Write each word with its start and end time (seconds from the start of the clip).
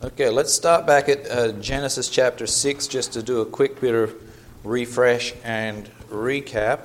Okay, 0.00 0.30
let's 0.30 0.54
start 0.54 0.86
back 0.86 1.08
at 1.08 1.28
uh, 1.28 1.50
Genesis 1.54 2.08
chapter 2.08 2.46
6 2.46 2.86
just 2.86 3.14
to 3.14 3.22
do 3.22 3.40
a 3.40 3.44
quick 3.44 3.80
bit 3.80 3.96
of 3.96 4.14
refresh 4.62 5.34
and 5.42 5.90
recap. 6.08 6.82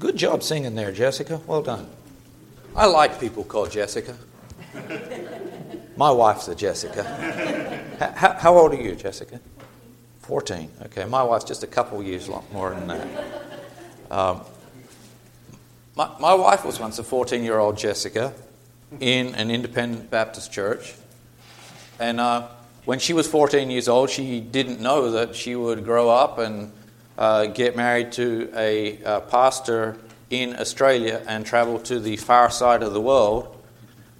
Good 0.00 0.18
job 0.18 0.42
singing 0.42 0.74
there, 0.74 0.92
Jessica. 0.92 1.40
Well 1.46 1.62
done. 1.62 1.88
I 2.76 2.84
like 2.84 3.18
people 3.18 3.42
called 3.42 3.70
Jessica. 3.70 4.18
My 5.96 6.10
wife's 6.10 6.46
a 6.48 6.54
Jessica. 6.54 7.04
How, 8.14 8.34
how 8.34 8.58
old 8.58 8.74
are 8.74 8.82
you, 8.82 8.94
Jessica? 8.96 9.40
14. 10.20 10.70
Okay, 10.86 11.04
my 11.06 11.22
wife's 11.22 11.44
just 11.44 11.62
a 11.62 11.66
couple 11.66 12.02
years 12.02 12.28
more 12.52 12.70
than 12.70 12.88
that. 12.88 13.08
Um, 14.10 14.40
my, 15.94 16.10
my 16.18 16.34
wife 16.34 16.64
was 16.66 16.80
once 16.80 16.98
a 16.98 17.04
14 17.04 17.42
year 17.44 17.58
old 17.58 17.78
Jessica 17.78 18.34
in 19.00 19.34
an 19.34 19.50
independent 19.50 20.10
Baptist 20.10 20.52
church. 20.52 20.94
And 21.98 22.20
uh, 22.20 22.48
when 22.84 22.98
she 22.98 23.12
was 23.12 23.26
14 23.26 23.70
years 23.70 23.88
old, 23.88 24.10
she 24.10 24.40
didn't 24.40 24.80
know 24.80 25.12
that 25.12 25.34
she 25.34 25.56
would 25.56 25.84
grow 25.84 26.10
up 26.10 26.38
and 26.38 26.72
uh, 27.16 27.46
get 27.46 27.76
married 27.76 28.12
to 28.12 28.50
a, 28.54 29.00
a 29.02 29.20
pastor 29.20 29.96
in 30.30 30.56
Australia 30.56 31.22
and 31.26 31.46
travel 31.46 31.78
to 31.78 32.00
the 32.00 32.16
far 32.16 32.50
side 32.50 32.82
of 32.82 32.92
the 32.92 33.00
world. 33.00 33.50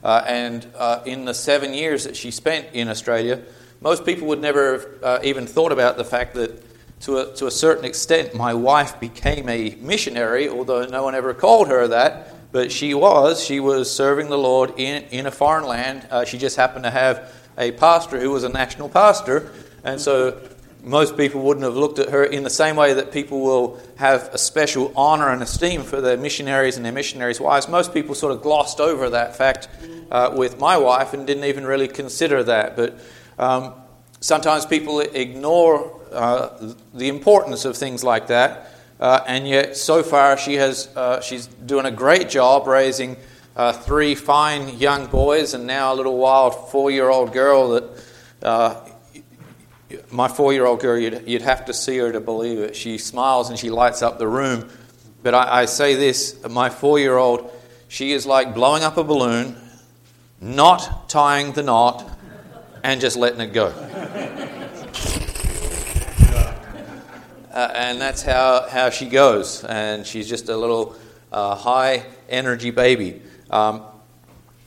Uh, 0.02 0.22
and 0.26 0.66
uh, 0.76 1.00
in 1.04 1.24
the 1.24 1.34
seven 1.34 1.72
years 1.72 2.04
that 2.04 2.16
she 2.16 2.30
spent 2.30 2.66
in 2.72 2.88
Australia, 2.88 3.42
most 3.80 4.04
people 4.04 4.28
would 4.28 4.40
never 4.40 4.72
have 4.72 4.86
uh, 5.02 5.18
even 5.22 5.46
thought 5.46 5.72
about 5.72 5.96
the 5.96 6.04
fact 6.04 6.34
that, 6.34 6.62
to 7.00 7.18
a, 7.18 7.34
to 7.34 7.46
a 7.46 7.50
certain 7.50 7.84
extent, 7.84 8.34
my 8.34 8.54
wife 8.54 8.98
became 9.00 9.48
a 9.48 9.76
missionary, 9.80 10.48
although 10.48 10.84
no 10.86 11.02
one 11.02 11.14
ever 11.14 11.34
called 11.34 11.68
her 11.68 11.88
that. 11.88 12.33
But 12.54 12.70
she 12.70 12.94
was. 12.94 13.42
She 13.44 13.58
was 13.58 13.90
serving 13.90 14.28
the 14.28 14.38
Lord 14.38 14.74
in, 14.78 15.02
in 15.10 15.26
a 15.26 15.32
foreign 15.32 15.66
land. 15.66 16.06
Uh, 16.08 16.24
she 16.24 16.38
just 16.38 16.54
happened 16.54 16.84
to 16.84 16.90
have 16.92 17.34
a 17.58 17.72
pastor 17.72 18.20
who 18.20 18.30
was 18.30 18.44
a 18.44 18.48
national 18.48 18.88
pastor. 18.88 19.50
And 19.82 20.00
so 20.00 20.40
most 20.80 21.16
people 21.16 21.40
wouldn't 21.40 21.64
have 21.64 21.74
looked 21.74 21.98
at 21.98 22.10
her 22.10 22.22
in 22.22 22.44
the 22.44 22.50
same 22.50 22.76
way 22.76 22.94
that 22.94 23.10
people 23.10 23.40
will 23.40 23.80
have 23.96 24.32
a 24.32 24.38
special 24.38 24.92
honor 24.94 25.30
and 25.30 25.42
esteem 25.42 25.82
for 25.82 26.00
their 26.00 26.16
missionaries 26.16 26.76
and 26.76 26.86
their 26.86 26.92
missionaries' 26.92 27.40
wives. 27.40 27.68
Most 27.68 27.92
people 27.92 28.14
sort 28.14 28.32
of 28.32 28.40
glossed 28.40 28.78
over 28.78 29.10
that 29.10 29.34
fact 29.34 29.66
uh, 30.12 30.32
with 30.36 30.60
my 30.60 30.76
wife 30.76 31.12
and 31.12 31.26
didn't 31.26 31.46
even 31.46 31.66
really 31.66 31.88
consider 31.88 32.44
that. 32.44 32.76
But 32.76 32.96
um, 33.36 33.74
sometimes 34.20 34.64
people 34.64 35.00
ignore 35.00 36.00
uh, 36.12 36.72
the 36.94 37.08
importance 37.08 37.64
of 37.64 37.76
things 37.76 38.04
like 38.04 38.28
that. 38.28 38.70
Uh, 39.04 39.22
and 39.26 39.46
yet, 39.46 39.76
so 39.76 40.02
far, 40.02 40.38
she 40.38 40.54
has, 40.54 40.88
uh, 40.96 41.20
she's 41.20 41.46
doing 41.46 41.84
a 41.84 41.90
great 41.90 42.30
job 42.30 42.66
raising 42.66 43.18
uh, 43.54 43.70
three 43.70 44.14
fine 44.14 44.78
young 44.78 45.04
boys 45.08 45.52
and 45.52 45.66
now 45.66 45.92
a 45.92 45.94
little 45.94 46.16
wild 46.16 46.70
four 46.70 46.90
year 46.90 47.10
old 47.10 47.30
girl 47.30 47.68
that 47.68 47.84
uh, 48.42 48.80
my 50.10 50.26
four 50.26 50.54
year 50.54 50.64
old 50.64 50.80
girl, 50.80 50.98
you'd, 50.98 51.22
you'd 51.28 51.42
have 51.42 51.66
to 51.66 51.74
see 51.74 51.98
her 51.98 52.12
to 52.12 52.20
believe 52.20 52.58
it. 52.58 52.74
She 52.74 52.96
smiles 52.96 53.50
and 53.50 53.58
she 53.58 53.68
lights 53.68 54.00
up 54.00 54.18
the 54.18 54.26
room. 54.26 54.70
But 55.22 55.34
I, 55.34 55.60
I 55.60 55.64
say 55.66 55.96
this 55.96 56.42
my 56.48 56.70
four 56.70 56.98
year 56.98 57.18
old, 57.18 57.52
she 57.88 58.12
is 58.12 58.24
like 58.24 58.54
blowing 58.54 58.84
up 58.84 58.96
a 58.96 59.04
balloon, 59.04 59.54
not 60.40 61.10
tying 61.10 61.52
the 61.52 61.62
knot, 61.62 62.10
and 62.82 63.02
just 63.02 63.18
letting 63.18 63.42
it 63.42 63.52
go. 63.52 63.68
Uh, 67.54 67.70
and 67.72 68.00
that's 68.00 68.20
how, 68.20 68.66
how 68.68 68.90
she 68.90 69.06
goes. 69.08 69.62
And 69.62 70.04
she's 70.04 70.28
just 70.28 70.48
a 70.48 70.56
little 70.56 70.96
uh, 71.30 71.54
high 71.54 72.04
energy 72.28 72.72
baby. 72.72 73.22
Um, 73.48 73.82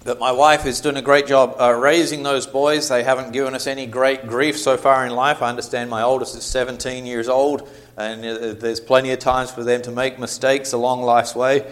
but 0.05 0.19
my 0.19 0.31
wife 0.31 0.65
is 0.65 0.79
doing 0.79 0.95
a 0.95 1.01
great 1.01 1.27
job 1.27 1.57
uh, 1.59 1.73
raising 1.73 2.23
those 2.23 2.47
boys. 2.47 2.87
They 2.87 3.03
haven't 3.03 3.33
given 3.33 3.53
us 3.55 3.67
any 3.67 3.87
great 3.87 4.25
grief 4.25 4.57
so 4.57 4.77
far 4.77 5.05
in 5.05 5.11
life. 5.11 5.41
I 5.41 5.49
understand 5.49 5.89
my 5.89 6.01
oldest 6.01 6.37
is 6.37 6.45
17 6.45 7.05
years 7.05 7.27
old, 7.27 7.69
and 7.97 8.25
uh, 8.25 8.53
there's 8.53 8.79
plenty 8.79 9.11
of 9.11 9.19
times 9.19 9.51
for 9.51 9.65
them 9.65 9.81
to 9.81 9.91
make 9.91 10.17
mistakes 10.17 10.71
along 10.71 11.01
life's 11.01 11.35
way. 11.35 11.69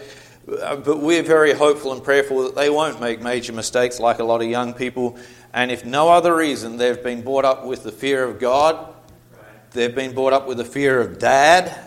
Uh, 0.61 0.75
but 0.75 0.99
we're 0.99 1.23
very 1.23 1.53
hopeful 1.53 1.93
and 1.93 2.03
prayerful 2.03 2.43
that 2.43 2.55
they 2.55 2.69
won't 2.69 2.99
make 2.99 3.21
major 3.21 3.53
mistakes 3.53 4.01
like 4.01 4.19
a 4.19 4.23
lot 4.25 4.41
of 4.41 4.49
young 4.49 4.73
people. 4.73 5.17
And 5.53 5.71
if 5.71 5.85
no 5.85 6.09
other 6.09 6.35
reason, 6.35 6.75
they've 6.75 7.01
been 7.01 7.21
brought 7.21 7.45
up 7.45 7.65
with 7.65 7.83
the 7.83 7.91
fear 7.93 8.25
of 8.25 8.37
God 8.37 8.94
They've 9.75 9.93
been 9.93 10.13
brought 10.13 10.31
up 10.31 10.47
with 10.47 10.57
the 10.57 10.63
fear 10.63 11.01
of 11.01 11.19
dad. 11.19 11.77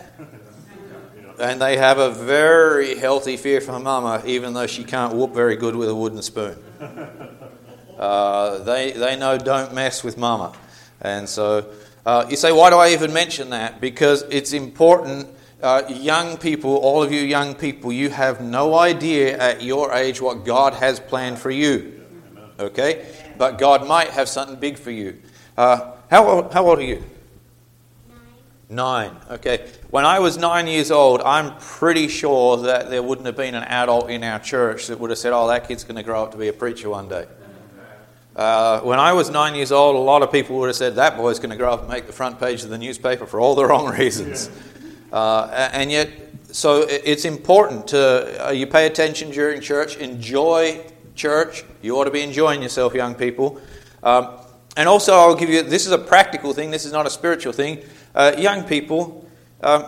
And 1.39 1.59
they 1.59 1.75
have 1.75 1.97
a 1.97 2.11
very 2.11 2.95
healthy 2.95 3.35
fear 3.35 3.61
for 3.61 3.79
mama, 3.79 4.21
even 4.27 4.53
though 4.53 4.67
she 4.67 4.83
can't 4.83 5.15
whoop 5.15 5.33
very 5.33 5.55
good 5.55 5.75
with 5.75 5.89
a 5.89 5.95
wooden 5.95 6.21
spoon. 6.21 6.55
Uh, 7.97 8.59
they, 8.59 8.91
they 8.91 9.15
know 9.15 9.39
don't 9.39 9.73
mess 9.73 10.03
with 10.03 10.19
mama. 10.19 10.53
And 11.01 11.27
so 11.27 11.65
uh, 12.05 12.27
you 12.29 12.35
say, 12.35 12.51
why 12.51 12.69
do 12.69 12.75
I 12.75 12.89
even 12.89 13.11
mention 13.11 13.49
that? 13.49 13.81
Because 13.81 14.21
it's 14.29 14.53
important. 14.53 15.27
Uh, 15.59 15.81
young 15.89 16.37
people, 16.37 16.77
all 16.77 17.01
of 17.01 17.11
you 17.11 17.21
young 17.21 17.55
people, 17.55 17.91
you 17.91 18.11
have 18.11 18.39
no 18.39 18.75
idea 18.75 19.35
at 19.35 19.63
your 19.63 19.93
age 19.93 20.21
what 20.21 20.45
God 20.45 20.75
has 20.75 20.99
planned 20.99 21.39
for 21.39 21.49
you. 21.49 22.05
Okay? 22.59 23.07
But 23.39 23.57
God 23.57 23.87
might 23.87 24.09
have 24.09 24.29
something 24.29 24.57
big 24.57 24.77
for 24.77 24.91
you. 24.91 25.19
Uh, 25.57 25.93
how, 26.11 26.27
old, 26.27 26.53
how 26.53 26.67
old 26.67 26.77
are 26.77 26.83
you? 26.83 27.03
Nine. 28.71 29.17
Okay. 29.31 29.67
When 29.89 30.05
I 30.05 30.19
was 30.19 30.37
nine 30.37 30.67
years 30.67 30.91
old, 30.91 31.21
I'm 31.21 31.57
pretty 31.57 32.07
sure 32.07 32.57
that 32.57 32.91
there 32.91 33.01
wouldn't 33.01 33.25
have 33.25 33.35
been 33.35 33.55
an 33.55 33.63
adult 33.63 34.11
in 34.11 34.23
our 34.23 34.37
church 34.37 34.87
that 34.87 34.99
would 34.99 35.09
have 35.09 35.17
said, 35.17 35.33
oh, 35.33 35.47
that 35.47 35.67
kid's 35.67 35.83
going 35.83 35.95
to 35.95 36.03
grow 36.03 36.21
up 36.21 36.33
to 36.33 36.37
be 36.37 36.49
a 36.49 36.53
preacher 36.53 36.87
one 36.87 37.09
day. 37.09 37.25
Uh, 38.35 38.79
when 38.81 38.99
I 38.99 39.13
was 39.13 39.31
nine 39.31 39.55
years 39.55 39.71
old, 39.71 39.95
a 39.95 39.99
lot 39.99 40.21
of 40.21 40.31
people 40.31 40.59
would 40.59 40.67
have 40.67 40.75
said, 40.75 40.95
that 40.95 41.17
boy's 41.17 41.39
going 41.39 41.49
to 41.49 41.55
grow 41.55 41.73
up 41.73 41.79
and 41.79 41.89
make 41.89 42.05
the 42.05 42.13
front 42.13 42.39
page 42.39 42.63
of 42.63 42.69
the 42.69 42.77
newspaper 42.77 43.25
for 43.25 43.39
all 43.39 43.55
the 43.55 43.65
wrong 43.65 43.89
reasons. 43.97 44.51
Uh, 45.11 45.69
and 45.73 45.89
yet, 45.89 46.11
so 46.51 46.85
it's 46.87 47.25
important 47.25 47.87
to, 47.87 48.47
uh, 48.47 48.51
you 48.51 48.67
pay 48.67 48.85
attention 48.85 49.31
during 49.31 49.61
church, 49.61 49.97
enjoy 49.97 50.85
church. 51.15 51.65
You 51.81 51.97
ought 51.97 52.05
to 52.05 52.11
be 52.11 52.21
enjoying 52.21 52.61
yourself, 52.61 52.93
young 52.93 53.15
people. 53.15 53.59
Um, 54.03 54.37
and 54.77 54.87
also, 54.87 55.13
I'll 55.13 55.35
give 55.35 55.49
you 55.49 55.63
this 55.63 55.87
is 55.87 55.91
a 55.91 55.97
practical 55.97 56.53
thing, 56.53 56.69
this 56.69 56.85
is 56.85 56.93
not 56.93 57.07
a 57.07 57.09
spiritual 57.09 57.51
thing. 57.51 57.83
Uh, 58.13 58.35
young 58.37 58.63
people, 58.63 59.29
um, 59.61 59.85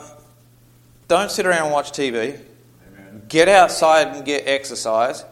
don't 1.07 1.31
sit 1.31 1.45
around 1.45 1.63
and 1.63 1.73
watch 1.73 1.91
TV. 1.91 2.39
Amen. 2.87 3.21
Get 3.27 3.49
outside 3.49 4.15
and 4.15 4.25
get 4.25 4.47
exercise. 4.47 5.25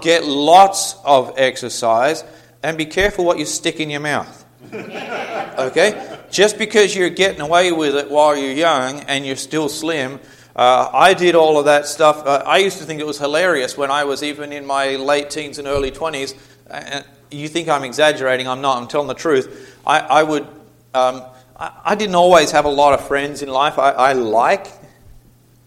Get 0.00 0.24
lots 0.24 0.96
of 1.04 1.34
exercise. 1.36 2.24
And 2.62 2.78
be 2.78 2.86
careful 2.86 3.24
what 3.24 3.38
you 3.38 3.44
stick 3.44 3.80
in 3.80 3.90
your 3.90 4.00
mouth. 4.00 4.44
okay? 4.72 6.18
Just 6.30 6.58
because 6.58 6.96
you're 6.96 7.10
getting 7.10 7.40
away 7.40 7.72
with 7.72 7.94
it 7.94 8.10
while 8.10 8.36
you're 8.36 8.52
young 8.52 9.00
and 9.00 9.26
you're 9.26 9.36
still 9.36 9.68
slim, 9.68 10.20
uh, 10.54 10.90
I 10.92 11.14
did 11.14 11.34
all 11.34 11.58
of 11.58 11.66
that 11.66 11.86
stuff. 11.86 12.26
Uh, 12.26 12.42
I 12.46 12.58
used 12.58 12.78
to 12.78 12.84
think 12.84 13.00
it 13.00 13.06
was 13.06 13.18
hilarious 13.18 13.76
when 13.76 13.90
I 13.90 14.04
was 14.04 14.22
even 14.22 14.52
in 14.52 14.64
my 14.64 14.96
late 14.96 15.30
teens 15.30 15.58
and 15.58 15.68
early 15.68 15.90
20s. 15.90 16.34
And 16.68 17.04
you 17.30 17.48
think 17.48 17.68
I'm 17.68 17.84
exaggerating, 17.84 18.48
I'm 18.48 18.62
not, 18.62 18.78
I'm 18.80 18.88
telling 18.88 19.08
the 19.08 19.14
truth. 19.14 19.78
I, 19.86 20.00
I 20.00 20.22
would 20.22 20.46
um, 20.94 21.22
I, 21.58 21.94
didn't 21.94 22.16
always 22.16 22.50
have 22.50 22.66
a 22.66 22.70
lot 22.70 22.92
of 22.92 23.06
friends 23.06 23.42
in 23.42 23.48
life. 23.48 23.78
I, 23.78 23.90
I 23.92 24.12
like, 24.12 24.66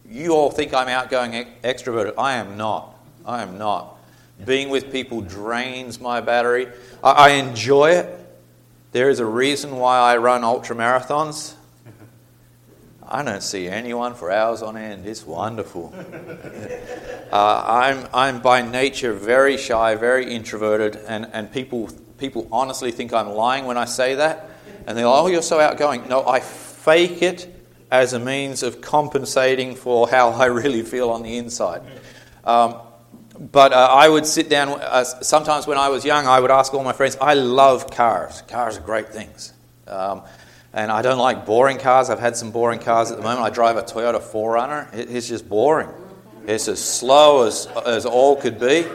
you 0.08 0.32
all 0.32 0.52
think 0.52 0.74
I'm 0.74 0.88
outgoing 0.88 1.48
extroverted. 1.64 2.14
I 2.18 2.36
am 2.36 2.58
not. 2.58 2.96
I 3.26 3.42
am 3.42 3.58
not. 3.58 3.98
Being 4.46 4.70
with 4.70 4.92
people 4.92 5.22
drains 5.22 6.00
my 6.00 6.22
battery. 6.22 6.68
I, 7.04 7.12
I 7.12 7.30
enjoy 7.30 7.92
it. 7.92 8.16
There 8.92 9.10
is 9.10 9.20
a 9.20 9.26
reason 9.26 9.78
why 9.78 9.98
I 9.98 10.18
run 10.18 10.44
ultra 10.44 10.76
marathons. 10.76 11.56
I 13.08 13.24
don't 13.24 13.44
see 13.44 13.68
anyone 13.68 14.14
for 14.14 14.32
hours 14.32 14.62
on 14.62 14.78
end. 14.78 15.08
It's 15.08 15.26
wonderful. 15.26 15.94
uh, 17.32 17.64
I'm, 17.68 18.08
I'm 18.14 18.42
by 18.42 18.62
nature 18.62 19.14
very 19.14 19.58
shy, 19.58 19.96
very 19.96 20.32
introverted, 20.32 20.98
and, 21.08 21.30
and 21.34 21.52
people, 21.52 21.90
people 22.20 22.48
honestly 22.52 22.92
think 22.92 23.12
I'm 23.12 23.30
lying 23.30 23.66
when 23.66 23.78
I 23.78 23.86
say 23.86 24.16
that. 24.16 24.50
And 24.88 24.98
they're 24.98 25.08
like, 25.08 25.24
oh, 25.24 25.28
you're 25.28 25.42
so 25.42 25.60
outgoing. 25.60 26.08
No, 26.08 26.28
I 26.28 26.40
fake 26.40 27.22
it 27.22 27.56
as 27.92 28.14
a 28.14 28.20
means 28.20 28.64
of 28.64 28.82
compensating 28.82 29.76
for 29.76 30.08
how 30.10 30.30
I 30.30 30.46
really 30.46 30.84
feel 30.84 31.10
on 31.10 31.24
the 31.24 31.38
inside. 31.38 31.82
Um, 32.44 32.76
but 33.40 33.72
uh, 33.72 33.88
I 33.92 34.10
would 34.10 34.26
sit 34.26 34.50
down, 34.50 34.70
uh, 34.70 35.04
sometimes 35.04 35.66
when 35.66 35.78
I 35.78 35.90
was 35.90 36.04
young, 36.04 36.28
I 36.28 36.40
would 36.40 36.52
ask 36.52 36.74
all 36.74 36.84
my 36.84 36.94
friends, 36.94 37.18
I 37.22 37.36
love 37.36 37.90
cars. 37.90 38.42
Cars 38.44 38.78
are 38.78 38.82
great 38.82 39.10
things. 39.10 39.54
Um, 39.88 40.24
and 40.74 40.92
I 40.92 41.02
don't 41.02 41.18
like 41.18 41.46
boring 41.46 41.78
cars. 41.78 42.10
I've 42.10 42.20
had 42.20 42.36
some 42.36 42.52
boring 42.52 42.80
cars 42.80 43.12
at 43.12 43.18
the 43.18 43.24
moment. 43.24 43.42
I 43.42 43.50
drive 43.50 43.78
a 43.78 43.82
Toyota 43.82 44.22
4Runner. 44.22 44.94
It, 44.94 45.10
it's 45.10 45.28
just 45.28 45.48
boring. 45.48 45.90
It's 46.46 46.68
as 46.68 46.84
slow 46.84 47.48
as, 47.48 47.68
as 47.86 48.06
all 48.06 48.36
could 48.36 48.60
be. 48.60 48.86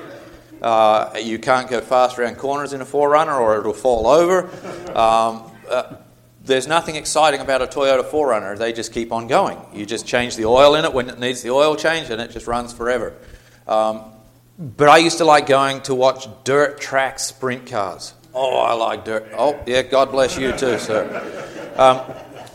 Uh, 0.60 1.18
you 1.20 1.38
can't 1.38 1.68
go 1.68 1.80
fast 1.80 2.18
around 2.18 2.36
corners 2.36 2.72
in 2.72 2.80
a 2.80 2.86
4Runner 2.86 3.38
or 3.38 3.58
it'll 3.58 3.72
fall 3.72 4.06
over. 4.06 4.48
Um, 4.96 5.50
uh, 5.68 5.96
there's 6.44 6.66
nothing 6.66 6.96
exciting 6.96 7.40
about 7.40 7.62
a 7.62 7.66
Toyota 7.66 8.04
4Runner. 8.04 8.58
They 8.58 8.72
just 8.72 8.92
keep 8.92 9.12
on 9.12 9.26
going. 9.26 9.58
You 9.72 9.86
just 9.86 10.06
change 10.06 10.36
the 10.36 10.44
oil 10.44 10.74
in 10.74 10.84
it 10.84 10.92
when 10.92 11.08
it 11.08 11.18
needs 11.18 11.42
the 11.42 11.50
oil 11.50 11.74
change, 11.74 12.10
and 12.10 12.20
it 12.20 12.30
just 12.30 12.46
runs 12.46 12.72
forever. 12.72 13.14
Um, 13.66 14.02
but 14.58 14.88
I 14.88 14.98
used 14.98 15.18
to 15.18 15.24
like 15.24 15.46
going 15.46 15.80
to 15.82 15.94
watch 15.94 16.28
dirt 16.44 16.80
track 16.80 17.18
sprint 17.18 17.66
cars. 17.66 18.14
Oh, 18.34 18.58
I 18.58 18.74
like 18.74 19.04
dirt. 19.04 19.28
Oh, 19.36 19.60
yeah, 19.66 19.82
God 19.82 20.10
bless 20.10 20.36
you 20.36 20.52
too, 20.52 20.78
sir. 20.78 21.72
Um, 21.76 22.00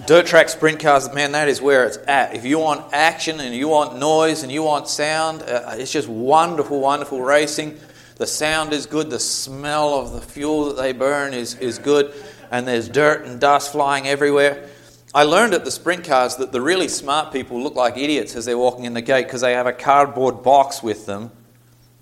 dirt 0.05 0.27
track 0.27 0.49
sprint 0.49 0.79
cars, 0.79 1.11
man, 1.13 1.31
that 1.31 1.49
is 1.49 1.61
where 1.61 1.85
it's 1.85 1.97
at. 2.07 2.35
If 2.35 2.45
you 2.45 2.59
want 2.59 2.93
action 2.93 3.39
and 3.39 3.55
you 3.55 3.67
want 3.67 3.97
noise 3.97 4.43
and 4.43 4.51
you 4.51 4.61
want 4.61 4.87
sound, 4.87 5.41
uh, 5.41 5.75
it's 5.77 5.91
just 5.91 6.07
wonderful, 6.07 6.79
wonderful 6.79 7.21
racing. 7.21 7.79
The 8.15 8.27
sound 8.27 8.73
is 8.73 8.85
good, 8.85 9.09
the 9.09 9.19
smell 9.19 9.99
of 9.99 10.11
the 10.11 10.21
fuel 10.21 10.65
that 10.65 10.81
they 10.81 10.91
burn 10.91 11.33
is, 11.33 11.55
is 11.55 11.79
good, 11.79 12.13
and 12.51 12.67
there's 12.67 12.89
dirt 12.89 13.25
and 13.25 13.39
dust 13.39 13.71
flying 13.71 14.07
everywhere. 14.07 14.69
I 15.13 15.23
learned 15.23 15.53
at 15.53 15.65
the 15.65 15.71
sprint 15.71 16.03
cars 16.03 16.35
that 16.37 16.51
the 16.51 16.61
really 16.61 16.87
smart 16.87 17.31
people 17.33 17.61
look 17.61 17.75
like 17.75 17.97
idiots 17.97 18.35
as 18.35 18.45
they're 18.45 18.57
walking 18.57 18.85
in 18.85 18.93
the 18.93 19.01
gate 19.01 19.25
because 19.25 19.41
they 19.41 19.53
have 19.53 19.67
a 19.67 19.73
cardboard 19.73 20.43
box 20.43 20.83
with 20.83 21.05
them 21.05 21.31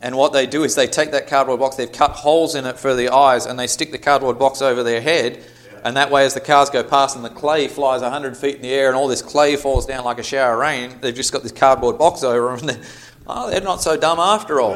and 0.02 0.16
what 0.16 0.34
they 0.34 0.46
do 0.46 0.64
is 0.64 0.76
they 0.76 0.88
take 0.88 1.12
that 1.12 1.28
cardboard 1.28 1.60
box, 1.60 1.76
they've 1.76 1.92
cut 1.92 2.12
holes 2.12 2.56
in 2.56 2.66
it 2.66 2.78
for 2.78 2.94
the 2.94 3.10
eyes, 3.10 3.46
and 3.46 3.58
they 3.58 3.68
stick 3.68 3.92
the 3.92 3.98
cardboard 3.98 4.38
box 4.38 4.62
over 4.62 4.84
their 4.84 5.02
head. 5.02 5.44
And 5.84 5.98
that 5.98 6.12
way, 6.12 6.26
as 6.26 6.34
the 6.34 6.40
cars 6.40 6.70
go 6.70 6.84
past 6.84 7.16
and 7.16 7.26
the 7.26 7.30
clay 7.30 7.68
flies 7.68 8.02
100 8.02 8.36
feet 8.38 8.58
in 8.58 8.62
the 8.62 8.70
air 8.70 8.88
and 8.88 8.96
all 8.96 9.08
this 9.08 9.22
clay 9.22 9.56
falls 9.56 9.86
down 9.86 10.04
like 10.04 10.20
a 10.20 10.24
shower 10.24 10.54
of 10.54 10.60
rain, 10.60 10.98
they've 11.02 11.16
just 11.16 11.32
got 11.32 11.44
this 11.44 11.52
cardboard 11.52 11.98
box 11.98 12.24
over 12.24 12.56
them. 12.56 12.70
And 12.70 12.78
they're, 12.78 12.90
oh, 13.26 13.50
they're 13.50 13.62
not 13.62 13.82
so 13.82 13.98
dumb 13.98 14.20
after 14.20 14.60
all. 14.60 14.76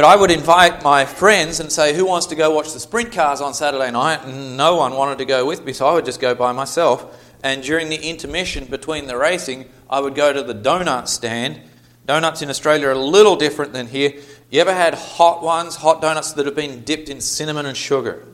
But 0.00 0.06
I 0.06 0.16
would 0.16 0.30
invite 0.30 0.82
my 0.82 1.04
friends 1.04 1.60
and 1.60 1.70
say, 1.70 1.94
Who 1.94 2.06
wants 2.06 2.24
to 2.28 2.34
go 2.34 2.54
watch 2.54 2.72
the 2.72 2.80
sprint 2.80 3.12
cars 3.12 3.42
on 3.42 3.52
Saturday 3.52 3.90
night? 3.90 4.24
And 4.24 4.56
no 4.56 4.76
one 4.76 4.94
wanted 4.94 5.18
to 5.18 5.26
go 5.26 5.44
with 5.44 5.62
me, 5.62 5.74
so 5.74 5.86
I 5.86 5.92
would 5.92 6.06
just 6.06 6.22
go 6.22 6.34
by 6.34 6.52
myself. 6.52 7.22
And 7.42 7.62
during 7.62 7.90
the 7.90 8.00
intermission 8.08 8.64
between 8.64 9.08
the 9.08 9.18
racing, 9.18 9.68
I 9.90 10.00
would 10.00 10.14
go 10.14 10.32
to 10.32 10.42
the 10.42 10.54
donut 10.54 11.06
stand 11.06 11.60
Donuts 12.06 12.40
in 12.40 12.48
Australia 12.48 12.88
are 12.88 12.92
a 12.92 12.98
little 12.98 13.36
different 13.36 13.74
than 13.74 13.88
here. 13.88 14.14
You 14.50 14.62
ever 14.62 14.72
had 14.72 14.94
hot 14.94 15.42
ones, 15.42 15.76
hot 15.76 16.00
donuts 16.00 16.32
that 16.32 16.46
have 16.46 16.56
been 16.56 16.82
dipped 16.82 17.10
in 17.10 17.20
cinnamon 17.20 17.66
and 17.66 17.76
sugar? 17.76 18.26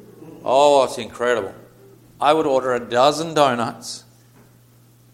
Oh, 0.45 0.85
it's 0.85 0.99
incredible. 0.99 1.53
I 2.21 2.33
would 2.33 2.47
order 2.47 2.75
a 2.75 2.81
dozen 2.81 3.35
donuts. 3.35 4.05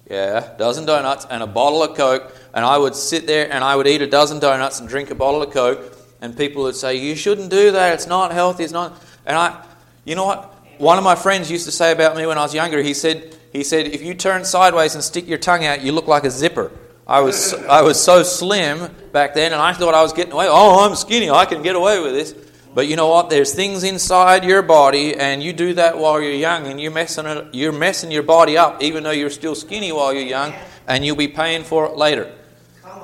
Yeah, 0.08 0.52
a 0.54 0.58
dozen 0.58 0.84
donuts 0.84 1.26
and 1.30 1.42
a 1.42 1.46
bottle 1.46 1.82
of 1.82 1.96
Coke, 1.96 2.36
and 2.52 2.62
I 2.62 2.76
would 2.76 2.94
sit 2.94 3.26
there 3.26 3.50
and 3.50 3.64
I 3.64 3.74
would 3.74 3.86
eat 3.86 4.02
a 4.02 4.06
dozen 4.06 4.38
donuts 4.38 4.80
and 4.80 4.88
drink 4.88 5.10
a 5.10 5.14
bottle 5.14 5.42
of 5.42 5.50
Coke, 5.50 6.01
and 6.22 6.34
people 6.34 6.62
would 6.62 6.76
say, 6.76 6.94
"You 6.94 7.14
shouldn't 7.14 7.50
do 7.50 7.72
that. 7.72 7.92
It's 7.92 8.06
not 8.06 8.32
healthy. 8.32 8.64
It's 8.64 8.72
not." 8.72 8.94
And 9.26 9.36
I, 9.36 9.62
you 10.06 10.14
know 10.14 10.24
what? 10.24 10.54
One 10.78 10.96
of 10.96 11.04
my 11.04 11.14
friends 11.14 11.50
used 11.50 11.66
to 11.66 11.72
say 11.72 11.92
about 11.92 12.16
me 12.16 12.24
when 12.24 12.38
I 12.38 12.42
was 12.42 12.54
younger. 12.54 12.82
He 12.82 12.94
said, 12.94 13.36
"He 13.52 13.62
said 13.62 13.88
if 13.88 14.02
you 14.02 14.14
turn 14.14 14.46
sideways 14.46 14.94
and 14.94 15.04
stick 15.04 15.28
your 15.28 15.38
tongue 15.38 15.66
out, 15.66 15.82
you 15.82 15.92
look 15.92 16.06
like 16.06 16.24
a 16.24 16.30
zipper." 16.30 16.72
I 17.06 17.20
was, 17.20 17.52
I 17.52 17.82
was 17.82 18.02
so 18.02 18.22
slim 18.22 18.94
back 19.10 19.34
then, 19.34 19.52
and 19.52 19.60
I 19.60 19.72
thought 19.72 19.92
I 19.92 20.02
was 20.02 20.12
getting 20.12 20.32
away. 20.32 20.46
Oh, 20.48 20.88
I'm 20.88 20.94
skinny. 20.94 21.28
I 21.28 21.44
can 21.44 21.60
get 21.60 21.74
away 21.74 22.00
with 22.00 22.12
this. 22.12 22.32
But 22.74 22.86
you 22.86 22.96
know 22.96 23.08
what? 23.08 23.28
There's 23.28 23.52
things 23.52 23.82
inside 23.82 24.44
your 24.44 24.62
body, 24.62 25.14
and 25.14 25.42
you 25.42 25.52
do 25.52 25.74
that 25.74 25.98
while 25.98 26.20
you're 26.20 26.32
young, 26.32 26.68
and 26.68 26.80
you're 26.80 26.92
messing, 26.92 27.26
it, 27.26 27.54
you're 27.54 27.72
messing 27.72 28.10
your 28.10 28.22
body 28.22 28.56
up, 28.56 28.82
even 28.82 29.02
though 29.02 29.10
you're 29.10 29.30
still 29.30 29.54
skinny 29.54 29.92
while 29.92 30.12
you're 30.14 30.22
young, 30.22 30.54
and 30.86 31.04
you'll 31.04 31.16
be 31.16 31.28
paying 31.28 31.64
for 31.64 31.84
it 31.86 31.96
later. 31.96 32.32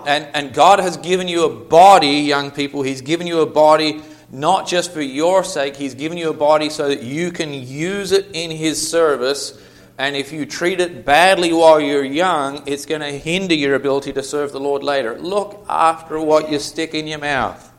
And, 0.09 0.27
and 0.35 0.53
God 0.53 0.81
has 0.81 0.97
given 0.97 1.29
you 1.29 1.45
a 1.45 1.55
body, 1.55 2.09
young 2.09 2.51
people. 2.51 2.83
He's 2.83 3.03
given 3.03 3.27
you 3.27 3.43
a 3.43 3.47
body 3.47 4.03
not 4.31 4.67
just 4.67 4.93
for 4.93 5.01
your 5.01 5.45
sake, 5.45 5.77
He's 5.77 5.95
given 5.95 6.19
you 6.19 6.31
a 6.31 6.35
body 6.35 6.69
so 6.69 6.89
that 6.89 7.03
you 7.03 7.31
can 7.31 7.55
use 7.55 8.13
it 8.13 8.27
in 8.33 8.51
His 8.51 8.91
service 8.91 9.59
and 9.99 10.15
if 10.15 10.33
you 10.33 10.47
treat 10.47 10.81
it 10.81 11.05
badly 11.05 11.53
while 11.53 11.81
you're 11.81 12.05
young, 12.05 12.63
it's 12.67 12.87
going 12.87 13.01
to 13.01 13.11
hinder 13.11 13.55
your 13.55 13.75
ability 13.75 14.13
to 14.13 14.23
serve 14.23 14.53
the 14.53 14.61
Lord 14.61 14.85
later. 14.85 15.19
Look 15.19 15.65
after 15.69 16.21
what 16.21 16.53
you 16.53 16.61
stick 16.61 16.95
in 16.95 17.09
your 17.09 17.19
mouth. 17.19 17.73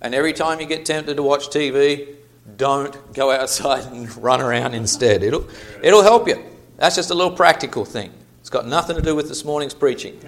And 0.00 0.16
every 0.16 0.32
time 0.32 0.58
you 0.58 0.66
get 0.66 0.84
tempted 0.84 1.16
to 1.16 1.22
watch 1.22 1.50
TV, 1.50 2.16
don't 2.56 3.14
go 3.14 3.30
outside 3.30 3.84
and 3.92 4.14
run 4.16 4.40
around 4.40 4.74
instead. 4.74 5.22
It'll, 5.22 5.48
it'll 5.80 6.02
help 6.02 6.26
you. 6.26 6.44
That's 6.76 6.96
just 6.96 7.10
a 7.10 7.14
little 7.14 7.34
practical 7.34 7.84
thing. 7.84 8.12
It's 8.40 8.50
got 8.50 8.66
nothing 8.66 8.96
to 8.96 9.02
do 9.02 9.14
with 9.14 9.28
this 9.28 9.44
morning's 9.44 9.74
preaching. 9.74 10.20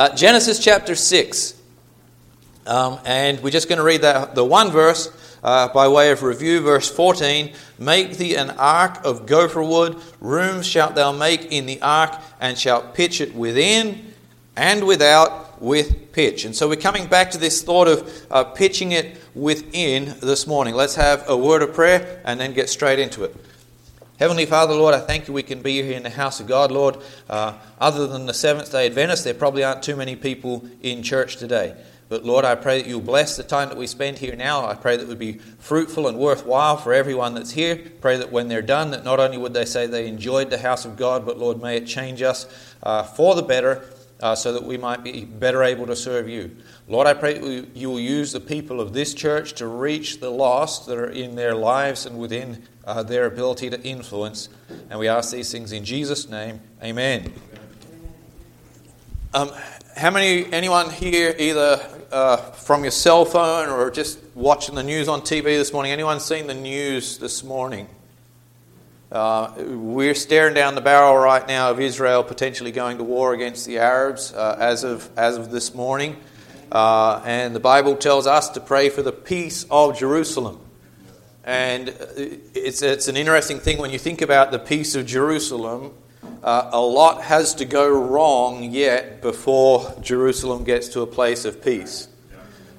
Uh, 0.00 0.08
Genesis 0.16 0.58
chapter 0.58 0.94
6. 0.94 1.60
Um, 2.66 2.98
and 3.04 3.38
we're 3.42 3.50
just 3.50 3.68
going 3.68 3.76
to 3.76 3.84
read 3.84 4.00
that, 4.00 4.34
the 4.34 4.42
one 4.42 4.70
verse 4.70 5.12
uh, 5.44 5.68
by 5.74 5.88
way 5.88 6.10
of 6.10 6.22
review, 6.22 6.62
verse 6.62 6.90
14 6.90 7.52
Make 7.78 8.16
thee 8.16 8.34
an 8.34 8.48
ark 8.52 9.04
of 9.04 9.26
gopher 9.26 9.62
wood, 9.62 10.00
rooms 10.18 10.66
shalt 10.66 10.94
thou 10.94 11.12
make 11.12 11.52
in 11.52 11.66
the 11.66 11.82
ark, 11.82 12.18
and 12.40 12.56
shalt 12.56 12.94
pitch 12.94 13.20
it 13.20 13.34
within 13.34 14.14
and 14.56 14.86
without 14.86 15.60
with 15.60 16.12
pitch. 16.12 16.46
And 16.46 16.56
so 16.56 16.66
we're 16.66 16.76
coming 16.76 17.06
back 17.06 17.30
to 17.32 17.38
this 17.38 17.62
thought 17.62 17.86
of 17.86 18.26
uh, 18.30 18.44
pitching 18.44 18.92
it 18.92 19.18
within 19.34 20.18
this 20.20 20.46
morning. 20.46 20.74
Let's 20.74 20.94
have 20.94 21.28
a 21.28 21.36
word 21.36 21.60
of 21.60 21.74
prayer 21.74 22.22
and 22.24 22.40
then 22.40 22.54
get 22.54 22.70
straight 22.70 23.00
into 23.00 23.24
it. 23.24 23.36
Heavenly 24.20 24.44
Father, 24.44 24.74
Lord, 24.74 24.94
I 24.94 25.00
thank 25.00 25.28
you 25.28 25.32
we 25.32 25.42
can 25.42 25.62
be 25.62 25.82
here 25.82 25.96
in 25.96 26.02
the 26.02 26.10
house 26.10 26.40
of 26.40 26.46
God, 26.46 26.70
Lord. 26.70 26.98
Uh, 27.30 27.54
other 27.80 28.06
than 28.06 28.26
the 28.26 28.34
Seventh 28.34 28.70
day 28.70 28.84
Adventists, 28.84 29.24
there 29.24 29.32
probably 29.32 29.64
aren't 29.64 29.82
too 29.82 29.96
many 29.96 30.14
people 30.14 30.68
in 30.82 31.02
church 31.02 31.38
today. 31.38 31.74
But 32.10 32.22
Lord, 32.22 32.44
I 32.44 32.54
pray 32.54 32.82
that 32.82 32.86
you'll 32.86 33.00
bless 33.00 33.38
the 33.38 33.42
time 33.42 33.70
that 33.70 33.78
we 33.78 33.86
spend 33.86 34.18
here 34.18 34.36
now. 34.36 34.66
I 34.66 34.74
pray 34.74 34.98
that 34.98 35.04
it 35.04 35.08
would 35.08 35.18
be 35.18 35.38
fruitful 35.58 36.06
and 36.06 36.18
worthwhile 36.18 36.76
for 36.76 36.92
everyone 36.92 37.32
that's 37.32 37.52
here. 37.52 37.76
Pray 38.02 38.18
that 38.18 38.30
when 38.30 38.48
they're 38.48 38.60
done, 38.60 38.90
that 38.90 39.04
not 39.04 39.20
only 39.20 39.38
would 39.38 39.54
they 39.54 39.64
say 39.64 39.86
they 39.86 40.06
enjoyed 40.06 40.50
the 40.50 40.58
house 40.58 40.84
of 40.84 40.98
God, 40.98 41.24
but 41.24 41.38
Lord, 41.38 41.62
may 41.62 41.78
it 41.78 41.86
change 41.86 42.20
us 42.20 42.46
uh, 42.82 43.04
for 43.04 43.34
the 43.34 43.42
better 43.42 43.86
uh, 44.20 44.34
so 44.34 44.52
that 44.52 44.64
we 44.64 44.76
might 44.76 45.02
be 45.02 45.24
better 45.24 45.62
able 45.62 45.86
to 45.86 45.96
serve 45.96 46.28
you. 46.28 46.54
Lord, 46.90 47.06
I 47.06 47.14
pray 47.14 47.64
you 47.72 47.88
will 47.88 48.00
use 48.00 48.32
the 48.32 48.40
people 48.40 48.80
of 48.80 48.92
this 48.92 49.14
church 49.14 49.52
to 49.54 49.68
reach 49.68 50.18
the 50.18 50.28
lost 50.28 50.86
that 50.86 50.98
are 50.98 51.08
in 51.08 51.36
their 51.36 51.54
lives 51.54 52.04
and 52.04 52.18
within 52.18 52.64
uh, 52.84 53.04
their 53.04 53.26
ability 53.26 53.70
to 53.70 53.80
influence. 53.82 54.48
And 54.90 54.98
we 54.98 55.06
ask 55.06 55.30
these 55.30 55.52
things 55.52 55.70
in 55.70 55.84
Jesus' 55.84 56.28
name. 56.28 56.60
Amen. 56.82 57.32
Um, 59.32 59.52
how 59.96 60.10
many, 60.10 60.52
anyone 60.52 60.90
here, 60.90 61.32
either 61.38 61.80
uh, 62.10 62.38
from 62.38 62.82
your 62.82 62.90
cell 62.90 63.24
phone 63.24 63.68
or 63.68 63.88
just 63.92 64.18
watching 64.34 64.74
the 64.74 64.82
news 64.82 65.06
on 65.06 65.20
TV 65.20 65.44
this 65.44 65.72
morning? 65.72 65.92
Anyone 65.92 66.18
seen 66.18 66.48
the 66.48 66.54
news 66.54 67.18
this 67.18 67.44
morning? 67.44 67.86
Uh, 69.12 69.52
we're 69.58 70.16
staring 70.16 70.54
down 70.54 70.74
the 70.74 70.80
barrel 70.80 71.16
right 71.16 71.46
now 71.46 71.70
of 71.70 71.78
Israel 71.78 72.24
potentially 72.24 72.72
going 72.72 72.98
to 72.98 73.04
war 73.04 73.32
against 73.32 73.64
the 73.64 73.78
Arabs 73.78 74.32
uh, 74.32 74.56
as, 74.58 74.82
of, 74.82 75.08
as 75.16 75.36
of 75.36 75.52
this 75.52 75.72
morning. 75.72 76.16
Uh, 76.70 77.20
and 77.24 77.54
the 77.54 77.60
Bible 77.60 77.96
tells 77.96 78.26
us 78.26 78.48
to 78.50 78.60
pray 78.60 78.88
for 78.88 79.02
the 79.02 79.12
peace 79.12 79.66
of 79.70 79.98
Jerusalem. 79.98 80.60
And 81.44 81.88
it's, 82.54 82.82
it's 82.82 83.08
an 83.08 83.16
interesting 83.16 83.58
thing 83.58 83.78
when 83.78 83.90
you 83.90 83.98
think 83.98 84.22
about 84.22 84.52
the 84.52 84.58
peace 84.58 84.94
of 84.94 85.06
Jerusalem 85.06 85.92
uh, 86.42 86.70
a 86.72 86.80
lot 86.80 87.22
has 87.22 87.54
to 87.56 87.64
go 87.64 87.88
wrong 87.88 88.62
yet 88.62 89.20
before 89.20 89.94
Jerusalem 90.00 90.64
gets 90.64 90.88
to 90.88 91.02
a 91.02 91.06
place 91.06 91.44
of 91.44 91.62
peace. 91.62 92.08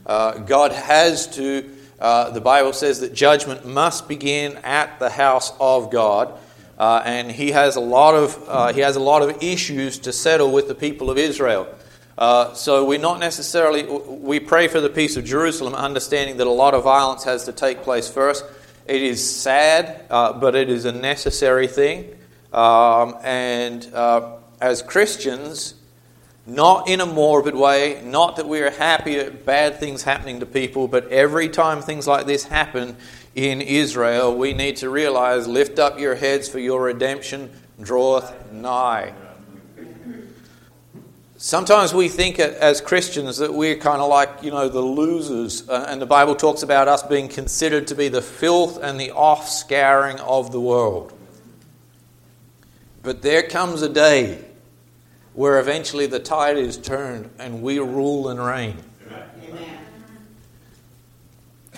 Uh, 0.06 0.40
God 0.40 0.72
has 0.72 1.28
to, 1.36 1.70
uh, 2.00 2.32
the 2.32 2.42
Bible 2.42 2.74
says 2.74 3.02
that 3.02 3.14
judgment 3.14 3.66
must 3.66 4.08
begin 4.08 4.58
at 4.58 5.00
the 5.00 5.12
house 5.12 5.54
of 5.60 5.92
God. 5.92 6.38
Uh, 6.80 7.04
and 7.06 7.32
he 7.32 7.52
has 7.52 7.76
a 7.76 7.80
lot 7.80 8.16
of 8.16 8.44
uh, 8.48 8.74
he 8.74 8.80
has 8.80 8.96
a 8.96 9.00
lot 9.00 9.22
of 9.22 9.44
issues 9.44 10.00
to 10.00 10.12
settle 10.12 10.52
with 10.52 10.68
the 10.68 10.74
people 10.74 11.12
of 11.12 11.18
Israel. 11.20 11.68
Uh, 12.18 12.54
so 12.54 12.86
we're 12.86 13.00
not 13.00 13.20
necessarily 13.20 13.84
we 13.84 14.40
pray 14.40 14.68
for 14.68 14.82
the 14.82 14.90
peace 14.90 15.18
of 15.18 15.26
Jerusalem, 15.26 15.74
understanding 15.74 16.38
that 16.38 16.48
a 16.48 16.52
lot 16.52 16.74
of 16.74 16.84
violence 16.84 17.24
has 17.24 17.46
to 17.46 17.52
take 17.52 17.84
place 17.84 18.10
first. 18.10 18.46
It 18.86 19.02
is 19.02 19.24
sad, 19.28 20.08
but 20.10 20.56
it 20.56 20.70
is 20.70 20.86
a 20.86 20.92
necessary 20.92 21.68
thing. 21.68 22.14
Um, 22.52 23.16
and 23.24 23.86
uh, 23.94 24.38
as 24.60 24.82
Christians, 24.82 25.76
not 26.46 26.90
in 26.90 27.00
a 27.00 27.06
morbid 27.06 27.56
way, 27.56 28.02
not 28.04 28.36
that 28.36 28.48
we 28.48 28.60
are 28.62 28.72
happy 28.72 29.18
at 29.18 29.46
bad 29.46 29.80
things 29.80 30.04
happening 30.04 30.40
to 30.42 30.46
people, 30.46 30.88
but 30.88 31.08
every 31.08 31.48
time 31.48 31.82
things 31.82 32.08
like 32.08 32.26
this 32.26 32.44
happen 32.46 32.98
in 33.36 33.62
Israel, 33.62 34.36
we 34.36 34.54
need 34.54 34.78
to 34.78 34.90
realize 34.90 35.48
lift 35.48 35.80
up 35.80 36.00
your 36.00 36.16
heads, 36.16 36.50
for 36.50 36.60
your 36.60 36.84
redemption 36.84 37.50
draweth 37.80 38.52
nigh. 38.52 39.14
Sometimes 41.44 41.92
we 41.92 42.08
think 42.08 42.38
as 42.38 42.82
Christians 42.82 43.38
that 43.38 43.52
we're 43.52 43.76
kind 43.76 44.00
of 44.00 44.10
like, 44.10 44.44
you 44.44 44.52
know, 44.52 44.70
the 44.70 44.80
losers. 44.80 45.68
Uh, 45.68 45.88
and 45.90 46.00
the 46.00 46.06
Bible 46.06 46.36
talks 46.36 46.62
about 46.62 46.88
us 46.88 47.02
being 47.02 47.28
considered 47.28 47.88
to 47.88 47.96
be 47.96 48.10
the 48.10 48.22
filth 48.22 48.78
and 48.80 49.00
the 49.00 49.08
offscouring 49.08 50.20
of 50.20 50.52
the 50.52 50.62
world. 50.62 51.12
But 53.02 53.24
there 53.24 53.42
comes 53.42 53.82
a 53.82 53.90
day 53.90 54.46
where 55.34 55.60
eventually 55.60 56.06
the 56.06 56.20
tide 56.20 56.58
is 56.58 56.78
turned 56.78 57.32
and 57.40 57.64
we 57.64 57.80
rule 57.80 58.30
and 58.30 58.40
reign. 58.40 58.78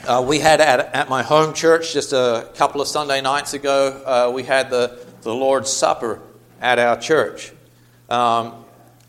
Uh, 0.05 0.25
we 0.27 0.39
had 0.39 0.59
at, 0.59 0.93
at 0.93 1.07
my 1.07 1.23
home 1.23 1.53
church 1.53 1.93
just 1.93 2.11
a 2.11 2.51
couple 2.55 2.81
of 2.81 2.89
Sunday 2.89 3.21
nights 3.21 3.53
ago, 3.53 4.03
uh, 4.05 4.29
we 4.29 4.43
had 4.43 4.69
the, 4.69 4.99
the 5.21 5.33
Lord's 5.33 5.71
Supper 5.71 6.19
at 6.59 6.79
our 6.79 6.99
church. 6.99 7.53
Um, 8.09 8.62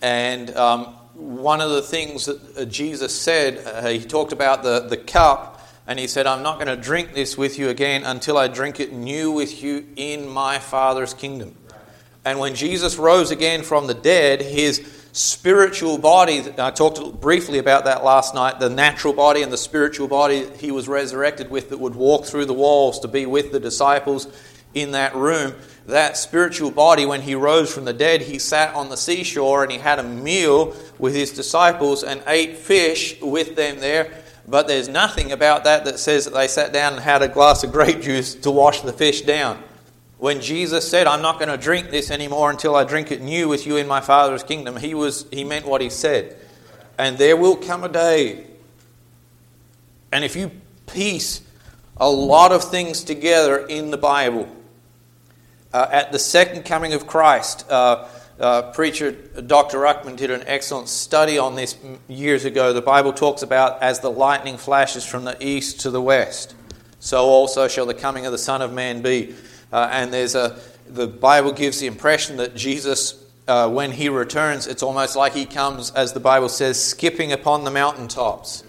and 0.05 0.55
um, 0.55 0.85
one 1.15 1.63
of 1.63 1.71
the 1.71 1.81
things 1.81 2.27
that 2.27 2.59
uh, 2.59 2.65
Jesus 2.67 3.19
said, 3.19 3.67
uh, 3.67 3.89
he 3.89 4.05
talked 4.05 4.35
about 4.35 4.63
the, 4.63 4.81
the 4.81 4.99
cup, 4.99 5.67
and 5.87 5.99
he 5.99 6.07
said, 6.07 6.27
I'm 6.27 6.43
not 6.43 6.57
going 6.57 6.67
to 6.67 6.77
drink 6.77 7.15
this 7.15 7.39
with 7.39 7.59
you 7.59 7.71
again 7.71 8.05
until 8.05 8.37
I 8.37 8.49
drink 8.49 8.81
it 8.81 8.93
new 8.93 9.33
with 9.33 9.63
you 9.63 9.87
in 9.97 10.29
my 10.29 10.59
Father's 10.59 11.15
kingdom. 11.15 11.57
And 12.23 12.39
when 12.39 12.55
Jesus 12.55 12.99
rose 12.99 13.31
again 13.31 13.63
from 13.63 13.87
the 13.87 13.95
dead, 13.95 14.43
his 14.43 15.09
spiritual 15.13 15.97
body, 15.97 16.43
I 16.59 16.71
talked 16.71 17.19
briefly 17.23 17.59
about 17.59 17.87
that 17.87 18.05
last 18.05 18.35
night, 18.35 18.61
the 18.61 18.69
natural 18.69 19.15
body 19.15 19.41
and 19.41 19.51
the 19.51 19.57
spiritual 19.57 20.09
body 20.09 20.47
he 20.59 20.71
was 20.71 20.87
resurrected 20.87 21.51
with 21.51 21.71
that 21.71 21.81
would 21.81 21.95
walk 21.95 22.27
through 22.27 22.45
the 22.45 22.53
walls 22.53 23.01
to 23.01 23.09
be 23.09 23.25
with 23.25 23.53
the 23.53 23.61
disciples 23.61 24.27
in 24.75 24.91
that 24.91 25.15
room. 25.15 25.55
That 25.87 26.17
spiritual 26.17 26.71
body, 26.71 27.05
when 27.05 27.21
he 27.21 27.35
rose 27.35 27.73
from 27.73 27.85
the 27.85 27.93
dead, 27.93 28.23
he 28.23 28.39
sat 28.39 28.75
on 28.75 28.89
the 28.89 28.97
seashore 28.97 29.63
and 29.63 29.71
he 29.71 29.79
had 29.79 29.99
a 29.99 30.03
meal 30.03 30.75
with 30.99 31.15
his 31.15 31.31
disciples 31.31 32.03
and 32.03 32.23
ate 32.27 32.57
fish 32.57 33.21
with 33.21 33.55
them 33.55 33.81
there. 33.81 34.11
But 34.49 34.67
there's 34.67 34.89
nothing 34.89 35.33
about 35.33 35.65
that 35.65 35.85
that 35.85 35.99
says 35.99 36.25
that 36.25 36.35
they 36.35 36.49
sat 36.49 36.73
down 36.73 36.95
and 36.95 37.03
had 37.03 37.23
a 37.23 37.29
glass 37.29 37.65
of 37.65 37.73
grape 37.73 38.01
juice 38.01 38.35
to 38.37 38.51
wash 38.51 38.81
the 38.81 38.93
fish 38.93 39.23
down. 39.23 39.63
When 40.19 40.41
Jesus 40.41 40.89
said, 40.89 41.07
I'm 41.07 41.21
not 41.21 41.39
going 41.39 41.51
to 41.51 41.59
drink 41.59 41.91
this 41.91 42.11
anymore 42.11 42.51
until 42.51 42.77
I 42.77 42.85
drink 42.85 43.11
it 43.11 43.21
new 43.21 43.49
with 43.49 43.67
you 43.67 43.77
in 43.77 43.87
my 43.87 44.01
Father's 44.01 44.43
kingdom, 44.43 44.77
he, 44.77 44.95
was, 44.95 45.27
he 45.31 45.45
meant 45.45 45.67
what 45.67 45.83
he 45.83 45.91
said. 45.91 46.37
And 46.99 47.19
there 47.19 47.37
will 47.37 47.57
come 47.57 47.85
a 47.85 47.89
day. 47.91 48.47
And 50.13 50.25
if 50.25 50.35
you 50.35 50.51
piece 50.87 51.43
a 51.99 52.09
lot 52.09 52.53
of 52.53 52.65
things 52.65 53.05
together 53.05 53.67
in 53.67 53.91
the 53.91 53.99
Bible, 53.99 54.49
uh, 55.75 55.89
at 55.91 56.13
the 56.13 56.19
second 56.21 56.65
coming 56.65 56.93
of 56.93 57.07
Christ, 57.07 57.69
uh, 57.69 58.07
uh, 58.39 58.71
preacher 58.71 59.11
Dr. 59.11 59.79
Ruckman 59.79 60.17
did 60.17 60.31
an 60.31 60.45
excellent 60.47 60.89
study 60.89 61.37
on 61.37 61.57
this 61.57 61.77
years 62.07 62.45
ago. 62.45 62.73
The 62.73 62.81
Bible 62.81 63.13
talks 63.13 63.43
about 63.43 63.83
as 63.83 63.99
the 63.99 64.11
lightning 64.11 64.57
flashes 64.57 65.05
from 65.05 65.25
the 65.25 65.37
east 65.45 65.81
to 65.81 65.91
the 65.91 66.01
west, 66.01 66.55
so 67.01 67.25
also 67.25 67.67
shall 67.67 67.87
the 67.87 67.95
coming 67.95 68.25
of 68.25 68.31
the 68.31 68.39
Son 68.39 68.63
of 68.63 68.73
Man 68.73 69.03
be. 69.03 69.35
Uh, 69.73 69.89
and 69.91 70.13
there's 70.13 70.37
a 70.37 70.57
the 70.89 71.09
Bible 71.09 71.51
gives 71.51 71.81
the 71.81 71.89
impression 71.89 72.37
that 72.37 72.55
Jesus, 72.55 73.21
uh, 73.49 73.69
when 73.69 73.91
he 73.91 74.09
returns, 74.09 74.69
it's 74.69 74.83
almost 74.83 75.17
like 75.17 75.33
he 75.33 75.45
comes, 75.45 75.91
as 75.91 76.13
the 76.13 76.21
Bible 76.21 76.49
says, 76.49 76.83
skipping 76.83 77.33
upon 77.33 77.65
the 77.65 77.71
mountaintops. 77.73 78.63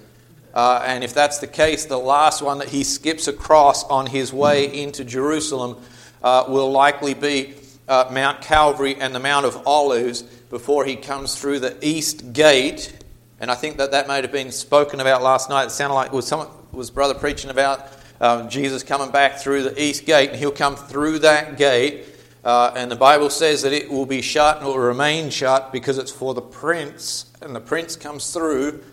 Uh, 0.55 0.81
and 0.85 1.03
if 1.03 1.13
that's 1.13 1.37
the 1.37 1.47
case, 1.47 1.85
the 1.85 1.99
last 1.99 2.41
one 2.41 2.59
that 2.59 2.69
he 2.69 2.83
skips 2.83 3.27
across 3.27 3.83
on 3.83 4.07
his 4.07 4.33
way 4.33 4.81
into 4.81 5.03
Jerusalem 5.03 5.77
uh, 6.25 6.43
will 6.49 6.71
likely 6.71 7.13
be 7.13 7.53
uh, 7.87 8.09
Mount 8.11 8.41
Calvary 8.41 8.95
and 8.99 9.13
the 9.13 9.19
Mount 9.19 9.45
of 9.45 9.65
Olives 9.67 10.23
before 10.23 10.83
he 10.83 10.95
comes 10.95 11.39
through 11.39 11.59
the 11.59 11.77
east 11.87 12.33
gate. 12.33 12.91
And 13.39 13.51
I 13.51 13.55
think 13.55 13.77
that 13.77 13.91
that 13.91 14.07
may 14.07 14.21
have 14.21 14.31
been 14.31 14.51
spoken 14.51 14.99
about 14.99 15.21
last 15.21 15.49
night. 15.49 15.65
It 15.65 15.69
sounded 15.69 15.93
like 15.93 16.11
was 16.11 16.33
was 16.71 16.89
brother 16.89 17.13
preaching 17.13 17.51
about 17.51 17.87
um, 18.19 18.49
Jesus 18.49 18.81
coming 18.81 19.11
back 19.11 19.37
through 19.37 19.63
the 19.63 19.81
east 19.81 20.05
gate, 20.05 20.29
and 20.29 20.39
he'll 20.39 20.51
come 20.51 20.75
through 20.75 21.19
that 21.19 21.57
gate. 21.57 22.05
Uh, 22.43 22.71
and 22.75 22.91
the 22.91 22.95
Bible 22.95 23.29
says 23.29 23.61
that 23.61 23.73
it 23.73 23.89
will 23.89 24.05
be 24.05 24.21
shut 24.21 24.57
and 24.57 24.65
will 24.65 24.79
remain 24.79 25.29
shut 25.29 25.71
because 25.71 25.97
it's 25.97 26.11
for 26.11 26.33
the 26.33 26.41
prince. 26.41 27.31
And 27.41 27.55
the 27.55 27.59
prince 27.59 27.95
comes 27.95 28.31
through, 28.31 28.83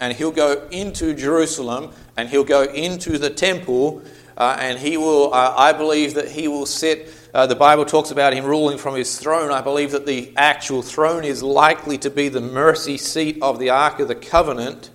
and 0.00 0.12
he'll 0.12 0.30
go 0.30 0.68
into 0.70 1.14
Jerusalem, 1.14 1.92
and 2.16 2.28
he'll 2.28 2.44
go 2.44 2.64
into 2.64 3.18
the 3.18 3.30
temple, 3.30 4.02
uh, 4.36 4.56
and 4.58 4.78
he 4.78 4.96
will, 4.96 5.32
uh, 5.32 5.54
I 5.56 5.72
believe 5.72 6.14
that 6.14 6.28
he 6.28 6.48
will 6.48 6.66
sit. 6.66 7.12
Uh, 7.34 7.46
the 7.46 7.56
Bible 7.56 7.84
talks 7.84 8.10
about 8.10 8.32
him 8.32 8.44
ruling 8.44 8.78
from 8.78 8.94
his 8.94 9.18
throne. 9.18 9.50
I 9.50 9.60
believe 9.60 9.92
that 9.92 10.06
the 10.06 10.32
actual 10.36 10.82
throne 10.82 11.24
is 11.24 11.42
likely 11.42 11.98
to 11.98 12.10
be 12.10 12.28
the 12.28 12.40
mercy 12.40 12.96
seat 12.96 13.38
of 13.42 13.58
the 13.58 13.70
Ark 13.70 14.00
of 14.00 14.08
the 14.08 14.14
Covenant 14.14 14.90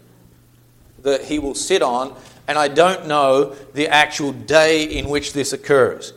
that 1.03 1.25
he 1.25 1.39
will 1.39 1.55
sit 1.55 1.81
on 1.81 2.15
and 2.47 2.57
I 2.57 2.69
don't 2.69 3.07
know 3.07 3.55
the 3.73 3.89
actual 3.89 4.31
day 4.31 4.83
in 4.83 5.09
which 5.09 5.33
this 5.33 5.53
occurs. 5.53 6.13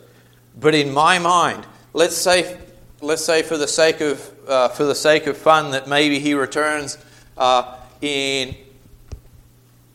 But 0.58 0.74
in 0.74 0.92
my 0.92 1.18
mind, 1.18 1.66
let's 1.92 2.16
say, 2.16 2.56
let's 3.00 3.24
say 3.24 3.42
for 3.42 3.56
the 3.56 3.68
sake 3.68 4.00
of 4.00 4.30
uh, 4.48 4.68
for 4.68 4.84
the 4.84 4.94
sake 4.94 5.26
of 5.26 5.36
fun 5.36 5.72
that 5.72 5.88
maybe 5.88 6.18
he 6.18 6.34
returns 6.34 6.98
uh, 7.36 7.76
in 8.00 8.54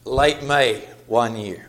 late 0.04 0.44
May 0.44 0.88
one 1.08 1.36
year. 1.36 1.68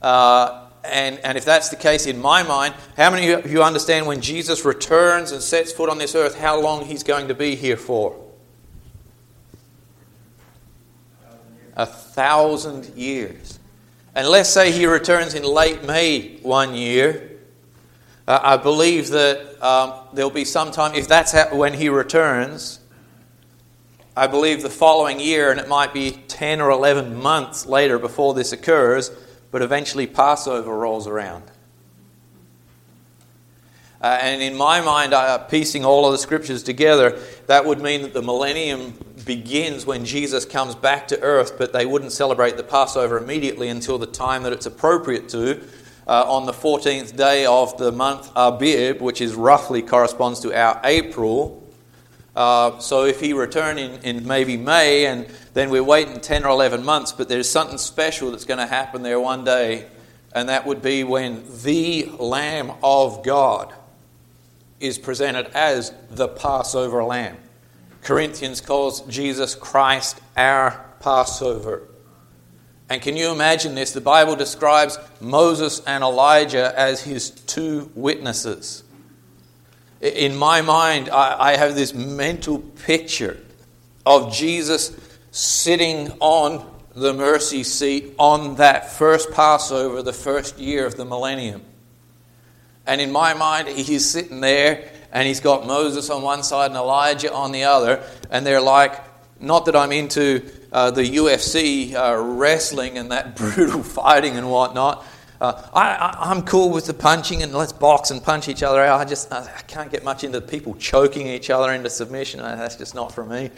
Uh, 0.00 0.66
and, 0.84 1.18
and 1.20 1.36
if 1.36 1.44
that's 1.44 1.68
the 1.68 1.76
case, 1.76 2.06
in 2.06 2.20
my 2.20 2.42
mind, 2.42 2.74
how 2.96 3.10
many 3.10 3.30
of 3.30 3.50
you 3.50 3.62
understand 3.62 4.06
when 4.06 4.20
Jesus 4.20 4.64
returns 4.64 5.32
and 5.32 5.42
sets 5.42 5.72
foot 5.72 5.90
on 5.90 5.98
this 5.98 6.14
earth, 6.14 6.38
how 6.38 6.60
long 6.60 6.84
he's 6.84 7.02
going 7.02 7.28
to 7.28 7.34
be 7.34 7.56
here 7.56 7.76
for? 7.76 8.28
a 11.78 11.86
thousand 11.86 12.86
years. 12.96 13.58
And 14.14 14.26
let's 14.28 14.50
say 14.50 14.72
he 14.72 14.84
returns 14.86 15.34
in 15.34 15.44
late 15.44 15.84
May 15.84 16.38
one 16.42 16.74
year. 16.74 17.38
Uh, 18.26 18.40
I 18.42 18.56
believe 18.56 19.08
that 19.10 19.64
um, 19.64 19.94
there'll 20.12 20.28
be 20.28 20.44
some 20.44 20.72
time, 20.72 20.94
if 20.94 21.06
that's 21.06 21.32
how, 21.32 21.54
when 21.54 21.72
he 21.72 21.88
returns, 21.88 22.80
I 24.16 24.26
believe 24.26 24.62
the 24.62 24.70
following 24.70 25.20
year, 25.20 25.52
and 25.52 25.60
it 25.60 25.68
might 25.68 25.94
be 25.94 26.10
10 26.26 26.60
or 26.60 26.70
11 26.70 27.14
months 27.14 27.64
later 27.64 27.98
before 27.98 28.34
this 28.34 28.52
occurs, 28.52 29.12
but 29.50 29.62
eventually 29.62 30.06
Passover 30.06 30.76
rolls 30.76 31.06
around. 31.06 31.44
Uh, 34.00 34.18
and 34.22 34.40
in 34.40 34.56
my 34.56 34.80
mind, 34.80 35.12
uh, 35.12 35.38
piecing 35.38 35.84
all 35.84 36.06
of 36.06 36.12
the 36.12 36.18
scriptures 36.18 36.62
together, 36.62 37.18
that 37.46 37.64
would 37.64 37.80
mean 37.80 38.02
that 38.02 38.12
the 38.12 38.22
millennium 38.22 38.96
begins 39.24 39.84
when 39.84 40.04
Jesus 40.04 40.44
comes 40.44 40.76
back 40.76 41.08
to 41.08 41.20
earth, 41.20 41.58
but 41.58 41.72
they 41.72 41.84
wouldn't 41.84 42.12
celebrate 42.12 42.56
the 42.56 42.62
Passover 42.62 43.18
immediately 43.18 43.68
until 43.68 43.98
the 43.98 44.06
time 44.06 44.44
that 44.44 44.52
it's 44.52 44.66
appropriate 44.66 45.28
to. 45.30 45.60
Uh, 46.06 46.24
on 46.26 46.46
the 46.46 46.52
14th 46.52 47.16
day 47.16 47.44
of 47.44 47.76
the 47.76 47.92
month 47.92 48.30
Abib, 48.34 49.02
which 49.02 49.20
is 49.20 49.34
roughly 49.34 49.82
corresponds 49.82 50.40
to 50.40 50.58
our 50.58 50.80
April. 50.84 51.67
Uh, 52.38 52.78
so 52.78 53.04
if 53.04 53.18
he 53.18 53.32
returned 53.32 53.80
in, 53.80 54.00
in 54.02 54.24
maybe 54.24 54.56
May, 54.56 55.06
and 55.06 55.26
then 55.54 55.70
we're 55.70 55.82
waiting 55.82 56.20
10 56.20 56.44
or 56.44 56.50
11 56.50 56.84
months, 56.84 57.10
but 57.10 57.28
there's 57.28 57.50
something 57.50 57.78
special 57.78 58.30
that's 58.30 58.44
going 58.44 58.60
to 58.60 58.66
happen 58.66 59.02
there 59.02 59.18
one 59.18 59.42
day, 59.42 59.88
and 60.32 60.48
that 60.48 60.64
would 60.64 60.80
be 60.80 61.02
when 61.02 61.42
the 61.64 62.08
Lamb 62.16 62.70
of 62.80 63.24
God 63.24 63.74
is 64.78 64.98
presented 64.98 65.46
as 65.46 65.92
the 66.10 66.28
Passover 66.28 67.02
lamb. 67.02 67.38
Corinthians 68.02 68.60
calls 68.60 69.00
Jesus 69.08 69.56
Christ 69.56 70.20
our 70.36 70.86
Passover. 71.00 71.88
And 72.88 73.02
can 73.02 73.16
you 73.16 73.32
imagine 73.32 73.74
this? 73.74 73.90
The 73.90 74.00
Bible 74.00 74.36
describes 74.36 74.96
Moses 75.20 75.82
and 75.88 76.04
Elijah 76.04 76.72
as 76.78 77.02
his 77.02 77.30
two 77.30 77.90
witnesses. 77.96 78.84
In 80.00 80.36
my 80.36 80.62
mind, 80.62 81.08
I 81.08 81.56
have 81.56 81.74
this 81.74 81.92
mental 81.92 82.58
picture 82.58 83.38
of 84.06 84.32
Jesus 84.32 84.96
sitting 85.30 86.10
on 86.20 86.64
the 86.94 87.12
mercy 87.12 87.62
seat 87.62 88.14
on 88.18 88.56
that 88.56 88.90
first 88.90 89.30
Passover, 89.32 90.02
the 90.02 90.12
first 90.12 90.58
year 90.58 90.86
of 90.86 90.96
the 90.96 91.04
millennium. 91.04 91.62
And 92.86 93.00
in 93.00 93.12
my 93.12 93.34
mind, 93.34 93.68
he's 93.68 94.08
sitting 94.08 94.40
there 94.40 94.90
and 95.12 95.26
he's 95.26 95.40
got 95.40 95.66
Moses 95.66 96.10
on 96.10 96.22
one 96.22 96.42
side 96.42 96.70
and 96.70 96.76
Elijah 96.76 97.32
on 97.32 97.52
the 97.52 97.64
other, 97.64 98.02
and 98.30 98.46
they're 98.46 98.60
like, 98.60 99.02
not 99.40 99.66
that 99.66 99.76
I'm 99.76 99.92
into 99.92 100.44
uh, 100.72 100.90
the 100.90 101.02
UFC 101.02 101.94
uh, 101.94 102.16
wrestling 102.20 102.98
and 102.98 103.10
that 103.12 103.36
brutal 103.36 103.82
fighting 103.82 104.36
and 104.36 104.50
whatnot. 104.50 105.06
Uh, 105.40 105.62
I, 105.72 106.32
am 106.32 106.42
cool 106.42 106.70
with 106.70 106.86
the 106.86 106.94
punching 106.94 107.44
and 107.44 107.52
let's 107.52 107.72
box 107.72 108.10
and 108.10 108.20
punch 108.20 108.48
each 108.48 108.64
other 108.64 108.82
out. 108.82 109.00
I 109.00 109.04
just 109.04 109.32
I 109.32 109.46
can't 109.68 109.90
get 109.90 110.02
much 110.02 110.24
into 110.24 110.40
people 110.40 110.74
choking 110.74 111.28
each 111.28 111.48
other 111.48 111.72
into 111.72 111.90
submission. 111.90 112.40
Uh, 112.40 112.56
that's 112.56 112.74
just 112.74 112.94
not 112.94 113.12
for 113.12 113.24
me. 113.24 113.50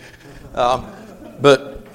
Um, 0.55 0.87
but 1.41 1.87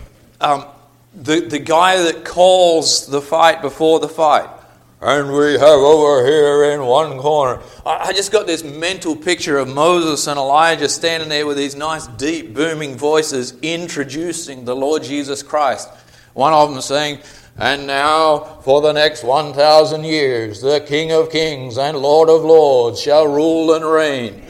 um, 0.41 0.65
the 1.13 1.41
the 1.41 1.59
guy 1.59 2.01
that 2.01 2.25
calls 2.25 3.05
the 3.05 3.21
fight 3.21 3.61
before 3.61 3.99
the 3.99 4.09
fight, 4.09 4.49
and 5.01 5.31
we 5.31 5.53
have 5.53 5.61
over 5.61 6.25
here 6.25 6.71
in 6.71 6.83
one 6.83 7.19
corner. 7.19 7.61
I 7.85 8.11
just 8.11 8.31
got 8.31 8.47
this 8.47 8.63
mental 8.63 9.15
picture 9.15 9.59
of 9.59 9.67
Moses 9.67 10.25
and 10.25 10.39
Elijah 10.39 10.89
standing 10.89 11.29
there 11.29 11.45
with 11.45 11.57
these 11.57 11.75
nice, 11.75 12.07
deep, 12.07 12.55
booming 12.55 12.97
voices 12.97 13.53
introducing 13.61 14.65
the 14.65 14.75
Lord 14.75 15.03
Jesus 15.03 15.43
Christ. 15.43 15.89
One 16.33 16.53
of 16.53 16.71
them 16.71 16.81
saying, 16.81 17.19
And 17.57 17.87
now, 17.87 18.59
for 18.61 18.81
the 18.81 18.91
next 18.91 19.23
1,000 19.23 20.03
years, 20.03 20.59
the 20.59 20.81
King 20.81 21.13
of 21.13 21.31
Kings 21.31 21.77
and 21.77 21.97
Lord 21.97 22.29
of 22.29 22.43
Lords 22.43 23.01
shall 23.01 23.27
rule 23.27 23.73
and 23.73 23.85
reign. 23.85 24.41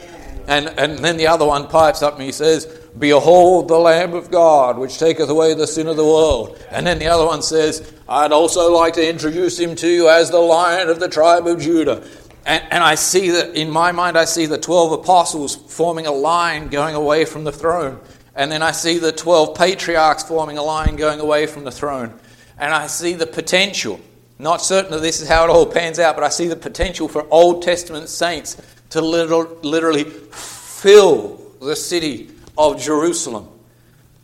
And, 0.48 0.68
and 0.76 0.98
then 0.98 1.16
the 1.16 1.28
other 1.28 1.46
one 1.46 1.68
pipes 1.68 2.02
up 2.02 2.14
and 2.14 2.22
he 2.22 2.32
says, 2.32 2.66
Behold 2.98 3.68
the 3.68 3.78
Lamb 3.78 4.14
of 4.14 4.30
God, 4.30 4.78
which 4.78 4.98
taketh 4.98 5.28
away 5.28 5.54
the 5.54 5.66
sin 5.66 5.86
of 5.86 5.96
the 5.96 6.04
world. 6.04 6.58
And 6.70 6.86
then 6.86 6.98
the 6.98 7.06
other 7.06 7.26
one 7.26 7.42
says, 7.42 7.92
I'd 8.08 8.32
also 8.32 8.72
like 8.72 8.94
to 8.94 9.08
introduce 9.08 9.58
him 9.58 9.76
to 9.76 9.88
you 9.88 10.08
as 10.08 10.30
the 10.30 10.38
Lion 10.38 10.88
of 10.88 10.98
the 10.98 11.08
tribe 11.08 11.46
of 11.46 11.60
Judah. 11.60 12.02
And, 12.44 12.64
and 12.70 12.82
I 12.84 12.94
see 12.94 13.30
that, 13.30 13.54
in 13.54 13.70
my 13.70 13.92
mind, 13.92 14.16
I 14.16 14.24
see 14.24 14.46
the 14.46 14.58
12 14.58 14.92
apostles 14.92 15.56
forming 15.56 16.06
a 16.06 16.12
line 16.12 16.68
going 16.68 16.94
away 16.94 17.24
from 17.24 17.44
the 17.44 17.52
throne. 17.52 18.00
And 18.34 18.50
then 18.50 18.62
I 18.62 18.72
see 18.72 18.98
the 18.98 19.12
12 19.12 19.56
patriarchs 19.56 20.22
forming 20.22 20.58
a 20.58 20.62
line 20.62 20.96
going 20.96 21.20
away 21.20 21.46
from 21.46 21.64
the 21.64 21.70
throne. 21.70 22.18
And 22.58 22.72
I 22.72 22.86
see 22.86 23.12
the 23.12 23.26
potential, 23.26 24.00
not 24.38 24.62
certain 24.62 24.92
that 24.92 25.02
this 25.02 25.20
is 25.20 25.28
how 25.28 25.44
it 25.44 25.50
all 25.50 25.66
pans 25.66 25.98
out, 25.98 26.14
but 26.14 26.24
I 26.24 26.30
see 26.30 26.46
the 26.46 26.56
potential 26.56 27.08
for 27.08 27.26
Old 27.30 27.62
Testament 27.62 28.08
saints 28.08 28.56
to 28.90 29.00
literally 29.00 30.04
fill 30.04 31.40
the 31.60 31.76
city 31.76 32.30
of 32.56 32.80
Jerusalem. 32.80 33.48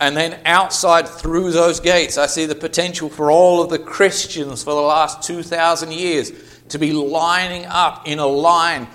And 0.01 0.17
then 0.17 0.41
outside 0.47 1.07
through 1.09 1.53
those 1.53 1.79
gates, 1.79 2.19
I 2.19 2.27
see 2.27 2.47
the 2.47 2.55
potential 2.55 3.09
for 3.09 3.31
all 3.31 3.63
of 3.63 3.71
the 3.71 3.79
Christians 3.79 4.65
for 4.65 4.75
the 4.75 4.81
last 4.81 5.23
2,000 5.23 5.93
years 5.93 6.33
to 6.71 6.79
be 6.79 6.93
lining 6.93 7.67
up 7.67 8.09
in 8.09 8.19
a 8.19 8.27
line, 8.27 8.89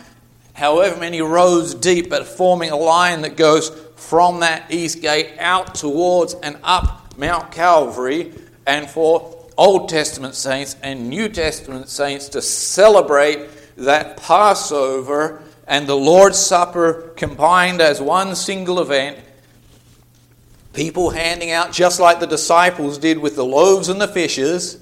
however 0.54 1.00
many 1.00 1.22
rows 1.22 1.76
deep, 1.76 2.10
but 2.10 2.26
forming 2.26 2.72
a 2.72 2.76
line 2.76 3.22
that 3.22 3.38
goes 3.38 3.70
from 3.96 4.40
that 4.42 4.72
east 4.72 5.02
gate 5.02 5.36
out 5.40 5.76
towards 5.76 6.34
and 6.34 6.58
up 6.64 7.18
Mount 7.18 7.52
Calvary, 7.52 8.34
and 8.68 8.90
for 8.90 9.46
Old 9.58 9.90
Testament 9.90 10.36
saints 10.36 10.76
and 10.84 11.10
New 11.10 11.30
Testament 11.30 11.90
saints 11.90 12.30
to 12.30 12.42
celebrate 12.42 13.48
that 13.78 14.18
Passover 14.18 15.42
and 15.66 15.88
the 15.88 15.96
Lord's 15.96 16.38
Supper 16.38 17.14
combined 17.16 17.82
as 17.82 18.02
one 18.02 18.36
single 18.36 18.80
event. 18.80 19.18
People 20.74 21.10
handing 21.10 21.50
out, 21.50 21.72
just 21.72 22.00
like 22.00 22.20
the 22.20 22.28
disciples 22.28 23.00
did 23.00 23.18
with 23.18 23.36
the 23.36 23.46
loaves 23.46 23.90
and 23.90 24.00
the 24.00 24.08
fishes, 24.08 24.78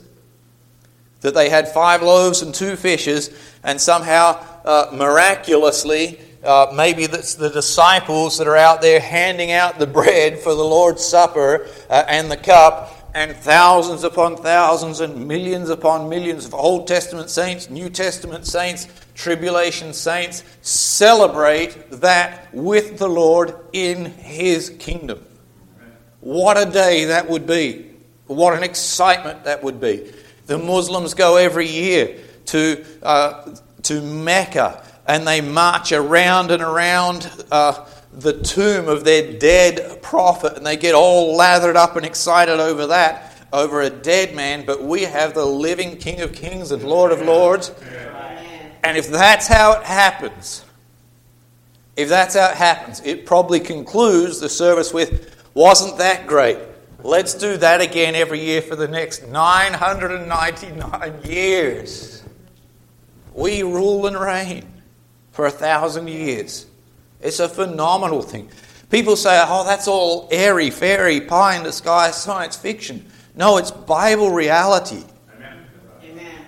that 1.22 1.34
they 1.34 1.50
had 1.50 1.70
five 1.70 2.01
loaves 2.01 2.42
and 2.42 2.54
two 2.54 2.75
fishes, 2.75 3.30
and 3.63 3.80
somehow, 3.80 4.44
uh, 4.65 4.89
miraculously, 4.94 6.20
uh, 6.44 6.72
maybe 6.75 7.04
it's 7.04 7.36
the 7.36 7.50
disciples 7.50 8.38
that 8.38 8.48
are 8.48 8.58
out 8.58 8.82
there 8.82 9.00
handing 9.00 9.51
out 9.51 9.80
the 9.80 9.88
bread 9.88 10.38
for 10.38 10.54
the 10.54 10.63
Lord's 10.63 11.04
Supper 11.04 11.68
uh, 11.89 12.04
and 12.08 12.30
the 12.30 12.38
cup, 12.38 13.04
and 13.15 13.34
thousands 13.34 14.03
upon 14.03 14.36
thousands 14.36 15.00
and 15.00 15.25
millions 15.25 15.69
upon 15.69 16.10
millions 16.10 16.45
of 16.45 16.53
Old 16.53 16.86
Testament 16.86 17.29
saints, 17.29 17.69
New 17.69 17.89
Testament 17.89 18.45
saints, 18.45 18.89
tribulation 19.15 19.93
saints 19.93 20.43
celebrate 20.62 21.89
that 21.91 22.53
with 22.53 23.00
the 23.00 23.07
Lord 23.07 23.55
in 23.72 24.05
His 24.05 24.69
kingdom. 24.69 25.25
What 26.19 26.57
a 26.57 26.69
day 26.69 27.05
that 27.05 27.29
would 27.29 27.48
be! 27.48 27.89
What 28.27 28.53
an 28.53 28.63
excitement 28.63 29.45
that 29.45 29.63
would 29.63 29.79
be. 29.79 30.12
The 30.48 30.57
Muslims 30.57 31.13
go 31.13 31.38
every 31.38 31.69
year 31.69 32.19
to, 32.48 32.84
uh, 33.01 33.55
to 33.84 34.01
Mecca 34.01 34.84
and 35.07 35.25
they 35.25 35.39
march 35.39 35.91
around 35.91 36.51
and 36.51 36.62
around 36.62 37.31
uh, 37.51 37.86
the 38.15 38.34
tomb 38.41 38.88
of 38.88 39.03
their 39.03 39.34
dead 39.34 40.01
prophet 40.01 40.55
and 40.55 40.65
they 40.65 40.77
get 40.77 40.95
all 40.95 41.36
lathered 41.36 41.75
up 41.75 41.98
and 41.98 42.05
excited 42.05 42.60
over 42.60 42.88
that, 42.88 43.48
over 43.51 43.81
a 43.81 43.89
dead 43.89 44.34
man. 44.34 44.65
But 44.65 44.81
we 44.81 45.03
have 45.03 45.34
the 45.34 45.45
living 45.45 45.98
King 45.98 46.22
of 46.22 46.34
Kings 46.34 46.72
and 46.72 46.84
Lord 46.84 47.12
of 47.12 47.22
Lords. 47.22 47.72
And 48.84 48.98
if 48.98 49.10
that's 49.10 49.48
how 49.48 49.74
it 49.74 49.84
happens, 49.84 50.63
if 51.98 52.07
that's 52.07 52.36
how 52.36 52.50
it 52.50 52.57
happens, 52.57 53.01
it 53.01 53.25
probably 53.25 53.60
concludes 53.60 54.39
the 54.39 54.50
service 54.50 54.93
with, 54.93 55.36
Wasn't 55.53 55.98
that 55.98 56.27
great? 56.27 56.60
Let's 57.03 57.34
do 57.34 57.57
that 57.57 57.81
again 57.81 58.15
every 58.15 58.39
year 58.39 58.62
for 58.62 58.75
the 58.75 58.88
next 58.88 59.27
999 59.27 61.22
years. 61.24 62.24
We 63.34 63.63
rule 63.63 64.07
and 64.07 64.17
reign 64.17 64.65
for 65.31 65.45
a 65.45 65.51
thousand 65.51 66.07
years. 66.07 66.65
It's 67.25 67.39
a 67.39 67.50
phenomenal 67.50 68.22
thing. 68.22 68.50
People 68.91 69.15
say, 69.15 69.44
oh, 69.48 69.65
that's 69.65 69.88
all 69.88 70.27
airy, 70.32 70.70
fairy, 70.70 71.20
pie 71.20 71.58
in 71.58 71.63
the 71.63 71.72
sky 71.72 72.12
science 72.12 72.55
fiction. 72.55 73.03
No, 73.36 73.58
it's 73.58 73.72
Bible 73.72 74.29
reality. 74.29 75.03
Amen. 76.03 76.46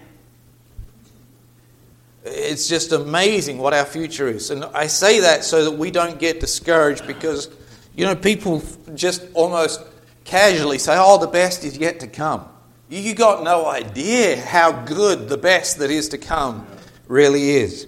It's 2.24 2.68
just 2.68 2.92
amazing 2.92 3.58
what 3.58 3.74
our 3.74 3.86
future 3.86 4.28
is. 4.28 4.52
And 4.52 4.66
I 4.66 4.86
say 4.86 5.22
that 5.22 5.44
so 5.44 5.66
that 5.66 5.72
we 5.72 5.90
don't 5.90 6.20
get 6.20 6.40
discouraged 6.40 7.08
because, 7.08 7.50
you 7.96 8.06
know, 8.06 8.16
people 8.16 8.62
just 8.94 9.24
almost 9.34 9.82
casually 10.26 10.78
say, 10.78 10.96
oh, 10.96 11.18
the 11.18 11.28
best 11.28 11.64
is 11.64 11.76
yet 11.78 12.00
to 12.02 12.08
come. 12.08 12.48
You 12.88 13.16
got 13.16 13.44
no 13.44 13.66
idea 13.66 14.40
how 14.40 14.72
good 14.84 15.28
the 15.28 15.38
best 15.38 15.80
that 15.80 15.90
is 15.90 16.08
to 16.10 16.20
come 16.20 16.68
really 17.08 17.50
is. 17.50 17.88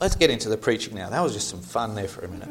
Let's 0.00 0.16
get 0.16 0.30
into 0.30 0.48
the 0.48 0.56
preaching 0.56 0.94
now. 0.94 1.10
That 1.10 1.22
was 1.22 1.32
just 1.32 1.48
some 1.48 1.60
fun 1.60 1.94
there 1.94 2.08
for 2.08 2.24
a 2.24 2.28
minute. 2.28 2.48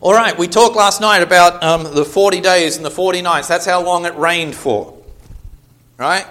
All 0.00 0.12
right, 0.12 0.36
we 0.36 0.48
talked 0.48 0.76
last 0.76 1.00
night 1.00 1.22
about 1.22 1.62
um, 1.62 1.94
the 1.94 2.04
40 2.04 2.40
days 2.40 2.76
and 2.76 2.84
the 2.84 2.90
40 2.90 3.22
nights. 3.22 3.48
That's 3.48 3.64
how 3.64 3.82
long 3.82 4.04
it 4.04 4.14
rained 4.16 4.54
for. 4.54 4.96
Right? 5.96 6.26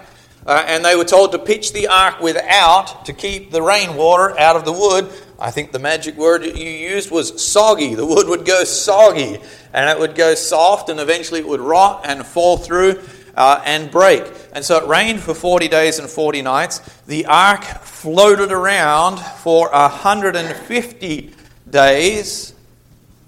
Uh, 0.45 0.63
and 0.67 0.85
they 0.85 0.95
were 0.95 1.05
told 1.05 1.31
to 1.31 1.39
pitch 1.39 1.73
the 1.73 1.87
ark 1.87 2.19
without 2.19 3.05
to 3.05 3.13
keep 3.13 3.51
the 3.51 3.61
rainwater 3.61 4.37
out 4.37 4.55
of 4.55 4.65
the 4.65 4.73
wood 4.73 5.11
I 5.43 5.51
think 5.51 5.73
the 5.73 5.79
magic 5.79 6.15
word 6.15 6.45
you 6.45 6.69
used 6.69 7.11
was 7.11 7.45
soggy. 7.45 7.95
The 7.95 8.05
wood 8.05 8.29
would 8.29 8.45
go 8.45 8.63
soggy 8.63 9.39
and 9.73 9.89
it 9.89 9.99
would 9.99 10.15
go 10.15 10.35
soft 10.35 10.87
and 10.87 11.01
eventually 11.01 11.41
it 11.41 11.47
would 11.47 11.59
rot 11.59 12.05
and 12.05 12.25
fall 12.25 12.55
through 12.55 13.01
uh, 13.35 13.61
and 13.65 13.91
break. 13.91 14.23
And 14.53 14.63
so 14.63 14.77
it 14.77 14.87
rained 14.87 15.19
for 15.19 15.33
40 15.33 15.67
days 15.67 15.99
and 15.99 16.09
40 16.09 16.43
nights. 16.43 16.79
The 17.07 17.25
ark 17.25 17.61
floated 18.03 18.51
around 18.51 19.17
for 19.17 19.69
150 19.71 21.31
days 21.69 22.53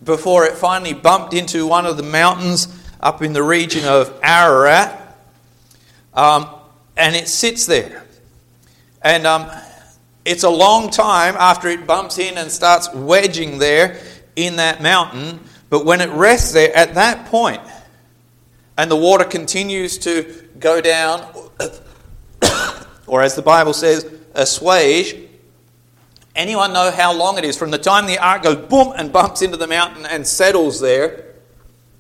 before 0.04 0.44
it 0.46 0.56
finally 0.56 0.92
bumped 0.92 1.34
into 1.34 1.66
one 1.66 1.86
of 1.86 1.96
the 1.96 2.04
mountains 2.04 2.68
up 3.00 3.22
in 3.22 3.32
the 3.32 3.42
region 3.42 3.86
of 3.86 4.20
Ararat. 4.22 5.18
Um, 6.14 6.50
and 6.98 7.16
it 7.16 7.30
sits 7.30 7.66
there. 7.66 8.04
And 9.02 9.26
um, 9.26 9.50
it's 10.26 10.44
a 10.44 10.50
long 10.50 10.90
time 10.90 11.36
after 11.40 11.70
it 11.70 11.88
bumps 11.88 12.20
in 12.20 12.38
and 12.38 12.52
starts 12.52 12.94
wedging 12.94 13.60
there 13.60 14.02
in 14.36 14.58
that 14.58 14.84
mountain, 14.84 15.40
but 15.70 15.86
when 15.86 16.02
it 16.02 16.10
rests 16.10 16.52
there 16.52 16.76
at 16.76 16.96
that 16.96 17.28
point, 17.28 17.62
and 18.78 18.92
the 18.92 18.98
water 18.98 19.24
continues 19.24 20.00
to 20.00 20.50
go 20.60 20.82
down, 20.82 21.22
or 23.08 23.22
as 23.22 23.36
the 23.36 23.42
Bible 23.42 23.72
says, 23.72 24.04
assuage. 24.36 25.16
Anyone 26.36 26.74
know 26.74 26.92
how 26.92 27.14
long 27.14 27.38
it 27.38 27.46
is 27.46 27.58
from 27.58 27.72
the 27.72 27.78
time 27.78 28.06
the 28.06 28.18
ark 28.18 28.44
goes 28.44 28.68
boom 28.68 28.94
and 28.96 29.12
bumps 29.12 29.42
into 29.42 29.58
the 29.58 29.68
mountain 29.68 30.06
and 30.06 30.28
settles 30.28 30.80
there? 30.82 31.34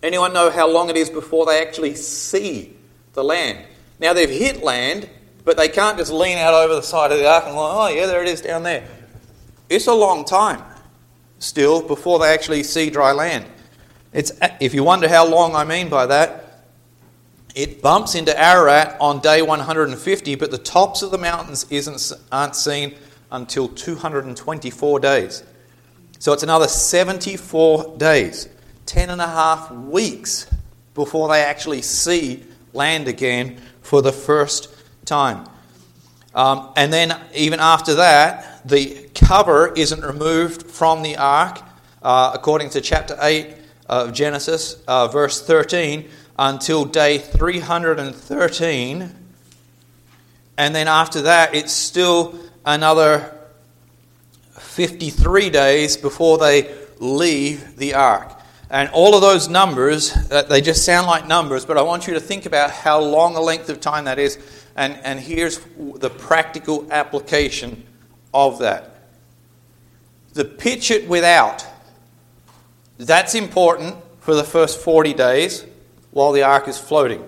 Anyone 0.03 0.33
know 0.33 0.51
how 0.51 0.69
long 0.69 0.89
it 0.89 0.97
is 0.97 1.09
before 1.09 1.45
they 1.45 1.61
actually 1.61 1.95
see 1.95 2.75
the 3.13 3.23
land? 3.23 3.65
Now 3.99 4.13
they've 4.13 4.29
hit 4.29 4.61
land, 4.61 5.09
but 5.45 5.57
they 5.57 5.69
can't 5.69 5.97
just 5.97 6.11
lean 6.11 6.37
out 6.37 6.53
over 6.53 6.75
the 6.75 6.81
side 6.81 7.11
of 7.11 7.17
the 7.17 7.27
ark 7.27 7.45
and 7.45 7.55
go, 7.55 7.59
oh, 7.59 7.87
yeah, 7.87 8.05
there 8.05 8.21
it 8.21 8.27
is 8.27 8.41
down 8.41 8.63
there. 8.63 8.85
It's 9.69 9.87
a 9.87 9.93
long 9.93 10.25
time 10.25 10.61
still 11.39 11.81
before 11.81 12.19
they 12.19 12.33
actually 12.33 12.63
see 12.63 12.89
dry 12.89 13.13
land. 13.13 13.45
It's, 14.11 14.31
if 14.59 14.73
you 14.73 14.83
wonder 14.83 15.07
how 15.07 15.27
long 15.27 15.55
I 15.55 15.63
mean 15.63 15.89
by 15.89 16.05
that, 16.05 16.44
it 17.55 17.81
bumps 17.81 18.15
into 18.15 18.37
Ararat 18.37 18.97
on 18.99 19.19
day 19.21 19.41
150, 19.41 20.35
but 20.35 20.51
the 20.51 20.57
tops 20.57 21.01
of 21.01 21.11
the 21.11 21.17
mountains 21.17 21.65
isn't, 21.69 22.11
aren't 22.29 22.55
seen 22.55 22.95
until 23.31 23.69
224 23.69 24.99
days. 24.99 25.43
So 26.19 26.33
it's 26.33 26.43
another 26.43 26.67
74 26.67 27.95
days, 27.97 28.49
10 28.85 29.09
and 29.09 29.21
a 29.21 29.27
half 29.27 29.71
weeks 29.71 30.47
before 30.93 31.29
they 31.29 31.41
actually 31.41 31.81
see 31.81 32.43
land 32.73 33.07
again 33.07 33.61
for 33.81 34.01
the 34.01 34.11
first 34.11 34.73
time. 35.05 35.47
Um, 36.33 36.73
and 36.75 36.91
then, 36.91 37.17
even 37.33 37.61
after 37.61 37.95
that, 37.95 38.67
the 38.67 39.09
cover 39.15 39.71
isn't 39.73 40.03
removed 40.03 40.63
from 40.63 41.01
the 41.01 41.15
ark, 41.15 41.61
uh, 42.03 42.31
according 42.33 42.71
to 42.71 42.81
chapter 42.81 43.17
8 43.21 43.55
of 43.87 44.11
Genesis, 44.11 44.81
uh, 44.87 45.07
verse 45.07 45.41
13, 45.41 46.09
until 46.37 46.85
day 46.85 47.17
313. 47.17 49.11
And 50.57 50.75
then 50.75 50.87
after 50.87 51.21
that, 51.23 51.53
it's 51.53 51.73
still 51.73 52.35
another 52.65 53.33
53 54.57 55.49
days 55.49 55.97
before 55.97 56.37
they 56.37 56.73
leave 56.99 57.77
the 57.77 57.93
ark. 57.93 58.31
And 58.69 58.89
all 58.89 59.15
of 59.15 59.21
those 59.21 59.47
numbers, 59.47 60.15
uh, 60.31 60.41
they 60.43 60.61
just 60.61 60.83
sound 60.85 61.07
like 61.07 61.27
numbers, 61.27 61.65
but 61.65 61.77
I 61.77 61.81
want 61.81 62.07
you 62.07 62.13
to 62.15 62.19
think 62.19 62.45
about 62.45 62.71
how 62.71 62.99
long 62.99 63.35
a 63.35 63.41
length 63.41 63.69
of 63.69 63.79
time 63.79 64.05
that 64.05 64.17
is 64.17 64.37
and, 64.75 64.97
and 65.03 65.19
here's 65.19 65.59
the 65.77 66.09
practical 66.09 66.91
application 66.91 67.83
of 68.33 68.59
that. 68.59 68.91
The 70.33 70.43
pitch 70.43 70.91
it 70.91 71.07
without, 71.07 71.65
that's 72.97 73.35
important 73.35 73.95
for 74.19 74.35
the 74.35 74.43
first 74.43 74.81
40 74.81 75.13
days 75.13 75.65
while 76.15 76.32
the 76.32 76.41
ark 76.41 76.69
is 76.69 76.78
floating. 76.78 77.21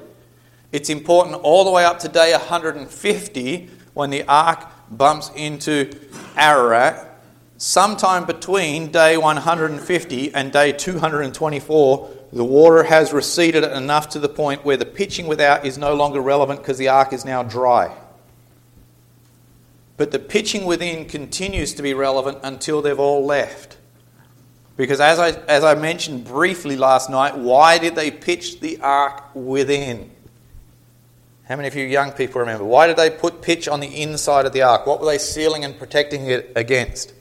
It's 0.71 0.89
important 0.89 1.35
all 1.43 1.65
the 1.65 1.71
way 1.71 1.83
up 1.83 1.99
to 1.99 2.07
day 2.07 2.31
150 2.31 3.69
when 3.93 4.09
the 4.11 4.23
ark 4.29 4.65
bumps 4.89 5.29
into 5.35 5.91
Ararat. 6.37 7.19
sometime 7.57 8.25
between 8.25 8.89
day 8.89 9.17
150 9.17 10.33
and 10.33 10.53
day 10.53 10.71
224, 10.71 12.09
the 12.31 12.45
water 12.45 12.83
has 12.83 13.11
receded 13.11 13.65
enough 13.65 14.07
to 14.09 14.19
the 14.19 14.29
point 14.29 14.63
where 14.63 14.77
the 14.77 14.85
pitching 14.85 15.27
without 15.27 15.65
is 15.65 15.77
no 15.77 15.93
longer 15.93 16.21
relevant 16.21 16.61
because 16.61 16.77
the 16.77 16.87
ark 16.87 17.11
is 17.11 17.25
now 17.25 17.43
dry. 17.43 17.93
But 19.97 20.11
the 20.11 20.19
pitching 20.19 20.65
within 20.65 21.05
continues 21.05 21.73
to 21.73 21.81
be 21.81 21.93
relevant 21.93 22.37
until 22.41 22.81
they've 22.81 22.97
all 22.97 23.25
left. 23.25 23.76
Because 24.77 24.99
as 24.99 25.17
I, 25.17 25.31
as 25.47 25.63
I 25.63 25.73
mentioned 25.73 26.25
briefly 26.25 26.77
last 26.77 27.09
night, 27.09 27.35
why 27.35 27.79
did 27.79 27.95
they 27.95 28.11
pitch 28.11 28.59
the 28.59 28.79
ark 28.79 29.23
within? 29.33 30.11
How 31.45 31.55
many 31.55 31.67
of 31.67 31.75
you 31.75 31.85
young 31.85 32.11
people 32.11 32.41
remember? 32.41 32.63
Why 32.63 32.85
did 32.85 32.95
they 32.95 33.09
put 33.09 33.41
pitch 33.41 33.67
on 33.67 33.79
the 33.79 34.01
inside 34.01 34.45
of 34.45 34.53
the 34.53 34.61
ark? 34.61 34.85
What 34.85 34.99
were 34.99 35.07
they 35.07 35.17
sealing 35.17 35.65
and 35.65 35.77
protecting 35.77 36.27
it 36.27 36.51
against? 36.55 37.13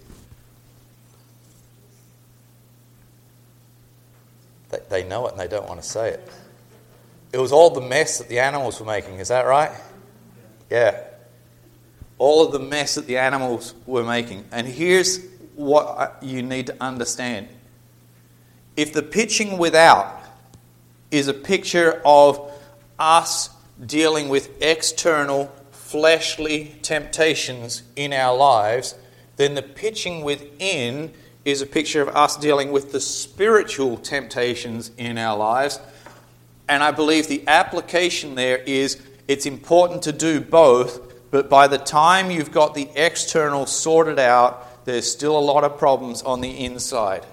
They, 4.68 4.78
they 4.90 5.04
know 5.04 5.26
it 5.26 5.32
and 5.32 5.40
they 5.40 5.48
don't 5.48 5.66
want 5.66 5.80
to 5.80 5.88
say 5.88 6.10
it. 6.10 6.28
It 7.32 7.38
was 7.38 7.52
all 7.52 7.70
the 7.70 7.80
mess 7.80 8.18
that 8.18 8.28
the 8.28 8.40
animals 8.40 8.78
were 8.80 8.86
making, 8.86 9.18
is 9.18 9.28
that 9.28 9.46
right? 9.46 9.70
Yeah. 10.70 11.04
All 12.18 12.44
of 12.44 12.52
the 12.52 12.58
mess 12.58 12.96
that 12.96 13.06
the 13.06 13.18
animals 13.18 13.74
were 13.86 14.04
making. 14.04 14.44
And 14.52 14.66
here's 14.66 15.20
what 15.56 16.18
you 16.22 16.42
need 16.42 16.66
to 16.68 16.76
understand. 16.80 17.48
If 18.76 18.92
the 18.92 19.02
pitching 19.02 19.58
without 19.58 20.22
is 21.10 21.28
a 21.28 21.34
picture 21.34 22.00
of 22.04 22.52
us 22.98 23.50
dealing 23.84 24.28
with 24.28 24.62
external 24.62 25.52
fleshly 25.70 26.76
temptations 26.82 27.82
in 27.96 28.12
our 28.12 28.36
lives, 28.36 28.94
then 29.36 29.54
the 29.54 29.62
pitching 29.62 30.22
within 30.22 31.12
is 31.44 31.62
a 31.62 31.66
picture 31.66 32.02
of 32.02 32.08
us 32.08 32.36
dealing 32.36 32.72
with 32.72 32.92
the 32.92 33.00
spiritual 33.00 33.96
temptations 33.96 34.90
in 34.98 35.16
our 35.16 35.36
lives. 35.36 35.80
And 36.68 36.82
I 36.82 36.90
believe 36.90 37.28
the 37.28 37.46
application 37.46 38.34
there 38.34 38.58
is 38.58 39.00
it's 39.28 39.46
important 39.46 40.02
to 40.02 40.12
do 40.12 40.40
both, 40.40 41.30
but 41.30 41.48
by 41.48 41.66
the 41.68 41.78
time 41.78 42.30
you've 42.30 42.52
got 42.52 42.74
the 42.74 42.88
external 42.94 43.66
sorted 43.66 44.18
out, 44.18 44.66
there's 44.86 45.10
still 45.10 45.36
a 45.36 45.40
lot 45.40 45.64
of 45.64 45.78
problems 45.78 46.22
on 46.22 46.40
the 46.40 46.64
inside. 46.64 47.26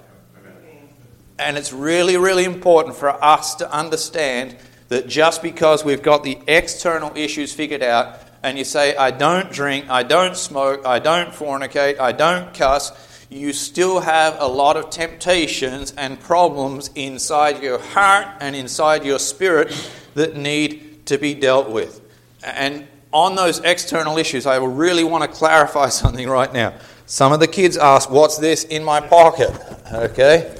And 1.38 1.56
it's 1.56 1.72
really, 1.72 2.16
really 2.16 2.44
important 2.44 2.96
for 2.96 3.24
us 3.24 3.54
to 3.56 3.72
understand 3.72 4.56
that 4.88 5.08
just 5.08 5.42
because 5.42 5.84
we've 5.84 6.02
got 6.02 6.22
the 6.22 6.38
external 6.46 7.16
issues 7.16 7.52
figured 7.52 7.82
out, 7.82 8.20
and 8.42 8.58
you 8.58 8.64
say, 8.64 8.94
I 8.94 9.10
don't 9.10 9.50
drink, 9.50 9.88
I 9.88 10.02
don't 10.02 10.36
smoke, 10.36 10.84
I 10.84 10.98
don't 10.98 11.30
fornicate, 11.30 11.98
I 11.98 12.12
don't 12.12 12.52
cuss, 12.52 12.92
you 13.30 13.52
still 13.52 14.00
have 14.00 14.36
a 14.38 14.46
lot 14.46 14.76
of 14.76 14.90
temptations 14.90 15.92
and 15.96 16.20
problems 16.20 16.90
inside 16.94 17.62
your 17.62 17.78
heart 17.78 18.28
and 18.40 18.54
inside 18.54 19.04
your 19.04 19.18
spirit 19.18 19.72
that 20.14 20.36
need 20.36 21.06
to 21.06 21.18
be 21.18 21.34
dealt 21.34 21.70
with. 21.70 22.00
And 22.44 22.86
on 23.12 23.36
those 23.36 23.60
external 23.60 24.18
issues, 24.18 24.44
I 24.44 24.56
really 24.56 25.04
want 25.04 25.22
to 25.22 25.28
clarify 25.36 25.88
something 26.00 26.28
right 26.28 26.52
now. 26.52 26.74
Some 27.06 27.32
of 27.32 27.40
the 27.40 27.46
kids 27.46 27.76
ask, 27.76 28.10
What's 28.10 28.38
this 28.38 28.64
in 28.64 28.82
my 28.82 29.00
pocket? 29.00 29.50
Okay? 29.92 30.56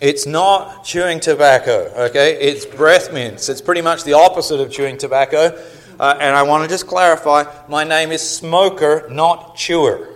It's 0.00 0.26
not 0.26 0.84
chewing 0.84 1.20
tobacco, 1.20 1.90
okay? 1.96 2.38
It's 2.38 2.66
breath 2.66 3.12
mints. 3.14 3.48
It's 3.48 3.62
pretty 3.62 3.80
much 3.80 4.04
the 4.04 4.12
opposite 4.12 4.60
of 4.60 4.70
chewing 4.70 4.98
tobacco. 4.98 5.58
Uh, 5.98 6.18
and 6.20 6.36
I 6.36 6.42
want 6.42 6.64
to 6.64 6.68
just 6.68 6.86
clarify 6.86 7.44
my 7.68 7.82
name 7.82 8.12
is 8.12 8.20
Smoker, 8.20 9.08
not 9.10 9.56
Chewer, 9.56 10.08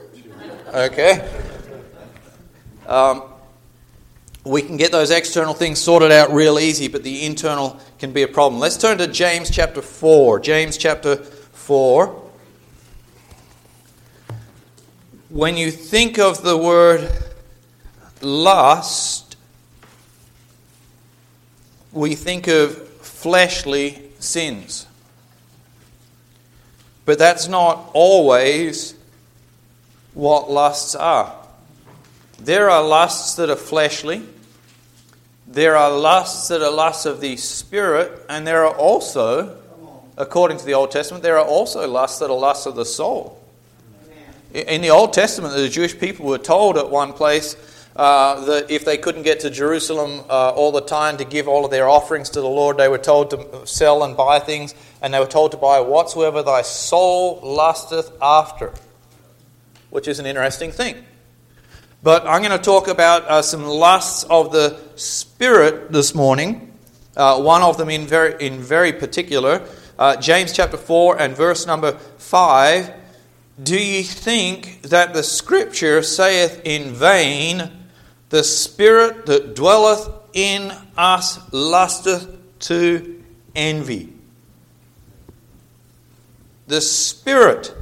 okay? 0.74 1.26
Um, 2.86 3.22
we 4.44 4.60
can 4.60 4.76
get 4.76 4.92
those 4.92 5.10
external 5.10 5.54
things 5.54 5.78
sorted 5.78 6.12
out 6.12 6.30
real 6.32 6.58
easy, 6.58 6.88
but 6.88 7.02
the 7.02 7.24
internal 7.24 7.80
can 7.98 8.12
be 8.12 8.22
a 8.22 8.28
problem. 8.28 8.60
Let's 8.60 8.76
turn 8.76 8.98
to 8.98 9.06
James 9.06 9.50
chapter 9.50 9.80
4. 9.80 10.40
James 10.40 10.76
chapter 10.76 11.16
4. 11.16 12.29
When 15.30 15.56
you 15.56 15.70
think 15.70 16.18
of 16.18 16.42
the 16.42 16.56
word 16.56 17.08
lust, 18.20 19.36
we 21.92 22.16
think 22.16 22.48
of 22.48 22.76
fleshly 22.98 24.10
sins. 24.18 24.88
But 27.04 27.20
that's 27.20 27.46
not 27.46 27.90
always 27.94 28.96
what 30.14 30.50
lusts 30.50 30.96
are. 30.96 31.32
There 32.40 32.68
are 32.68 32.82
lusts 32.82 33.36
that 33.36 33.50
are 33.50 33.56
fleshly, 33.56 34.22
there 35.46 35.76
are 35.76 35.96
lusts 35.96 36.48
that 36.48 36.60
are 36.60 36.72
lusts 36.72 37.06
of 37.06 37.20
the 37.20 37.36
spirit, 37.36 38.26
and 38.28 38.44
there 38.44 38.66
are 38.66 38.74
also, 38.74 39.58
according 40.18 40.58
to 40.58 40.64
the 40.64 40.74
Old 40.74 40.90
Testament, 40.90 41.22
there 41.22 41.38
are 41.38 41.46
also 41.46 41.86
lusts 41.86 42.18
that 42.18 42.30
are 42.30 42.38
lusts 42.38 42.66
of 42.66 42.74
the 42.74 42.84
soul. 42.84 43.39
In 44.52 44.82
the 44.82 44.90
Old 44.90 45.12
Testament, 45.12 45.54
the 45.54 45.68
Jewish 45.68 45.96
people 45.96 46.26
were 46.26 46.38
told 46.38 46.76
at 46.76 46.90
one 46.90 47.12
place 47.12 47.54
uh, 47.94 48.44
that 48.46 48.68
if 48.68 48.84
they 48.84 48.98
couldn't 48.98 49.22
get 49.22 49.40
to 49.40 49.50
Jerusalem 49.50 50.24
uh, 50.28 50.50
all 50.50 50.72
the 50.72 50.80
time 50.80 51.18
to 51.18 51.24
give 51.24 51.46
all 51.46 51.64
of 51.64 51.70
their 51.70 51.88
offerings 51.88 52.30
to 52.30 52.40
the 52.40 52.48
Lord, 52.48 52.76
they 52.76 52.88
were 52.88 52.98
told 52.98 53.30
to 53.30 53.64
sell 53.64 54.02
and 54.02 54.16
buy 54.16 54.40
things, 54.40 54.74
and 55.02 55.14
they 55.14 55.20
were 55.20 55.26
told 55.26 55.52
to 55.52 55.56
buy 55.56 55.78
whatsoever 55.80 56.42
thy 56.42 56.62
soul 56.62 57.38
lusteth 57.44 58.10
after, 58.20 58.72
which 59.90 60.08
is 60.08 60.18
an 60.18 60.26
interesting 60.26 60.72
thing. 60.72 61.04
But 62.02 62.26
I'm 62.26 62.42
going 62.42 62.56
to 62.56 62.64
talk 62.64 62.88
about 62.88 63.22
uh, 63.24 63.42
some 63.42 63.64
lusts 63.64 64.24
of 64.24 64.50
the 64.50 64.80
Spirit 64.96 65.92
this 65.92 66.12
morning. 66.12 66.76
Uh, 67.16 67.40
one 67.40 67.62
of 67.62 67.76
them 67.76 67.88
in 67.88 68.04
very, 68.04 68.44
in 68.44 68.58
very 68.58 68.92
particular. 68.92 69.64
Uh, 69.96 70.16
James 70.16 70.52
chapter 70.52 70.76
4 70.76 71.20
and 71.20 71.36
verse 71.36 71.68
number 71.68 71.92
5. 71.92 72.99
Do 73.62 73.76
ye 73.76 74.02
think 74.02 74.82
that 74.82 75.12
the 75.12 75.22
Scripture 75.22 76.02
saith 76.02 76.62
in 76.64 76.92
vain, 76.92 77.70
The 78.30 78.44
Spirit 78.44 79.26
that 79.26 79.54
dwelleth 79.54 80.08
in 80.32 80.72
us 80.96 81.38
lusteth 81.52 82.36
to 82.60 83.22
envy? 83.54 84.12
The 86.68 86.80
Spirit 86.80 87.74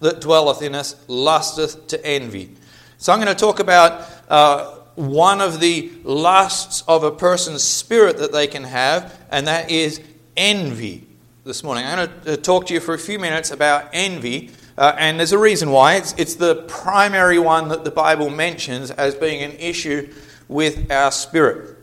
that 0.00 0.20
dwelleth 0.20 0.60
in 0.60 0.74
us 0.74 0.96
lusteth 1.08 1.86
to 1.88 2.04
envy. 2.04 2.54
So 2.98 3.12
I'm 3.12 3.20
going 3.20 3.34
to 3.34 3.40
talk 3.40 3.60
about 3.60 4.06
uh, 4.28 4.74
one 4.96 5.40
of 5.40 5.60
the 5.60 5.90
lusts 6.02 6.82
of 6.86 7.04
a 7.04 7.10
person's 7.10 7.62
spirit 7.62 8.18
that 8.18 8.32
they 8.32 8.46
can 8.46 8.64
have, 8.64 9.18
and 9.30 9.46
that 9.46 9.70
is 9.70 10.00
envy 10.36 11.06
this 11.44 11.62
morning. 11.62 11.84
I'm 11.84 12.06
going 12.06 12.20
to 12.22 12.32
uh, 12.32 12.36
talk 12.36 12.66
to 12.66 12.74
you 12.74 12.80
for 12.80 12.94
a 12.94 12.98
few 12.98 13.18
minutes 13.18 13.50
about 13.50 13.90
envy. 13.92 14.50
Uh, 14.76 14.94
and 14.98 15.18
there's 15.18 15.32
a 15.32 15.38
reason 15.38 15.70
why. 15.70 15.94
It's, 15.94 16.14
it's 16.18 16.34
the 16.34 16.56
primary 16.68 17.38
one 17.38 17.68
that 17.68 17.84
the 17.84 17.90
Bible 17.90 18.30
mentions 18.30 18.90
as 18.90 19.14
being 19.14 19.42
an 19.42 19.52
issue 19.58 20.12
with 20.48 20.90
our 20.90 21.12
spirit. 21.12 21.76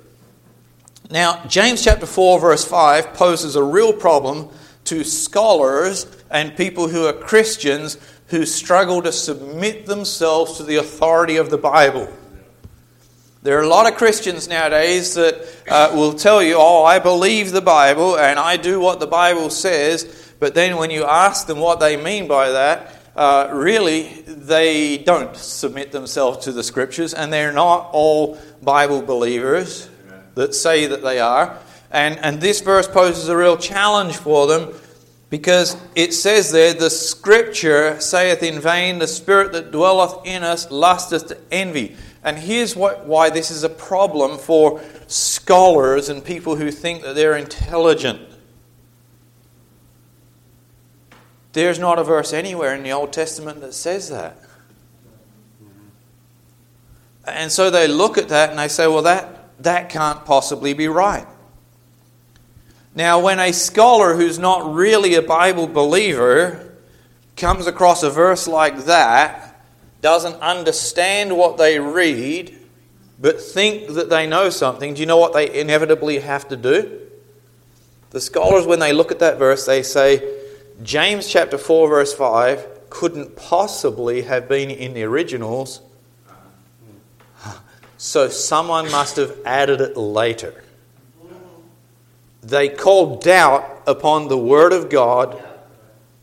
Now, 1.09 1.43
James 1.45 1.83
chapter 1.83 2.05
4, 2.05 2.39
verse 2.39 2.65
5 2.65 3.13
poses 3.13 3.55
a 3.55 3.63
real 3.63 3.93
problem 3.93 4.49
to 4.85 5.03
scholars 5.03 6.05
and 6.29 6.55
people 6.55 6.87
who 6.87 7.05
are 7.05 7.13
Christians 7.13 7.97
who 8.27 8.45
struggle 8.45 9.01
to 9.01 9.11
submit 9.11 9.85
themselves 9.85 10.57
to 10.57 10.63
the 10.63 10.77
authority 10.77 11.35
of 11.35 11.49
the 11.49 11.57
Bible. 11.57 12.11
There 13.43 13.57
are 13.57 13.63
a 13.63 13.67
lot 13.67 13.91
of 13.91 13.97
Christians 13.97 14.47
nowadays 14.47 15.15
that 15.15 15.47
uh, 15.67 15.91
will 15.95 16.13
tell 16.13 16.41
you, 16.43 16.55
oh, 16.57 16.83
I 16.83 16.99
believe 16.99 17.51
the 17.51 17.61
Bible 17.61 18.17
and 18.17 18.39
I 18.39 18.55
do 18.55 18.79
what 18.79 18.99
the 18.99 19.07
Bible 19.07 19.49
says, 19.49 20.30
but 20.41 20.55
then 20.55 20.77
when 20.77 20.89
you 20.89 21.05
ask 21.05 21.45
them 21.45 21.59
what 21.59 21.79
they 21.79 21.95
mean 21.95 22.27
by 22.27 22.49
that, 22.49 22.95
uh, 23.15 23.47
really 23.53 24.07
they 24.25 24.97
don't 24.97 25.35
submit 25.35 25.91
themselves 25.91 26.45
to 26.45 26.51
the 26.51 26.63
Scriptures 26.63 27.13
and 27.13 27.31
they're 27.31 27.53
not 27.53 27.91
all 27.93 28.39
Bible 28.59 29.03
believers 29.03 29.87
that 30.33 30.55
say 30.55 30.87
that 30.87 31.03
they 31.03 31.19
are. 31.19 31.59
And, 31.91 32.17
and 32.17 32.41
this 32.41 32.59
verse 32.61 32.87
poses 32.87 33.29
a 33.29 33.37
real 33.37 33.55
challenge 33.55 34.17
for 34.17 34.47
them 34.47 34.73
because 35.29 35.77
it 35.93 36.11
says 36.11 36.51
there, 36.51 36.73
the 36.73 36.89
scripture 36.89 37.99
saith 38.01 38.41
in 38.41 38.59
vain, 38.59 38.97
the 38.97 39.07
spirit 39.07 39.51
that 39.51 39.71
dwelleth 39.71 40.25
in 40.25 40.41
us 40.41 40.71
lusteth 40.71 41.27
to 41.27 41.37
envy. 41.51 41.95
And 42.23 42.39
here's 42.39 42.75
what, 42.75 43.05
why 43.05 43.29
this 43.29 43.51
is 43.51 43.63
a 43.63 43.69
problem 43.69 44.39
for 44.39 44.81
scholars 45.05 46.09
and 46.09 46.25
people 46.25 46.55
who 46.55 46.71
think 46.71 47.03
that 47.03 47.13
they're 47.13 47.37
intelligent. 47.37 48.30
There's 51.53 51.79
not 51.79 51.99
a 51.99 52.03
verse 52.03 52.33
anywhere 52.33 52.75
in 52.75 52.83
the 52.83 52.91
Old 52.91 53.11
Testament 53.11 53.61
that 53.61 53.73
says 53.73 54.09
that. 54.09 54.37
And 57.25 57.51
so 57.51 57.69
they 57.69 57.87
look 57.87 58.17
at 58.17 58.29
that 58.29 58.49
and 58.49 58.59
they 58.59 58.67
say, 58.67 58.87
well, 58.87 59.03
that, 59.03 59.49
that 59.63 59.89
can't 59.89 60.25
possibly 60.25 60.73
be 60.73 60.87
right. 60.87 61.27
Now, 62.95 63.19
when 63.19 63.39
a 63.39 63.53
scholar 63.53 64.15
who's 64.15 64.39
not 64.39 64.73
really 64.73 65.15
a 65.15 65.21
Bible 65.21 65.67
believer 65.67 66.73
comes 67.37 67.67
across 67.67 68.03
a 68.03 68.09
verse 68.09 68.47
like 68.47 68.85
that, 68.85 69.47
doesn't 70.01 70.41
understand 70.41 71.37
what 71.37 71.57
they 71.57 71.79
read, 71.79 72.57
but 73.19 73.39
think 73.39 73.89
that 73.93 74.09
they 74.09 74.25
know 74.25 74.49
something, 74.49 74.95
do 74.95 74.99
you 74.99 75.05
know 75.05 75.17
what 75.17 75.33
they 75.33 75.59
inevitably 75.59 76.19
have 76.19 76.47
to 76.49 76.57
do? 76.57 76.99
The 78.09 78.19
scholars, 78.19 78.65
when 78.65 78.79
they 78.79 78.93
look 78.93 79.11
at 79.11 79.19
that 79.19 79.37
verse, 79.37 79.65
they 79.65 79.83
say 79.83 80.40
James 80.83 81.27
chapter 81.27 81.57
4, 81.57 81.89
verse 81.89 82.13
5 82.13 82.67
couldn't 82.89 83.35
possibly 83.35 84.23
have 84.23 84.49
been 84.49 84.69
in 84.69 84.93
the 84.93 85.03
originals, 85.03 85.81
so 87.97 88.27
someone 88.27 88.91
must 88.91 89.15
have 89.15 89.37
added 89.45 89.79
it 89.79 89.95
later. 89.95 90.63
They 92.41 92.67
called 92.69 93.21
doubt 93.21 93.83
upon 93.85 94.27
the 94.27 94.37
Word 94.37 94.73
of 94.73 94.89
God 94.89 95.41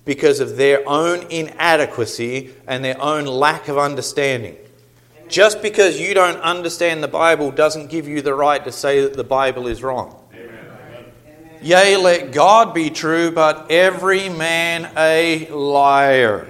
because 0.05 0.41
of 0.41 0.57
their 0.57 0.87
own 0.89 1.27
inadequacy 1.31 2.51
and 2.67 2.85
their 2.85 3.01
own 3.01 3.27
lack 3.27 3.69
of 3.69 3.79
understanding. 3.79 4.57
Just 5.29 5.63
because 5.63 6.01
you 6.01 6.15
don't 6.15 6.41
understand 6.41 7.03
the 7.03 7.09
Bible 7.09 7.51
doesn't 7.51 7.91
give 7.91 8.09
you 8.09 8.23
the 8.23 8.35
right 8.35 8.65
to 8.65 8.73
say 8.73 9.03
that 9.03 9.15
the 9.15 9.25
Bible 9.25 9.67
is 9.67 9.83
wrong. 9.83 10.18
Yea, 11.63 11.97
let 11.97 12.33
God 12.33 12.75
be 12.75 12.91
true, 12.91 13.31
but 13.31 13.71
every 13.71 14.29
man 14.29 14.91
a 14.97 15.49
liar. 15.51 16.47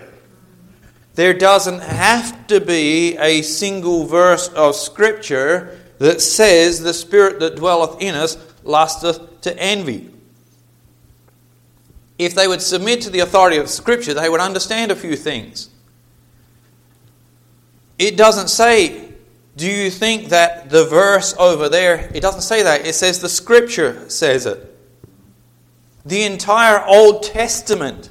There 1.14 1.35
doesn't 1.35 1.81
have 1.81 2.47
to 2.47 2.61
be 2.61 3.16
a 3.16 3.42
single 3.42 4.05
verse 4.05 4.49
of 4.49 4.77
Scripture 4.77 5.81
that 5.99 6.21
says 6.21 6.81
the 6.81 6.94
Spirit 6.94 7.40
that 7.40 7.57
dwelleth 7.57 8.01
in 8.01 8.14
us 8.14 8.37
lusteth 8.62 9.40
to 9.40 9.59
envy. 9.59 10.11
If 12.18 12.35
they 12.35 12.47
would 12.47 12.62
submit 12.62 13.01
to 13.03 13.11
the 13.11 13.21
authority 13.21 13.57
of 13.57 13.68
Scripture, 13.68 14.14
they 14.14 14.29
would 14.29 14.40
understand 14.40 14.92
a 14.92 14.97
few 14.97 15.16
things. 15.16 15.71
It 17.99 18.16
doesn't 18.16 18.49
say, 18.49 19.12
Do 19.57 19.68
you 19.68 19.90
think 19.90 20.29
that 20.29 20.71
the 20.71 20.85
verse 20.85 21.35
over 21.37 21.68
there? 21.68 22.11
It 22.14 22.21
doesn't 22.21 22.42
say 22.42 22.62
that. 22.62 22.87
It 22.87 22.94
says 22.94 23.21
the 23.21 23.29
Scripture 23.29 24.09
says 24.09 24.47
it. 24.47 24.78
The 26.09 26.23
entire 26.23 26.83
Old 26.87 27.23
Testament 27.23 28.09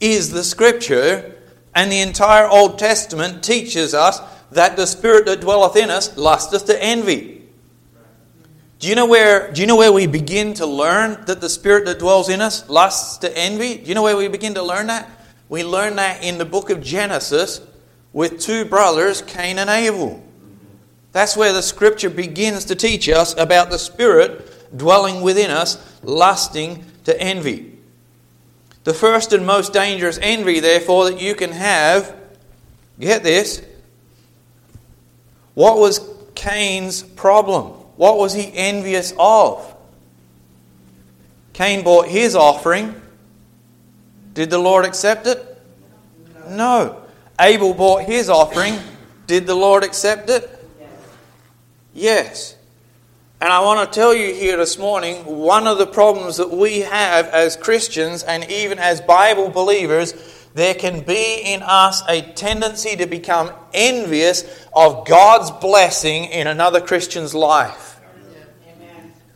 is 0.00 0.32
the 0.32 0.42
Scripture, 0.42 1.36
and 1.72 1.90
the 1.90 2.00
entire 2.00 2.48
Old 2.48 2.80
Testament 2.80 3.44
teaches 3.44 3.94
us 3.94 4.18
that 4.50 4.76
the 4.76 4.88
Spirit 4.88 5.26
that 5.26 5.40
dwelleth 5.40 5.76
in 5.76 5.88
us 5.88 6.16
lusteth 6.16 6.66
to 6.66 6.82
envy. 6.82 7.42
Do 8.80 8.88
you 8.88 8.96
know 8.96 9.06
where 9.06 9.52
do 9.52 9.60
you 9.60 9.68
know 9.68 9.76
where 9.76 9.92
we 9.92 10.08
begin 10.08 10.54
to 10.54 10.66
learn 10.66 11.24
that 11.26 11.40
the 11.40 11.48
spirit 11.48 11.84
that 11.84 12.00
dwells 12.00 12.28
in 12.28 12.40
us 12.40 12.68
lusts 12.68 13.18
to 13.18 13.38
envy? 13.38 13.76
Do 13.76 13.88
you 13.88 13.94
know 13.94 14.02
where 14.02 14.16
we 14.16 14.26
begin 14.26 14.54
to 14.54 14.62
learn 14.64 14.88
that? 14.88 15.08
We 15.48 15.62
learn 15.62 15.94
that 15.96 16.24
in 16.24 16.38
the 16.38 16.44
book 16.44 16.70
of 16.70 16.82
Genesis 16.82 17.60
with 18.12 18.40
two 18.40 18.64
brothers, 18.64 19.22
Cain 19.22 19.60
and 19.60 19.70
Abel. 19.70 20.20
That's 21.12 21.36
where 21.36 21.52
the 21.52 21.62
scripture 21.62 22.10
begins 22.10 22.64
to 22.64 22.74
teach 22.74 23.08
us 23.08 23.38
about 23.38 23.70
the 23.70 23.78
spirit 23.78 24.76
dwelling 24.76 25.22
within 25.22 25.52
us, 25.52 25.78
lusting 26.02 26.84
to 27.04 27.20
envy. 27.20 27.78
The 28.84 28.94
first 28.94 29.32
and 29.32 29.46
most 29.46 29.72
dangerous 29.72 30.18
envy, 30.20 30.60
therefore, 30.60 31.10
that 31.10 31.20
you 31.20 31.34
can 31.34 31.52
have, 31.52 32.16
get 32.98 33.22
this, 33.22 33.62
what 35.54 35.78
was 35.78 36.00
Cain's 36.34 37.02
problem? 37.02 37.66
What 37.96 38.18
was 38.18 38.32
he 38.32 38.50
envious 38.54 39.12
of? 39.18 39.76
Cain 41.52 41.82
brought 41.82 42.08
his 42.08 42.34
offering. 42.34 43.00
Did 44.34 44.50
the 44.50 44.58
Lord 44.58 44.84
accept 44.84 45.26
it? 45.26 45.60
No. 46.48 47.02
Abel 47.38 47.74
brought 47.74 48.04
his 48.04 48.28
offering. 48.28 48.78
Did 49.26 49.46
the 49.46 49.54
Lord 49.54 49.84
accept 49.84 50.30
it? 50.30 50.48
Yes. 51.92 52.56
And 53.42 53.52
I 53.52 53.58
want 53.58 53.92
to 53.92 54.00
tell 54.00 54.14
you 54.14 54.32
here 54.32 54.56
this 54.56 54.78
morning 54.78 55.16
one 55.26 55.66
of 55.66 55.76
the 55.76 55.86
problems 55.86 56.36
that 56.36 56.52
we 56.52 56.82
have 56.82 57.26
as 57.26 57.56
Christians 57.56 58.22
and 58.22 58.48
even 58.48 58.78
as 58.78 59.00
Bible 59.00 59.48
believers, 59.48 60.14
there 60.54 60.74
can 60.74 61.00
be 61.00 61.42
in 61.44 61.60
us 61.60 62.04
a 62.08 62.22
tendency 62.22 62.94
to 62.94 63.06
become 63.06 63.50
envious 63.74 64.44
of 64.72 65.08
God's 65.08 65.50
blessing 65.50 66.26
in 66.26 66.46
another 66.46 66.80
Christian's 66.80 67.34
life. 67.34 68.00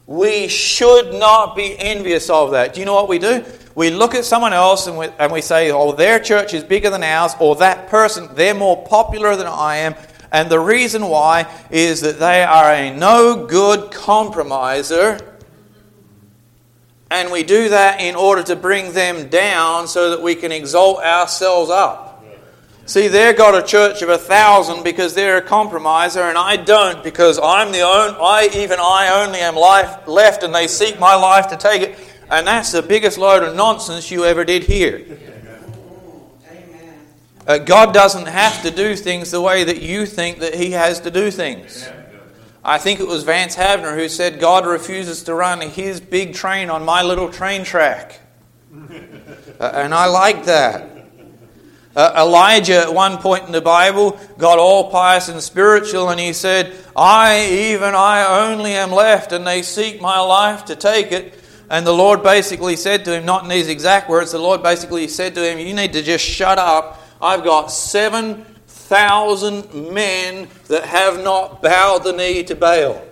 We 0.07 0.47
should 0.47 1.13
not 1.15 1.57
be 1.57 1.77
envious 1.77 2.31
of 2.31 2.53
that. 2.53 2.75
Do 2.75 2.79
you 2.79 2.87
know 2.87 2.95
what 2.95 3.09
we 3.09 3.19
do? 3.19 3.45
We 3.75 3.91
look 3.91 4.15
at 4.15 4.25
someone 4.25 4.53
else 4.53 4.87
and 4.87 4.97
we, 4.97 5.09
and 5.19 5.33
we 5.33 5.41
say, 5.41 5.73
oh, 5.73 5.91
their 5.91 6.21
church 6.21 6.55
is 6.55 6.63
bigger 6.63 6.91
than 6.91 7.03
ours, 7.03 7.33
or 7.41 7.57
that 7.57 7.89
person, 7.89 8.29
they're 8.37 8.55
more 8.55 8.87
popular 8.87 9.35
than 9.35 9.49
I 9.49 9.79
am, 9.79 9.97
and 10.37 10.51
the 10.51 10.61
reason 10.61 11.09
why 11.09 11.51
is 11.71 12.03
that 12.03 12.19
they 12.19 12.45
are 12.45 12.71
a 12.71 12.95
no 12.95 13.47
good 13.47 13.91
compromiser. 13.91 15.19
And 17.11 17.33
we 17.33 17.43
do 17.43 17.71
that 17.71 18.03
in 18.03 18.15
order 18.15 18.43
to 18.43 18.55
bring 18.55 18.93
them 18.93 19.31
down 19.31 19.89
so 19.89 20.11
that 20.11 20.21
we 20.21 20.35
can 20.35 20.53
exalt 20.53 21.03
ourselves 21.03 21.71
up. 21.71 22.23
See, 22.85 23.09
they've 23.09 23.35
got 23.35 23.55
a 23.55 23.67
church 23.67 24.03
of 24.03 24.11
a 24.11 24.19
thousand 24.19 24.85
because 24.85 25.15
they're 25.15 25.39
a 25.39 25.43
compromiser, 25.43 26.21
and 26.21 26.37
I 26.37 26.57
don't 26.57 27.03
because 27.03 27.39
I'm 27.43 27.73
the 27.73 27.81
only, 27.81 28.19
I, 28.21 28.51
even 28.57 28.79
I 28.79 29.25
only 29.25 29.39
am 29.39 29.57
life 29.57 30.07
left, 30.07 30.43
and 30.43 30.55
they 30.55 30.69
seek 30.69 31.01
my 31.01 31.15
life 31.15 31.47
to 31.49 31.57
take 31.57 31.81
it. 31.81 31.99
And 32.31 32.47
that's 32.47 32.73
the 32.73 32.83
biggest 32.83 33.17
load 33.17 33.43
of 33.43 33.57
nonsense 33.57 34.11
you 34.11 34.27
ever 34.27 34.45
did 34.45 34.65
hear. 34.65 35.03
Uh, 37.47 37.59
God 37.59 37.95
doesn't 37.95 38.27
have 38.27 38.63
to 38.63 38.71
do 38.71 38.97
things 38.97 39.31
the 39.31 39.41
way 39.41 39.63
that 39.63 39.81
you 39.81 40.05
think 40.05 40.41
that 40.41 40.55
He 40.55 40.73
has 40.73 41.01
to 41.01 41.11
do 41.11 41.31
things. 41.31 41.89
I 42.65 42.79
think 42.79 42.99
it 42.99 43.07
was 43.07 43.23
Vance 43.23 43.55
Havner 43.55 43.95
who 43.95 44.09
said, 44.09 44.41
God 44.41 44.67
refuses 44.67 45.23
to 45.25 45.35
run 45.35 45.61
His 45.61 46.01
big 46.01 46.35
train 46.35 46.71
on 46.71 46.85
my 46.85 47.03
little 47.03 47.31
train 47.31 47.65
track. 47.65 48.21
Uh, 49.59 49.71
and 49.73 49.95
I 49.95 50.05
like 50.05 50.45
that. 50.45 50.97
Uh, 51.97 52.13
Elijah, 52.19 52.83
at 52.83 52.93
one 52.93 53.17
point 53.17 53.47
in 53.47 53.53
the 53.53 53.63
Bible, 53.63 54.21
got 54.37 54.59
all 54.59 54.91
pious 54.91 55.31
and 55.31 55.43
spiritual, 55.43 56.11
and 56.11 56.21
he 56.21 56.35
said, 56.35 56.77
I, 56.95 57.47
even 57.71 57.95
I 57.95 58.51
only 58.51 58.73
am 58.73 58.93
left, 58.93 59.33
and 59.33 59.47
they 59.47 59.63
seek 59.63 59.99
my 59.99 60.21
life 60.21 60.67
to 60.67 60.77
take 60.77 61.11
it. 61.11 61.43
And 61.71 61.87
the 61.87 61.95
Lord 61.95 62.23
basically 62.23 62.77
said 62.77 63.07
to 63.07 63.15
him, 63.15 63.25
not 63.25 63.45
in 63.45 63.49
these 63.49 63.69
exact 63.69 64.11
words, 64.11 64.33
the 64.33 64.39
Lord 64.39 64.63
basically 64.63 65.09
said 65.09 65.35
to 65.37 65.51
him, 65.51 65.59
You 65.59 65.73
need 65.73 65.95
to 65.95 66.03
just 66.03 66.23
shut 66.23 66.59
up 66.59 67.03
I've 67.21 67.45
got 67.45 67.71
7,000 67.71 69.93
men 69.93 70.49
that 70.69 70.85
have 70.85 71.23
not 71.23 71.63
bowed 71.63 72.05
the 72.05 72.13
knee 72.13 72.43
to 72.45 72.55
Baal. 72.55 73.03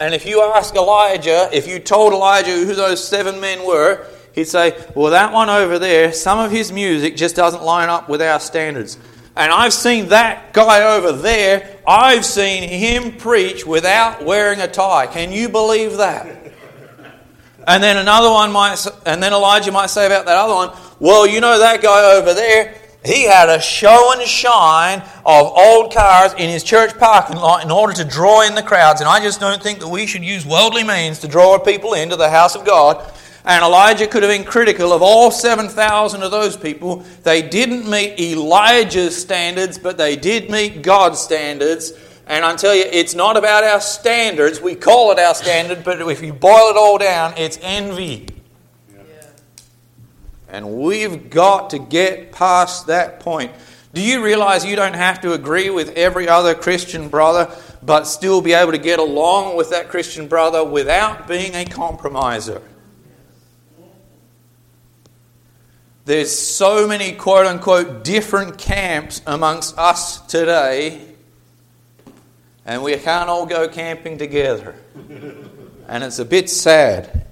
And 0.00 0.14
if 0.14 0.26
you 0.26 0.42
ask 0.42 0.74
Elijah, 0.74 1.48
if 1.52 1.68
you 1.68 1.78
told 1.78 2.12
Elijah 2.12 2.50
who 2.50 2.74
those 2.74 3.06
seven 3.06 3.40
men 3.40 3.66
were, 3.66 4.06
he'd 4.34 4.44
say, 4.44 4.76
Well, 4.94 5.12
that 5.12 5.32
one 5.32 5.48
over 5.48 5.78
there, 5.78 6.12
some 6.12 6.38
of 6.38 6.50
his 6.50 6.72
music 6.72 7.16
just 7.16 7.36
doesn't 7.36 7.62
line 7.62 7.88
up 7.88 8.08
with 8.08 8.20
our 8.20 8.40
standards. 8.40 8.98
And 9.36 9.52
I've 9.52 9.72
seen 9.72 10.08
that 10.08 10.52
guy 10.52 10.96
over 10.96 11.12
there, 11.12 11.78
I've 11.86 12.24
seen 12.24 12.68
him 12.68 13.16
preach 13.16 13.66
without 13.66 14.24
wearing 14.24 14.60
a 14.60 14.68
tie. 14.68 15.06
Can 15.06 15.32
you 15.32 15.48
believe 15.48 15.96
that? 15.96 16.40
And 17.66 17.82
then 17.82 17.96
another 17.96 18.30
one 18.30 18.52
might, 18.52 18.84
and 19.06 19.22
then 19.22 19.32
Elijah 19.32 19.72
might 19.72 19.90
say 19.90 20.06
about 20.06 20.26
that 20.26 20.36
other 20.36 20.54
one, 20.54 20.76
Well, 20.98 21.26
you 21.26 21.40
know 21.40 21.58
that 21.58 21.82
guy 21.82 22.16
over 22.16 22.34
there, 22.34 22.74
he 23.04 23.24
had 23.24 23.48
a 23.48 23.60
show 23.60 24.12
and 24.12 24.22
shine 24.22 25.00
of 25.26 25.52
old 25.54 25.92
cars 25.92 26.32
in 26.34 26.48
his 26.48 26.64
church 26.64 26.96
parking 26.98 27.36
lot 27.36 27.62
in 27.62 27.70
order 27.70 27.92
to 27.94 28.04
draw 28.04 28.42
in 28.42 28.54
the 28.54 28.62
crowds. 28.62 29.00
And 29.00 29.08
I 29.08 29.20
just 29.20 29.40
don't 29.40 29.62
think 29.62 29.80
that 29.80 29.88
we 29.88 30.06
should 30.06 30.24
use 30.24 30.46
worldly 30.46 30.84
means 30.84 31.18
to 31.18 31.28
draw 31.28 31.58
people 31.58 31.94
into 31.94 32.16
the 32.16 32.30
house 32.30 32.56
of 32.56 32.64
God. 32.64 33.12
And 33.44 33.62
Elijah 33.62 34.06
could 34.06 34.22
have 34.22 34.32
been 34.32 34.44
critical 34.44 34.92
of 34.94 35.02
all 35.02 35.30
7,000 35.30 36.22
of 36.22 36.30
those 36.30 36.56
people. 36.56 37.04
They 37.24 37.42
didn't 37.42 37.88
meet 37.90 38.18
Elijah's 38.18 39.20
standards, 39.20 39.76
but 39.76 39.98
they 39.98 40.16
did 40.16 40.48
meet 40.48 40.80
God's 40.80 41.18
standards. 41.18 41.92
And 42.26 42.42
I 42.42 42.56
tell 42.56 42.74
you, 42.74 42.84
it's 42.90 43.14
not 43.14 43.36
about 43.36 43.64
our 43.64 43.82
standards. 43.82 44.62
We 44.62 44.74
call 44.74 45.12
it 45.12 45.18
our 45.18 45.34
standard, 45.34 45.84
but 45.84 46.00
if 46.00 46.22
you 46.22 46.32
boil 46.32 46.70
it 46.70 46.76
all 46.78 46.96
down, 46.96 47.34
it's 47.36 47.58
envy. 47.60 48.28
And 50.54 50.78
we've 50.78 51.30
got 51.30 51.70
to 51.70 51.80
get 51.80 52.30
past 52.30 52.86
that 52.86 53.18
point. 53.18 53.50
Do 53.92 54.00
you 54.00 54.22
realize 54.22 54.64
you 54.64 54.76
don't 54.76 54.94
have 54.94 55.20
to 55.22 55.32
agree 55.32 55.68
with 55.68 55.96
every 55.96 56.28
other 56.28 56.54
Christian 56.54 57.08
brother, 57.08 57.52
but 57.82 58.04
still 58.04 58.40
be 58.40 58.52
able 58.52 58.70
to 58.70 58.78
get 58.78 59.00
along 59.00 59.56
with 59.56 59.70
that 59.70 59.88
Christian 59.88 60.28
brother 60.28 60.62
without 60.62 61.26
being 61.26 61.56
a 61.56 61.64
compromiser? 61.64 62.62
There's 66.04 66.30
so 66.30 66.86
many 66.86 67.14
quote 67.14 67.46
unquote 67.46 68.04
different 68.04 68.56
camps 68.56 69.22
amongst 69.26 69.76
us 69.76 70.20
today, 70.20 71.00
and 72.64 72.80
we 72.80 72.96
can't 72.98 73.28
all 73.28 73.44
go 73.44 73.66
camping 73.66 74.18
together. 74.18 74.76
And 75.88 76.04
it's 76.04 76.20
a 76.20 76.24
bit 76.24 76.48
sad. 76.48 77.23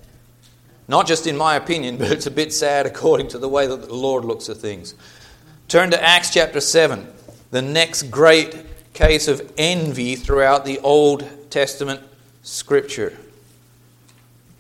Not 0.92 1.06
just 1.06 1.26
in 1.26 1.38
my 1.38 1.56
opinion, 1.56 1.96
but 1.98 2.12
it's 2.12 2.26
a 2.26 2.30
bit 2.30 2.52
sad 2.52 2.84
according 2.84 3.28
to 3.28 3.38
the 3.38 3.48
way 3.48 3.66
that 3.66 3.88
the 3.88 3.94
Lord 3.94 4.26
looks 4.26 4.50
at 4.50 4.58
things. 4.58 4.94
Turn 5.66 5.90
to 5.90 6.02
Acts 6.02 6.28
chapter 6.28 6.60
7. 6.60 7.08
the 7.50 7.62
next 7.62 8.04
great 8.10 8.54
case 8.92 9.26
of 9.26 9.50
envy 9.56 10.16
throughout 10.16 10.66
the 10.66 10.78
Old 10.80 11.26
Testament 11.50 12.02
scripture. 12.42 13.16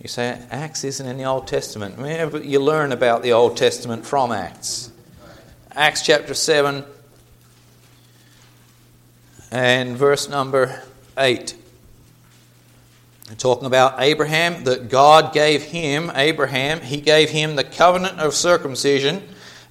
You 0.00 0.08
say, 0.08 0.40
Acts 0.50 0.84
isn't 0.84 1.06
in 1.06 1.18
the 1.18 1.24
Old 1.24 1.46
Testament. 1.46 1.96
Yeah, 1.98 2.24
but 2.26 2.46
you 2.46 2.60
learn 2.60 2.92
about 2.92 3.22
the 3.22 3.34
Old 3.34 3.58
Testament 3.58 4.06
from 4.06 4.32
Acts. 4.32 4.90
Acts 5.72 6.00
chapter 6.00 6.32
7 6.32 6.82
and 9.50 9.98
verse 9.98 10.30
number 10.30 10.82
8. 11.18 11.61
Talking 13.38 13.66
about 13.66 14.00
Abraham, 14.00 14.64
that 14.64 14.88
God 14.88 15.32
gave 15.32 15.62
him, 15.62 16.12
Abraham, 16.14 16.80
he 16.80 17.00
gave 17.00 17.30
him 17.30 17.56
the 17.56 17.64
covenant 17.64 18.20
of 18.20 18.34
circumcision 18.34 19.22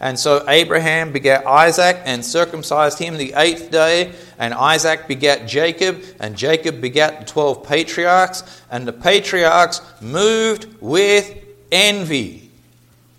and 0.02 0.20
so 0.20 0.44
Abraham 0.48 1.12
begat 1.12 1.46
Isaac 1.46 2.02
and 2.06 2.26
circumcised 2.26 2.98
him 2.98 3.18
the 3.18 3.34
eighth 3.38 3.70
day. 3.70 4.14
And 4.40 4.52
Isaac 4.52 5.08
begat 5.08 5.48
Jacob, 5.48 6.02
and 6.20 6.36
Jacob 6.36 6.82
begat 6.82 7.20
the 7.20 7.26
twelve 7.26 7.64
patriarchs. 7.64 8.64
And 8.72 8.88
the 8.88 8.94
patriarchs, 8.94 9.80
moved 10.02 10.66
with 10.82 11.38
envy, 11.72 12.50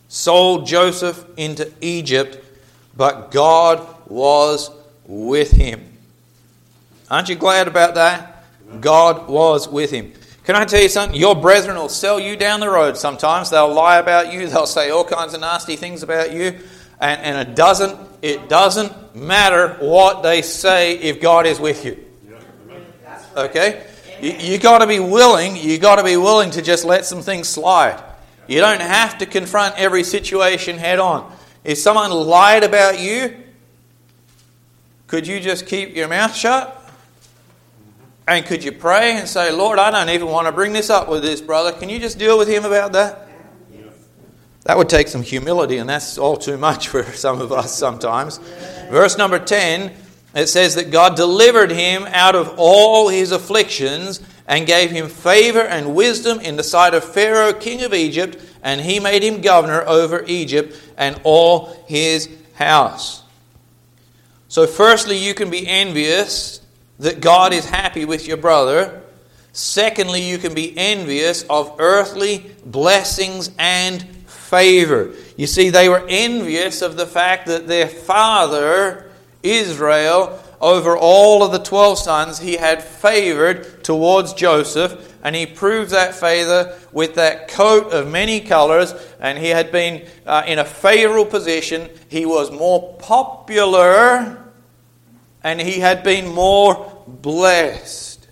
sold 0.09 0.67
Joseph 0.67 1.25
into 1.37 1.73
Egypt, 1.81 2.45
but 2.97 3.31
God 3.31 3.87
was 4.09 4.69
with 5.07 5.53
him. 5.53 5.85
Aren't 7.09 7.29
you 7.29 7.37
glad 7.37 7.69
about 7.69 7.95
that? 7.95 8.45
God 8.81 9.29
was 9.29 9.69
with 9.69 9.93
him. 9.93 10.13
Can 10.45 10.57
I 10.57 10.65
tell 10.65 10.83
you 10.83 10.89
something? 10.89 11.19
Your 11.19 11.37
brethren 11.37 11.77
will 11.77 11.89
sell 11.89 12.19
you 12.19 12.37
down 12.37 12.59
the 12.59 12.69
road 12.69 12.97
sometimes. 12.97 13.51
They'll 13.51 13.73
lie 13.73 13.99
about 13.99 14.33
you. 14.33 14.49
They'll 14.49 14.67
say 14.67 14.91
all 14.91 15.05
kinds 15.05 15.35
of 15.35 15.41
nasty 15.41 15.77
things 15.77 16.03
about 16.03 16.33
you. 16.33 16.59
And, 17.01 17.21
and 17.21 17.49
it, 17.49 17.55
doesn't, 17.55 17.97
it 18.23 18.49
doesn't 18.49 19.15
matter 19.15 19.77
what 19.81 20.23
they 20.23 20.43
say 20.43 20.99
if 20.99 21.21
God 21.21 21.47
is 21.47 21.61
with 21.61 21.85
you. 21.85 22.05
Okay? 23.37 23.87
You, 24.21 24.33
you 24.33 24.59
got 24.59 24.79
to 24.79 24.87
be 24.87 24.99
willing, 24.99 25.57
you 25.57 25.79
got 25.79 25.97
to 25.97 26.05
be 26.05 26.17
willing 26.17 26.51
to 26.53 26.63
just 26.63 26.85
let 26.85 27.05
some 27.05 27.23
things 27.23 27.49
slide. 27.49 28.03
You 28.49 28.61
don't 28.61 28.81
have 28.81 29.19
to 29.19 29.27
confront 29.27 29.79
every 29.79 30.03
situation 30.03 30.77
head 30.77 30.99
on. 30.99 31.33
If 31.65 31.79
someone 31.79 32.11
lied 32.11 32.65
about 32.65 32.99
you, 32.99 33.37
could 35.07 35.27
you 35.27 35.39
just 35.39 35.67
keep 35.67 35.95
your 35.95 36.09
mouth 36.09 36.35
shut? 36.35 36.82
And 38.37 38.47
could 38.47 38.65
you 38.65 38.73
pray 38.73 39.19
and 39.19 39.29
say, 39.29 39.53
Lord, 39.53 39.79
I 39.79 39.91
don't 39.91 40.09
even 40.09 40.29
want 40.29 40.47
to 40.47 40.53
bring 40.53 40.73
this 40.73 40.89
up 40.89 41.07
with 41.07 41.23
this 41.23 41.43
brother. 41.43 41.71
Can 41.71 41.91
you 41.91 41.99
just 41.99 42.19
deal 42.19 42.39
with 42.39 42.49
him 42.49 42.65
about 42.65 42.93
that? 42.93 43.29
That 44.63 44.79
would 44.79 44.89
take 44.89 45.09
some 45.09 45.23
humility, 45.23 45.77
and 45.77 45.91
that's 45.91 46.17
all 46.17 46.39
too 46.39 46.57
much 46.57 46.89
for 46.89 47.03
some 47.13 47.43
of 47.43 47.53
us 47.53 47.77
sometimes. 47.77 48.39
Verse 48.91 49.19
number 49.19 49.39
10, 49.39 49.93
it 50.35 50.47
says 50.47 50.77
that 50.77 50.91
God 50.91 51.15
delivered 51.15 51.71
him 51.71 52.05
out 52.09 52.35
of 52.35 52.55
all 52.57 53.11
his 53.11 53.33
afflictions 53.33 54.21
and 54.47 54.67
gave 54.67 54.91
him 54.91 55.09
favor 55.09 55.61
and 55.61 55.95
wisdom 55.95 56.41
in 56.41 56.57
the 56.57 56.65
sight 56.65 56.95
of 56.95 57.05
Pharaoh, 57.05 57.53
king 57.53 57.83
of 57.83 57.93
Egypt, 57.93 58.43
and 58.63 58.81
he 58.81 58.99
made 58.99 59.23
him 59.23 59.43
governor 59.43 59.83
over 59.87 60.25
Egypt 60.27 60.81
and 60.97 61.21
all 61.23 61.85
his 61.87 62.31
house. 62.55 63.25
So, 64.49 64.67
firstly, 64.67 65.19
you 65.19 65.35
can 65.35 65.51
be 65.51 65.69
envious 65.69 66.62
that 67.03 67.21
God 67.21 67.53
is 67.53 67.69
happy 67.69 68.05
with 68.05 68.27
your 68.27 68.37
brother. 68.37 69.03
Secondly, 69.53 70.23
you 70.23 70.39
can 70.39 70.55
be 70.55 70.77
envious 70.79 71.43
of 71.51 71.75
earthly 71.79 72.51
blessings 72.65 73.51
and 73.59 74.03
favor. 74.27 75.13
You 75.37 75.47
see, 75.47 75.71
they 75.71 75.89
were 75.89 76.07
envious 76.09 76.81
of 76.81 76.97
the 76.97 77.07
fact 77.07 77.47
that 77.47 77.67
their 77.67 77.89
father, 77.89 79.11
Israel, 79.43 80.39
over 80.61 80.97
all 80.97 81.43
of 81.43 81.51
the 81.51 81.59
12 81.59 81.99
sons, 81.99 82.39
he 82.39 82.55
had 82.57 82.83
favored 82.85 83.83
towards 83.83 84.33
Joseph, 84.33 85.19
and 85.25 85.35
he 85.35 85.45
proved 85.45 85.91
that 85.91 86.15
favor 86.15 86.79
with 86.93 87.17
that 87.17 87.49
coat 87.49 87.93
of 87.93 88.09
many 88.09 88.41
colors, 88.41 88.95
and 89.19 89.39
he 89.39 89.49
had 89.49 89.73
been 89.73 90.07
uh, 90.25 90.45
in 90.47 90.61
a 90.61 90.65
favorable 90.65 91.29
position. 91.29 91.91
He 92.09 92.27
was 92.27 92.53
more 92.53 92.95
popular, 92.99 94.39
and 95.43 95.61
he 95.61 95.81
had 95.81 96.05
been 96.05 96.33
more 96.33 96.92
blessed. 97.21 98.29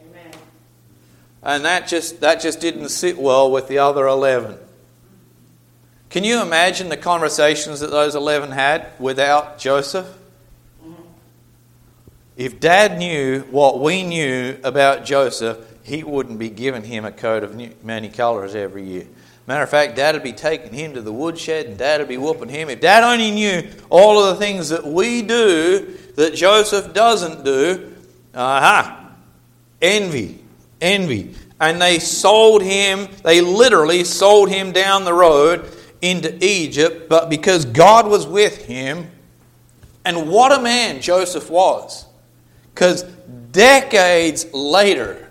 Amen. 0.00 0.32
And 1.42 1.64
that 1.64 1.88
just, 1.88 2.20
that 2.20 2.40
just 2.40 2.60
didn't 2.60 2.90
sit 2.90 3.18
well 3.18 3.50
with 3.50 3.68
the 3.68 3.78
other 3.78 4.06
11. 4.06 4.58
Can 6.10 6.24
you 6.24 6.42
imagine 6.42 6.88
the 6.88 6.96
conversations 6.96 7.80
that 7.80 7.90
those 7.90 8.14
11 8.14 8.50
had 8.50 8.88
without 8.98 9.58
Joseph? 9.58 10.06
Mm-hmm. 10.84 11.02
If 12.36 12.58
dad 12.58 12.98
knew 12.98 13.42
what 13.50 13.80
we 13.80 14.02
knew 14.02 14.58
about 14.64 15.04
Joseph, 15.04 15.58
he 15.84 16.02
wouldn't 16.02 16.38
be 16.38 16.50
giving 16.50 16.82
him 16.82 17.04
a 17.04 17.12
coat 17.12 17.44
of 17.44 17.84
many 17.84 18.08
colors 18.08 18.54
every 18.54 18.84
year. 18.84 19.06
Matter 19.46 19.62
of 19.62 19.70
fact, 19.70 19.96
dad 19.96 20.14
would 20.14 20.22
be 20.22 20.32
taking 20.32 20.72
him 20.72 20.94
to 20.94 21.02
the 21.02 21.12
woodshed 21.12 21.66
and 21.66 21.78
dad 21.78 22.00
would 22.00 22.08
be 22.08 22.16
whooping 22.16 22.48
him. 22.48 22.70
If 22.70 22.80
dad 22.80 23.02
only 23.02 23.30
knew 23.30 23.68
all 23.88 24.22
of 24.22 24.36
the 24.36 24.44
things 24.44 24.68
that 24.68 24.86
we 24.86 25.22
do 25.22 25.96
that 26.20 26.34
Joseph 26.34 26.92
doesn't 26.92 27.46
do, 27.46 27.96
aha, 28.34 29.10
envy, 29.80 30.38
envy. 30.78 31.34
And 31.58 31.80
they 31.80 31.98
sold 31.98 32.62
him, 32.62 33.08
they 33.24 33.40
literally 33.40 34.04
sold 34.04 34.50
him 34.50 34.72
down 34.72 35.06
the 35.06 35.14
road 35.14 35.66
into 36.02 36.36
Egypt, 36.44 37.08
but 37.08 37.30
because 37.30 37.64
God 37.64 38.06
was 38.06 38.26
with 38.26 38.66
him, 38.66 39.10
and 40.04 40.28
what 40.28 40.52
a 40.52 40.62
man 40.62 41.00
Joseph 41.00 41.48
was. 41.48 42.04
Because 42.74 43.02
decades 43.52 44.44
later, 44.52 45.26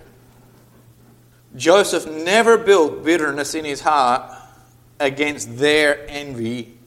Joseph 1.56 2.08
never 2.08 2.58
built 2.58 3.04
bitterness 3.04 3.54
in 3.54 3.64
his 3.64 3.80
heart 3.80 4.32
against 5.00 5.56
their 5.58 6.04
envy. 6.10 6.80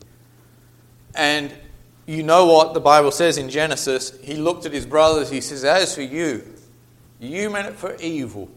And 1.15 1.53
you 2.07 2.23
know 2.23 2.47
what 2.47 2.75
the 2.75 2.81
Bible 2.81 3.11
says 3.11 3.38
in 3.38 3.49
Genesis? 3.49 4.19
He 4.23 4.35
looked 4.35 4.67
at 4.67 4.73
his 4.73 4.87
brothers, 4.87 5.31
he 5.31 5.41
says, 5.41 5.65
As 5.65 5.95
for 5.95 6.03
you, 6.03 6.43
you 7.21 7.49
meant 7.51 7.69
it 7.69 7.77
for 7.77 7.97
evil, 7.97 8.49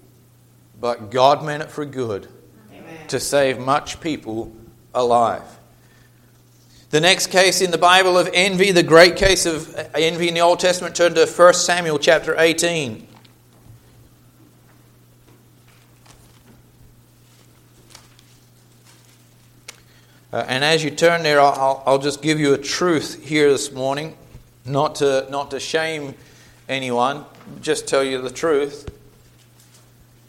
but 0.79 1.12
God 1.12 1.45
meant 1.45 1.63
it 1.63 1.69
for 1.69 1.86
good, 1.86 2.27
Amen. 2.73 3.08
to 3.08 3.19
save 3.19 3.60
much 3.60 4.01
people 4.01 4.51
alive. 4.93 5.43
The 6.89 7.01
next 7.01 7.27
case 7.27 7.62
in 7.62 7.71
the 7.71 7.77
Bible 7.77 8.17
of 8.17 8.29
envy, 8.34 8.71
the 8.71 8.84
great 8.84 9.17
case 9.17 9.45
of 9.45 9.75
envy 9.93 10.29
in 10.29 10.34
the 10.34 10.39
Old 10.39 10.60
Testament, 10.60 10.95
turn 10.95 11.13
to 11.15 11.25
1 11.25 11.53
Samuel 11.53 11.99
chapter 11.99 12.39
18. 12.39 13.08
Uh, 20.36 20.43
and 20.50 20.65
as 20.65 20.84
you 20.84 20.91
turn 20.91 21.24
there, 21.24 21.39
I'll, 21.39 21.82
I'll 21.86 21.98
just 21.98 22.21
give 22.21 22.41
you 22.41 22.54
a 22.54 22.58
truth 22.58 23.24
here 23.24 23.50
this 23.50 23.71
morning, 23.71 24.17
not 24.65 24.95
to, 24.95 25.26
not 25.30 25.52
to 25.52 25.62
shame 25.62 26.13
anyone, 26.67 27.24
just 27.62 27.88
tell 27.88 28.04
you 28.04 28.21
the 28.21 28.30
truth. 28.30 28.89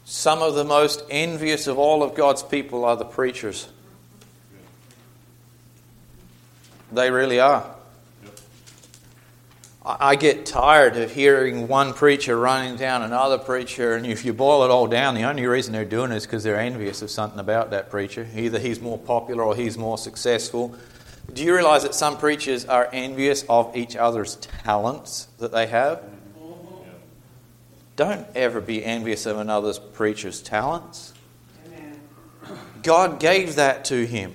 Some 0.05 0.43
of 0.43 0.55
the 0.55 0.63
most 0.63 1.03
envious 1.11 1.67
of 1.67 1.77
all 1.77 2.05
of 2.05 2.15
God's 2.15 2.45
people 2.45 2.85
are 2.85 2.95
the 2.95 3.05
preachers. 3.05 3.67
They 6.93 7.11
really 7.11 7.41
are. 7.41 7.76
I 9.89 10.17
get 10.17 10.47
tired 10.47 10.97
of 10.97 11.13
hearing 11.13 11.69
one 11.69 11.95
preacher 11.95 12.37
running 12.37 12.75
down 12.75 13.03
another 13.03 13.39
preacher, 13.39 13.95
and 13.95 14.05
if 14.05 14.25
you 14.25 14.33
boil 14.33 14.65
it 14.65 14.71
all 14.71 14.89
down, 14.89 15.15
the 15.15 15.23
only 15.23 15.47
reason 15.47 15.73
they're 15.73 15.85
doing 15.85 16.11
it 16.11 16.17
is 16.17 16.27
because 16.27 16.43
they're 16.43 16.59
envious 16.59 17.03
of 17.03 17.11
something 17.11 17.39
about 17.39 17.71
that 17.71 17.89
preacher. 17.89 18.27
Either 18.35 18.59
he's 18.59 18.81
more 18.81 18.99
popular 18.99 19.45
or 19.45 19.55
he's 19.55 19.79
more 19.79 19.97
successful. 19.97 20.75
Do 21.33 21.45
you 21.45 21.55
realize 21.55 21.85
that 21.85 21.95
some 21.95 22.19
preachers 22.19 22.65
are 22.65 22.89
envious 22.93 23.45
of 23.49 23.77
each 23.77 23.95
other's 23.95 24.35
talents 24.65 25.29
that 25.39 25.53
they 25.53 25.69
have? 25.69 26.03
Don't 27.95 28.27
ever 28.35 28.61
be 28.61 28.85
envious 28.85 29.25
of 29.25 29.39
another 29.39 29.73
preacher's 29.73 30.43
talents. 30.43 31.15
God 32.83 33.21
gave 33.21 33.55
that 33.55 33.85
to 33.87 34.05
him 34.05 34.35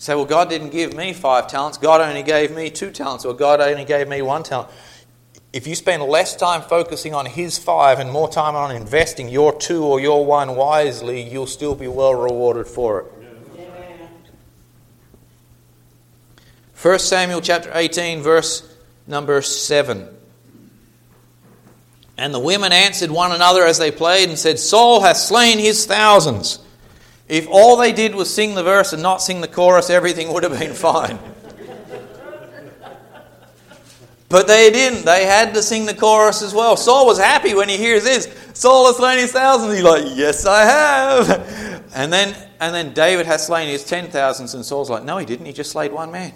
say, 0.00 0.14
well, 0.14 0.24
God 0.24 0.48
didn't 0.48 0.70
give 0.70 0.96
me 0.96 1.12
five 1.12 1.46
talents. 1.46 1.76
God 1.76 2.00
only 2.00 2.22
gave 2.22 2.50
me 2.56 2.70
two 2.70 2.90
talents, 2.90 3.26
or 3.26 3.34
God 3.34 3.60
only 3.60 3.84
gave 3.84 4.08
me 4.08 4.22
one 4.22 4.42
talent. 4.42 4.70
If 5.52 5.66
you 5.66 5.74
spend 5.74 6.02
less 6.02 6.34
time 6.34 6.62
focusing 6.62 7.14
on 7.14 7.26
His 7.26 7.58
five 7.58 7.98
and 7.98 8.10
more 8.10 8.28
time 8.28 8.56
on 8.56 8.74
investing 8.74 9.28
your 9.28 9.56
two 9.56 9.84
or 9.84 10.00
your 10.00 10.24
one 10.24 10.56
wisely, 10.56 11.20
you'll 11.20 11.46
still 11.46 11.74
be 11.74 11.86
well 11.86 12.14
rewarded 12.14 12.66
for 12.66 13.00
it. 13.00 13.06
1 16.80 16.98
Samuel 16.98 17.42
chapter 17.42 17.70
18, 17.74 18.22
verse 18.22 18.74
number 19.06 19.42
7. 19.42 20.08
And 22.16 22.32
the 22.32 22.38
women 22.38 22.72
answered 22.72 23.10
one 23.10 23.32
another 23.32 23.66
as 23.66 23.76
they 23.76 23.90
played 23.90 24.30
and 24.30 24.38
said, 24.38 24.58
Saul 24.58 25.02
hath 25.02 25.18
slain 25.18 25.58
his 25.58 25.84
thousands 25.84 26.58
if 27.30 27.46
all 27.48 27.76
they 27.76 27.92
did 27.92 28.14
was 28.16 28.32
sing 28.32 28.56
the 28.56 28.62
verse 28.64 28.92
and 28.92 29.00
not 29.00 29.22
sing 29.22 29.40
the 29.40 29.46
chorus, 29.46 29.88
everything 29.88 30.32
would 30.32 30.42
have 30.42 30.58
been 30.58 30.74
fine. 30.74 31.16
But 34.28 34.48
they 34.48 34.70
didn't. 34.70 35.04
They 35.04 35.26
had 35.26 35.54
to 35.54 35.62
sing 35.62 35.86
the 35.86 35.94
chorus 35.94 36.42
as 36.42 36.52
well. 36.52 36.76
Saul 36.76 37.06
was 37.06 37.18
happy 37.18 37.54
when 37.54 37.68
he 37.68 37.76
hears 37.76 38.04
this. 38.04 38.28
Saul 38.52 38.86
has 38.86 38.96
slain 38.96 39.18
his 39.18 39.32
thousands. 39.32 39.74
He's 39.74 39.82
like, 39.82 40.04
Yes, 40.16 40.44
I 40.44 40.64
have. 40.64 41.90
And 41.94 42.12
then, 42.12 42.36
and 42.60 42.74
then 42.74 42.92
David 42.92 43.26
has 43.26 43.46
slain 43.46 43.68
his 43.68 43.84
ten 43.84 44.08
thousands, 44.08 44.54
and 44.54 44.64
Saul's 44.64 44.90
like, 44.90 45.04
No, 45.04 45.18
he 45.18 45.26
didn't. 45.26 45.46
He 45.46 45.52
just 45.52 45.70
slayed 45.72 45.92
one 45.92 46.12
man. 46.12 46.32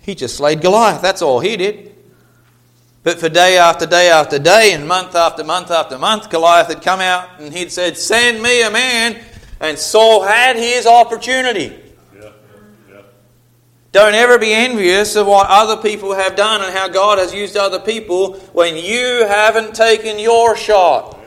He 0.00 0.14
just 0.14 0.36
slayed 0.36 0.60
Goliath. 0.60 1.02
That's 1.02 1.22
all 1.22 1.40
he 1.40 1.56
did. 1.56 1.94
But 3.08 3.20
for 3.20 3.30
day 3.30 3.56
after 3.56 3.86
day 3.86 4.10
after 4.10 4.38
day, 4.38 4.74
and 4.74 4.86
month 4.86 5.14
after 5.14 5.42
month 5.42 5.70
after 5.70 5.96
month, 5.96 6.28
Goliath 6.28 6.68
had 6.68 6.82
come 6.82 7.00
out 7.00 7.40
and 7.40 7.54
he'd 7.54 7.72
said, 7.72 7.96
Send 7.96 8.42
me 8.42 8.60
a 8.60 8.70
man. 8.70 9.18
And 9.60 9.78
Saul 9.78 10.24
had 10.24 10.56
his 10.56 10.86
opportunity. 10.86 11.74
Don't 13.92 14.12
ever 14.12 14.38
be 14.38 14.52
envious 14.52 15.16
of 15.16 15.26
what 15.26 15.46
other 15.48 15.80
people 15.80 16.12
have 16.12 16.36
done 16.36 16.60
and 16.60 16.70
how 16.70 16.86
God 16.88 17.16
has 17.16 17.32
used 17.32 17.56
other 17.56 17.80
people 17.80 18.34
when 18.52 18.76
you 18.76 19.24
haven't 19.26 19.74
taken 19.74 20.18
your 20.18 20.54
shot. 20.54 21.18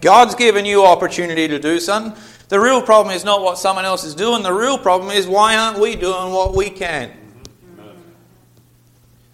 God's 0.00 0.34
given 0.34 0.64
you 0.64 0.86
opportunity 0.86 1.46
to 1.46 1.58
do 1.58 1.78
something. 1.78 2.18
The 2.48 2.58
real 2.58 2.80
problem 2.80 3.14
is 3.14 3.22
not 3.22 3.42
what 3.42 3.58
someone 3.58 3.84
else 3.84 4.02
is 4.02 4.14
doing. 4.14 4.42
The 4.42 4.54
real 4.54 4.78
problem 4.78 5.10
is 5.10 5.26
why 5.26 5.58
aren't 5.58 5.78
we 5.78 5.94
doing 5.94 6.32
what 6.32 6.54
we 6.54 6.70
can? 6.70 7.21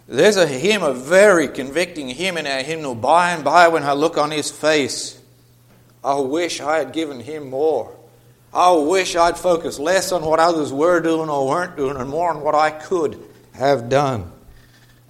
There's 0.08 0.38
a 0.38 0.46
hymn, 0.46 0.82
a 0.82 0.94
very 0.94 1.48
convicting 1.48 2.08
hymn 2.08 2.38
in 2.38 2.46
our 2.46 2.62
hymnal. 2.62 2.94
By 2.94 3.32
and 3.32 3.44
by, 3.44 3.68
when 3.68 3.82
I 3.82 3.92
look 3.92 4.16
on 4.16 4.30
his 4.30 4.50
face, 4.50 5.20
I 6.02 6.18
wish 6.18 6.62
I 6.62 6.78
had 6.78 6.94
given 6.94 7.20
him 7.20 7.50
more. 7.50 7.94
I 8.52 8.72
wish 8.72 9.14
I'd 9.14 9.36
focused 9.36 9.78
less 9.78 10.10
on 10.10 10.24
what 10.24 10.40
others 10.40 10.72
were 10.72 11.00
doing 11.00 11.28
or 11.28 11.46
weren't 11.46 11.76
doing 11.76 11.98
and 11.98 12.08
more 12.08 12.30
on 12.30 12.40
what 12.40 12.54
I 12.54 12.70
could 12.70 13.22
have 13.52 13.90
done. 13.90 14.32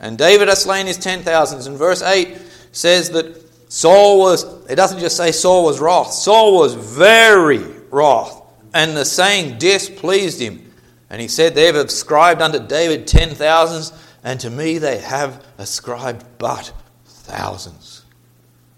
And 0.01 0.19
David 0.19 0.49
has 0.49 0.63
slain 0.63 0.87
his 0.87 0.97
ten 0.97 1.23
thousands. 1.23 1.69
And 1.69 1.79
verse 1.79 2.03
8 2.03 2.37
says 2.73 3.11
that 3.11 3.41
Saul 3.71 4.19
was, 4.19 4.45
it 4.69 4.75
doesn't 4.75 4.99
just 4.99 5.17
say 5.17 5.31
Saul 5.31 5.65
was 5.65 5.79
wroth, 5.79 6.13
Saul 6.13 6.59
was 6.59 6.75
very 6.75 7.65
wroth. 7.91 8.43
And 8.75 8.97
the 8.97 9.05
saying 9.05 9.59
displeased 9.59 10.41
him. 10.41 10.73
And 11.09 11.21
he 11.21 11.29
said, 11.29 11.55
They 11.55 11.67
have 11.67 11.77
ascribed 11.77 12.43
unto 12.43 12.59
David 12.59 13.07
ten 13.07 13.31
thousands, 13.31 13.93
and 14.29 14.39
to 14.41 14.51
me 14.51 14.77
they 14.77 14.99
have 14.99 15.43
ascribed 15.57 16.23
but 16.37 16.71
thousands. 17.07 18.05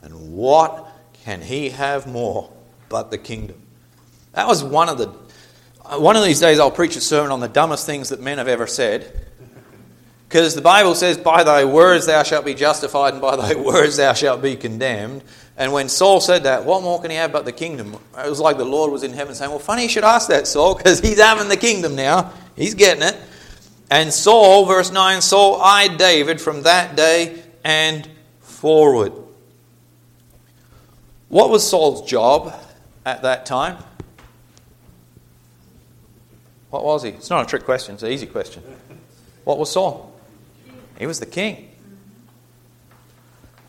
And 0.01 0.33
what 0.33 0.87
can 1.25 1.43
he 1.43 1.71
have 1.71 2.07
more 2.07 2.53
but 2.89 3.11
the 3.11 3.19
kingdom? 3.19 3.61
That 4.31 4.47
was 4.47 4.63
one 4.63 4.89
of 4.89 4.99
the. 4.99 5.09
One 5.99 6.15
of 6.15 6.23
these 6.23 6.39
days, 6.39 6.61
I'll 6.61 6.71
preach 6.71 6.95
a 6.95 7.01
sermon 7.01 7.33
on 7.33 7.41
the 7.41 7.49
dumbest 7.49 7.85
things 7.85 8.11
that 8.11 8.21
men 8.21 8.39
have 8.39 8.47
ever 8.47 8.69
said. 8.69 9.27
Because 10.29 10.55
the 10.55 10.63
Bible 10.63 10.95
says, 10.95 11.19
By 11.19 11.43
thy 11.43 11.65
words 11.65 12.07
thou 12.07 12.23
shalt 12.23 12.45
be 12.45 12.55
justified, 12.55 13.15
and 13.15 13.21
by 13.21 13.35
thy 13.35 13.55
words 13.61 13.97
thou 13.97 14.13
shalt 14.13 14.41
be 14.41 14.55
condemned. 14.55 15.25
And 15.57 15.73
when 15.73 15.89
Saul 15.89 16.21
said 16.21 16.45
that, 16.45 16.65
what 16.65 16.85
more 16.85 17.03
can 17.03 17.11
he 17.11 17.17
have 17.17 17.33
but 17.33 17.45
the 17.45 17.51
kingdom? 17.51 17.97
It 18.17 18.31
was 18.31 18.39
like 18.39 18.57
the 18.57 18.65
Lord 18.65 18.93
was 18.93 19.03
in 19.03 19.15
heaven 19.15 19.35
saying, 19.35 19.51
Well, 19.51 19.59
funny 19.59 19.83
you 19.83 19.89
should 19.89 20.05
ask 20.05 20.29
that, 20.29 20.47
Saul, 20.47 20.77
because 20.77 21.01
he's 21.01 21.21
having 21.21 21.49
the 21.49 21.57
kingdom 21.57 21.97
now. 21.97 22.33
He's 22.55 22.75
getting 22.75 23.03
it. 23.03 23.17
And 23.91 24.13
Saul, 24.13 24.67
verse 24.67 24.93
9, 24.93 25.21
Saul 25.21 25.61
eyed 25.61 25.99
David 25.99 26.41
from 26.41 26.63
that 26.63 26.95
day 26.95 27.43
and 27.65 28.09
forward. 28.41 29.13
What 31.29 31.51
was 31.51 31.69
Saul's 31.69 32.09
job 32.09 32.55
at 33.05 33.23
that 33.23 33.47
time? 33.47 33.79
What 36.71 36.85
was 36.85 37.03
he? 37.03 37.11
It's 37.11 37.31
not 37.31 37.45
a 37.45 37.49
trick 37.49 37.65
question, 37.65 37.95
it's 37.95 38.05
an 38.05 38.13
easy 38.13 38.27
question. 38.27 38.63
What 39.45 39.59
was 39.59 39.73
Saul? 39.73 40.13
He 40.99 41.07
was 41.07 41.19
the 41.19 41.27
king. 41.27 41.69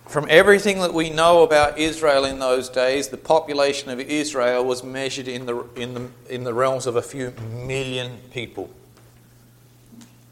From 0.06 0.28
everything 0.30 0.82
that 0.82 0.94
we 0.94 1.10
know 1.10 1.42
about 1.42 1.80
Israel 1.80 2.26
in 2.26 2.38
those 2.40 2.68
days, 2.70 3.08
the 3.08 3.18
population 3.18 3.90
of 3.90 4.00
Israel 4.00 4.64
was 4.66 4.84
measured 4.84 5.28
in 5.28 5.46
the, 5.46 5.64
in 5.76 5.94
the, 5.94 6.10
in 6.30 6.44
the 6.44 6.54
realms 6.54 6.86
of 6.86 6.96
a 6.96 7.02
few 7.02 7.34
million 7.66 8.18
people. 8.32 8.70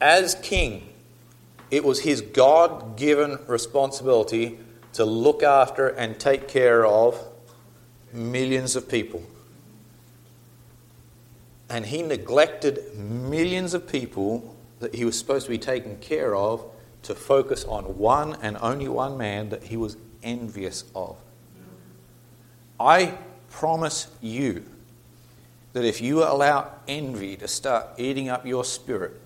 As 0.02 0.36
king, 0.36 0.90
it 1.72 1.84
was 1.84 2.02
his 2.02 2.22
God 2.22 2.98
given 2.98 3.40
responsibility 3.48 4.60
to 4.94 5.06
look 5.06 5.44
after 5.44 5.88
and 5.88 6.20
take 6.20 6.48
care 6.48 6.86
of 6.86 7.22
millions 8.12 8.76
of 8.76 8.90
people 8.90 9.24
and 11.70 11.86
he 11.86 12.02
neglected 12.02 12.96
millions 12.98 13.74
of 13.74 13.88
people 13.88 14.56
that 14.80 14.96
he 14.96 15.06
was 15.06 15.18
supposed 15.18 15.46
to 15.46 15.52
be 15.52 15.58
taking 15.58 15.98
care 15.98 16.36
of 16.36 16.66
to 17.04 17.14
focus 17.14 17.64
on 17.66 17.98
one 17.98 18.36
and 18.42 18.58
only 18.60 18.88
one 18.88 19.18
man 19.18 19.50
that 19.50 19.64
he 19.64 19.78
was 19.78 19.96
envious 20.24 20.84
of. 20.96 21.16
I 22.80 23.18
promise 23.52 24.08
you 24.20 24.66
that 25.74 25.86
if 25.86 26.02
you 26.02 26.24
allow 26.24 26.72
envy 26.88 27.36
to 27.38 27.48
start 27.48 27.88
eating 27.98 28.30
up 28.30 28.46
your 28.46 28.66
spirit, 28.66 29.20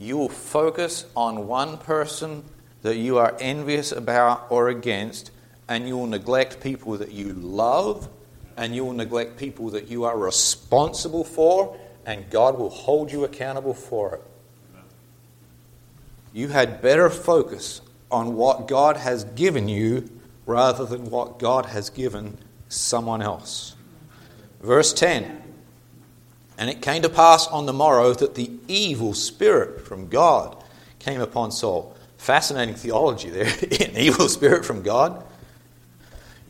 you 0.00 0.16
will 0.16 0.30
focus 0.30 1.04
on 1.14 1.46
one 1.46 1.78
person 1.78 2.42
that 2.82 2.96
you 2.96 3.18
are 3.18 3.36
envious 3.38 3.92
about 3.92 4.46
or 4.48 4.68
against, 4.70 5.30
and 5.68 5.86
you 5.86 5.96
will 5.96 6.06
neglect 6.06 6.60
people 6.60 6.96
that 6.96 7.12
you 7.12 7.34
love 7.34 8.08
and 8.56 8.74
you 8.74 8.84
will 8.84 8.92
neglect 8.92 9.38
people 9.38 9.70
that 9.70 9.88
you 9.88 10.04
are 10.04 10.18
responsible 10.18 11.24
for, 11.24 11.78
and 12.04 12.28
God 12.28 12.58
will 12.58 12.68
hold 12.68 13.10
you 13.10 13.24
accountable 13.24 13.72
for 13.72 14.16
it. 14.16 14.22
You 16.34 16.48
had 16.48 16.82
better 16.82 17.08
focus 17.08 17.80
on 18.10 18.36
what 18.36 18.68
God 18.68 18.98
has 18.98 19.24
given 19.24 19.68
you 19.68 20.10
rather 20.44 20.84
than 20.84 21.10
what 21.10 21.38
God 21.38 21.66
has 21.66 21.88
given 21.88 22.36
someone 22.68 23.22
else. 23.22 23.76
Verse 24.62 24.92
10 24.92 25.39
And 26.60 26.68
it 26.68 26.82
came 26.82 27.00
to 27.02 27.08
pass 27.08 27.46
on 27.46 27.64
the 27.64 27.72
morrow 27.72 28.12
that 28.12 28.34
the 28.34 28.50
evil 28.68 29.14
spirit 29.14 29.86
from 29.86 30.08
God 30.08 30.62
came 30.98 31.22
upon 31.22 31.52
Saul. 31.52 31.96
Fascinating 32.18 32.74
theology 32.74 33.30
there. 33.30 33.46
An 33.80 33.96
evil 33.96 34.28
spirit 34.28 34.66
from 34.66 34.82
God. 34.82 35.24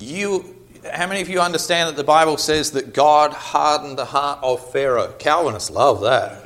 You 0.01 0.57
how 0.93 1.07
many 1.07 1.21
of 1.21 1.29
you 1.29 1.41
understand 1.41 1.91
that 1.91 1.97
the 1.97 2.05
Bible 2.05 2.39
says 2.39 2.73
that 2.73 2.93
God 2.93 3.33
hardened 3.33 3.99
the 3.99 4.07
heart 4.07 4.41
of 4.43 4.73
Pharaoh? 4.73 5.15
Calvinists 5.19 5.71
love 5.71 6.01
that. 6.01 6.43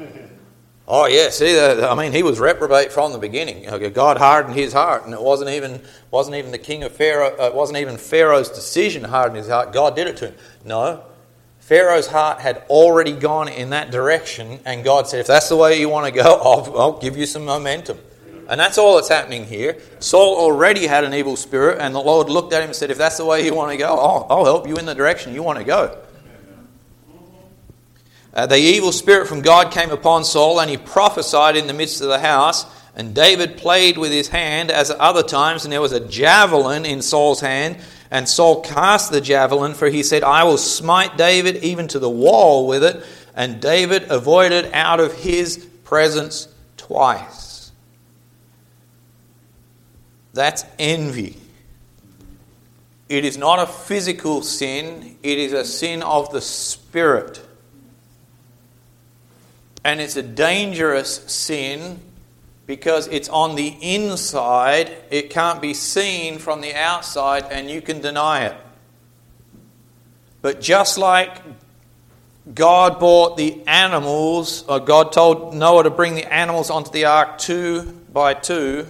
Oh 0.86 1.06
yeah, 1.06 1.30
see, 1.30 1.58
I 1.58 1.94
mean, 1.94 2.12
he 2.12 2.22
was 2.22 2.38
reprobate 2.38 2.92
from 2.92 3.12
the 3.12 3.18
beginning. 3.18 3.64
God 3.94 4.18
hardened 4.18 4.56
his 4.56 4.74
heart, 4.74 5.06
and 5.06 5.14
it 5.14 5.22
wasn't 5.22 5.48
even 5.48 5.80
wasn't 6.10 6.36
even 6.36 6.50
the 6.50 6.58
king 6.58 6.82
of 6.82 6.92
Pharaoh. 6.92 7.34
Uh, 7.40 7.46
it 7.46 7.54
wasn't 7.54 7.78
even 7.78 7.96
Pharaoh's 7.96 8.50
decision 8.50 9.02
to 9.02 9.08
harden 9.08 9.38
his 9.38 9.48
heart. 9.48 9.72
God 9.72 9.96
did 9.96 10.08
it 10.08 10.18
to 10.18 10.26
him. 10.26 10.34
No, 10.66 11.02
Pharaoh's 11.64 12.08
heart 12.08 12.40
had 12.40 12.58
already 12.68 13.12
gone 13.12 13.48
in 13.48 13.70
that 13.70 13.90
direction, 13.90 14.60
and 14.66 14.84
God 14.84 15.08
said, 15.08 15.20
"If 15.20 15.26
that's 15.26 15.48
the 15.48 15.56
way 15.56 15.80
you 15.80 15.88
want 15.88 16.06
to 16.06 16.12
go, 16.12 16.22
I'll, 16.42 16.78
I'll 16.78 16.98
give 16.98 17.16
you 17.16 17.24
some 17.24 17.46
momentum." 17.46 17.98
And 18.48 18.60
that's 18.60 18.76
all 18.76 18.96
that's 18.96 19.08
happening 19.08 19.46
here. 19.46 19.78
Saul 20.00 20.36
already 20.36 20.86
had 20.86 21.04
an 21.04 21.14
evil 21.14 21.36
spirit, 21.36 21.78
and 21.80 21.94
the 21.94 22.00
Lord 22.00 22.28
looked 22.28 22.52
at 22.52 22.60
him 22.60 22.68
and 22.68 22.76
said, 22.76 22.90
If 22.90 22.98
that's 22.98 23.16
the 23.16 23.24
way 23.24 23.46
you 23.46 23.54
want 23.54 23.72
to 23.72 23.78
go, 23.78 23.96
I'll, 23.96 24.26
I'll 24.28 24.44
help 24.44 24.68
you 24.68 24.76
in 24.76 24.84
the 24.84 24.94
direction 24.94 25.32
you 25.32 25.42
want 25.42 25.58
to 25.58 25.64
go. 25.64 25.98
Uh, 28.34 28.46
the 28.46 28.58
evil 28.58 28.92
spirit 28.92 29.28
from 29.28 29.40
God 29.40 29.72
came 29.72 29.90
upon 29.90 30.24
Saul, 30.24 30.60
and 30.60 30.68
he 30.68 30.76
prophesied 30.76 31.56
in 31.56 31.66
the 31.66 31.72
midst 31.72 32.02
of 32.02 32.08
the 32.08 32.18
house. 32.18 32.66
And 32.96 33.14
David 33.14 33.56
played 33.56 33.98
with 33.98 34.12
his 34.12 34.28
hand 34.28 34.70
as 34.70 34.90
at 34.90 34.98
other 34.98 35.22
times, 35.22 35.64
and 35.64 35.72
there 35.72 35.80
was 35.80 35.92
a 35.92 36.06
javelin 36.06 36.84
in 36.86 37.02
Saul's 37.02 37.40
hand. 37.40 37.78
And 38.10 38.28
Saul 38.28 38.60
cast 38.60 39.10
the 39.10 39.20
javelin, 39.20 39.74
for 39.74 39.88
he 39.88 40.04
said, 40.04 40.22
I 40.22 40.44
will 40.44 40.58
smite 40.58 41.16
David 41.16 41.64
even 41.64 41.88
to 41.88 41.98
the 41.98 42.10
wall 42.10 42.68
with 42.68 42.84
it. 42.84 43.04
And 43.34 43.60
David 43.60 44.04
avoided 44.10 44.70
out 44.72 45.00
of 45.00 45.12
his 45.12 45.66
presence 45.82 46.46
twice. 46.76 47.72
That's 50.32 50.64
envy. 50.78 51.36
It 53.08 53.24
is 53.24 53.36
not 53.36 53.58
a 53.58 53.66
physical 53.66 54.42
sin, 54.42 55.16
it 55.22 55.38
is 55.38 55.52
a 55.52 55.64
sin 55.64 56.02
of 56.02 56.32
the 56.32 56.40
spirit. 56.40 57.40
And 59.84 60.00
it's 60.00 60.16
a 60.16 60.22
dangerous 60.22 61.16
sin 61.30 62.00
because 62.66 63.08
it's 63.08 63.28
on 63.28 63.56
the 63.56 63.76
inside, 63.80 64.90
it 65.10 65.30
can't 65.30 65.60
be 65.60 65.74
seen 65.74 66.38
from 66.38 66.60
the 66.60 66.74
outside, 66.74 67.44
and 67.50 67.70
you 67.70 67.82
can 67.82 68.00
deny 68.00 68.46
it. 68.46 68.56
But 70.40 70.60
just 70.60 70.98
like 70.98 71.42
God 72.54 72.98
brought 72.98 73.36
the 73.36 73.62
animals, 73.66 74.64
or 74.68 74.80
God 74.80 75.12
told 75.12 75.54
Noah 75.54 75.84
to 75.84 75.90
bring 75.90 76.14
the 76.14 76.32
animals 76.32 76.70
onto 76.70 76.90
the 76.90 77.06
ark 77.06 77.38
two 77.38 77.82
by 78.12 78.34
two, 78.34 78.86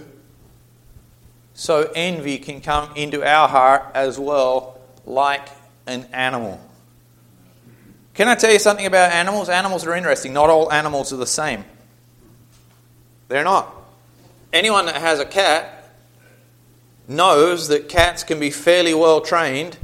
so 1.53 1.89
envy 1.95 2.37
can 2.37 2.61
come 2.61 2.89
into 2.95 3.23
our 3.23 3.47
heart 3.47 3.91
as 3.93 4.19
well, 4.19 4.79
like 5.05 5.47
an 5.87 6.05
animal. 6.11 6.59
Can 8.13 8.27
I 8.29 8.35
tell 8.35 8.51
you 8.51 8.59
something 8.59 8.85
about 8.85 9.11
animals? 9.11 9.49
Animals 9.49 9.85
are 9.85 9.93
interesting. 9.93 10.33
Not 10.33 10.49
all 10.49 10.71
animals 10.71 11.11
are 11.11 11.17
the 11.17 11.25
same. 11.25 11.65
They're 13.27 13.43
not. 13.43 13.73
anyone 14.53 14.85
that 14.85 14.95
has 14.95 15.19
a 15.19 15.25
cat 15.25 15.93
knows 17.07 17.67
that 17.67 17.89
cats 17.89 18.23
can 18.23 18.39
be 18.39 18.49
fairly 18.49 18.93
well 18.93 19.21
trained. 19.21 19.77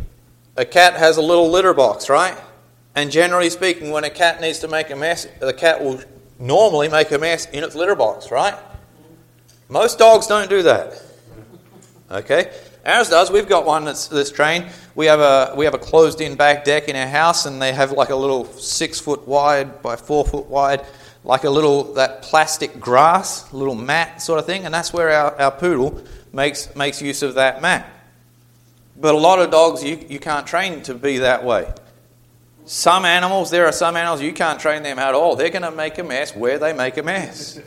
A 0.55 0.65
cat 0.65 0.95
has 0.95 1.17
a 1.17 1.21
little 1.21 1.49
litter 1.49 1.73
box, 1.73 2.09
right? 2.09 2.37
And 2.95 3.11
generally 3.11 3.49
speaking, 3.49 3.91
when 3.91 4.03
a 4.03 4.09
cat 4.09 4.41
needs 4.41 4.59
to 4.59 4.67
make 4.67 4.89
a 4.89 4.95
mess, 4.95 5.27
the 5.39 5.53
cat 5.53 5.83
will 5.83 6.01
normally 6.39 6.89
make 6.89 7.11
a 7.11 7.17
mess 7.17 7.45
in 7.47 7.63
its 7.63 7.75
litter 7.75 7.95
box, 7.95 8.31
right? 8.31 8.55
Most 9.69 9.99
dogs 9.99 10.27
don't 10.27 10.49
do 10.49 10.63
that. 10.63 11.01
Okay? 12.09 12.51
Ours 12.85 13.09
does. 13.09 13.31
We've 13.31 13.47
got 13.47 13.65
one 13.65 13.85
that's, 13.85 14.07
that's 14.07 14.31
trained. 14.31 14.65
We 14.95 15.05
have 15.05 15.19
a 15.19 15.53
we 15.55 15.65
have 15.65 15.75
a 15.75 15.77
closed 15.77 16.19
in 16.19 16.35
back 16.35 16.65
deck 16.65 16.89
in 16.89 16.95
our 16.95 17.07
house, 17.07 17.45
and 17.45 17.61
they 17.61 17.71
have 17.71 17.91
like 17.91 18.09
a 18.09 18.15
little 18.15 18.45
six 18.45 18.99
foot 18.99 19.27
wide 19.27 19.81
by 19.81 19.95
four 19.95 20.25
foot 20.25 20.47
wide, 20.47 20.81
like 21.23 21.43
a 21.43 21.49
little 21.49 21.93
that 21.93 22.21
plastic 22.21 22.79
grass, 22.79 23.51
little 23.53 23.75
mat 23.75 24.21
sort 24.21 24.39
of 24.39 24.45
thing, 24.45 24.65
and 24.65 24.73
that's 24.73 24.91
where 24.91 25.11
our, 25.11 25.39
our 25.39 25.51
poodle 25.51 26.01
makes 26.33 26.75
makes 26.75 27.01
use 27.01 27.21
of 27.21 27.35
that 27.35 27.61
mat. 27.61 27.87
But 28.99 29.15
a 29.15 29.17
lot 29.17 29.39
of 29.39 29.51
dogs 29.51 29.83
you, 29.83 29.99
you 30.09 30.19
can't 30.19 30.45
train 30.45 30.83
to 30.83 30.93
be 30.93 31.19
that 31.19 31.43
way. 31.43 31.71
Some 32.65 33.05
animals, 33.05 33.49
there 33.49 33.65
are 33.65 33.71
some 33.71 33.95
animals 33.95 34.21
you 34.21 34.33
can't 34.33 34.59
train 34.59 34.83
them 34.83 34.99
at 34.99 35.15
all. 35.15 35.35
They're 35.35 35.49
going 35.49 35.63
to 35.63 35.71
make 35.71 35.97
a 35.97 36.03
mess 36.03 36.35
where 36.35 36.59
they 36.59 36.73
make 36.73 36.97
a 36.97 37.03
mess. 37.03 37.59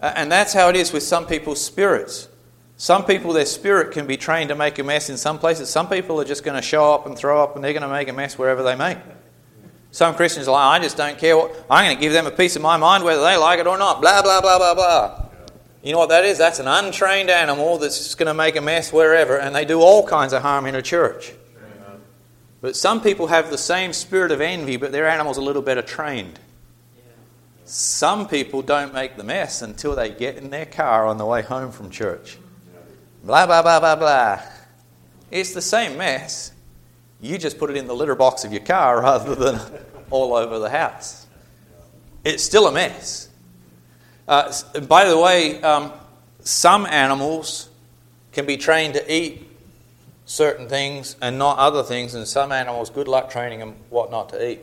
And 0.00 0.30
that's 0.30 0.52
how 0.52 0.68
it 0.68 0.76
is 0.76 0.92
with 0.92 1.04
some 1.04 1.26
people's 1.26 1.64
spirits. 1.64 2.28
Some 2.76 3.04
people, 3.04 3.32
their 3.32 3.46
spirit 3.46 3.92
can 3.92 4.06
be 4.06 4.16
trained 4.16 4.48
to 4.48 4.56
make 4.56 4.78
a 4.78 4.82
mess 4.82 5.08
in 5.08 5.16
some 5.16 5.38
places. 5.38 5.70
Some 5.70 5.88
people 5.88 6.20
are 6.20 6.24
just 6.24 6.42
going 6.42 6.56
to 6.56 6.62
show 6.62 6.92
up 6.92 7.06
and 7.06 7.16
throw 7.16 7.42
up 7.42 7.54
and 7.54 7.64
they're 7.64 7.72
going 7.72 7.82
to 7.82 7.88
make 7.88 8.08
a 8.08 8.12
mess 8.12 8.36
wherever 8.36 8.62
they 8.62 8.74
may. 8.74 8.98
Some 9.94 10.16
Christians 10.16 10.48
are 10.48 10.50
like, 10.50 10.80
I 10.80 10.82
just 10.82 10.96
don't 10.96 11.16
care 11.16 11.36
what, 11.36 11.54
I'm 11.70 11.84
going 11.84 11.96
to 11.96 12.00
give 12.00 12.12
them 12.12 12.26
a 12.26 12.32
piece 12.32 12.56
of 12.56 12.62
my 12.62 12.76
mind 12.76 13.04
whether 13.04 13.22
they 13.22 13.36
like 13.36 13.60
it 13.60 13.68
or 13.68 13.78
not. 13.78 14.00
Blah, 14.00 14.22
blah, 14.22 14.40
blah, 14.40 14.58
blah, 14.58 14.74
blah. 14.74 15.26
You 15.84 15.92
know 15.92 15.98
what 15.98 16.08
that 16.08 16.24
is? 16.24 16.36
That's 16.36 16.58
an 16.58 16.66
untrained 16.66 17.30
animal 17.30 17.78
that's 17.78 17.98
just 17.98 18.18
going 18.18 18.26
to 18.26 18.34
make 18.34 18.56
a 18.56 18.60
mess 18.60 18.92
wherever, 18.92 19.38
and 19.38 19.54
they 19.54 19.64
do 19.64 19.80
all 19.80 20.04
kinds 20.04 20.32
of 20.32 20.42
harm 20.42 20.66
in 20.66 20.74
a 20.74 20.82
church. 20.82 21.32
But 22.60 22.74
some 22.74 23.02
people 23.02 23.28
have 23.28 23.50
the 23.52 23.56
same 23.56 23.92
spirit 23.92 24.32
of 24.32 24.40
envy, 24.40 24.76
but 24.78 24.90
their 24.90 25.08
animal's 25.08 25.36
a 25.36 25.42
little 25.42 25.62
better 25.62 25.80
trained. 25.80 26.40
Some 27.64 28.26
people 28.26 28.62
don't 28.62 28.92
make 28.92 29.16
the 29.16 29.22
mess 29.22 29.62
until 29.62 29.94
they 29.94 30.10
get 30.10 30.36
in 30.36 30.50
their 30.50 30.66
car 30.66 31.06
on 31.06 31.18
the 31.18 31.24
way 31.24 31.42
home 31.42 31.70
from 31.70 31.90
church. 31.90 32.36
Blah, 33.22 33.46
blah, 33.46 33.62
blah, 33.62 33.78
blah, 33.78 33.94
blah. 33.94 34.42
It's 35.30 35.54
the 35.54 35.62
same 35.62 35.96
mess. 35.96 36.50
You 37.24 37.38
just 37.38 37.58
put 37.58 37.70
it 37.70 37.76
in 37.76 37.86
the 37.86 37.94
litter 37.94 38.14
box 38.14 38.44
of 38.44 38.52
your 38.52 38.62
car 38.62 39.00
rather 39.02 39.34
than 39.34 39.60
all 40.10 40.34
over 40.34 40.58
the 40.58 40.70
house. 40.70 41.26
It's 42.24 42.42
still 42.42 42.66
a 42.66 42.72
mess. 42.72 43.28
Uh, 44.26 44.52
by 44.88 45.08
the 45.08 45.18
way, 45.18 45.60
um, 45.62 45.92
some 46.40 46.86
animals 46.86 47.68
can 48.32 48.46
be 48.46 48.56
trained 48.56 48.94
to 48.94 49.14
eat 49.14 49.48
certain 50.26 50.68
things 50.68 51.16
and 51.20 51.38
not 51.38 51.58
other 51.58 51.82
things, 51.82 52.14
and 52.14 52.26
some 52.26 52.50
animals, 52.50 52.88
good 52.90 53.08
luck 53.08 53.30
training 53.30 53.58
them 53.58 53.76
what 53.90 54.10
not 54.10 54.30
to 54.30 54.50
eat. 54.50 54.60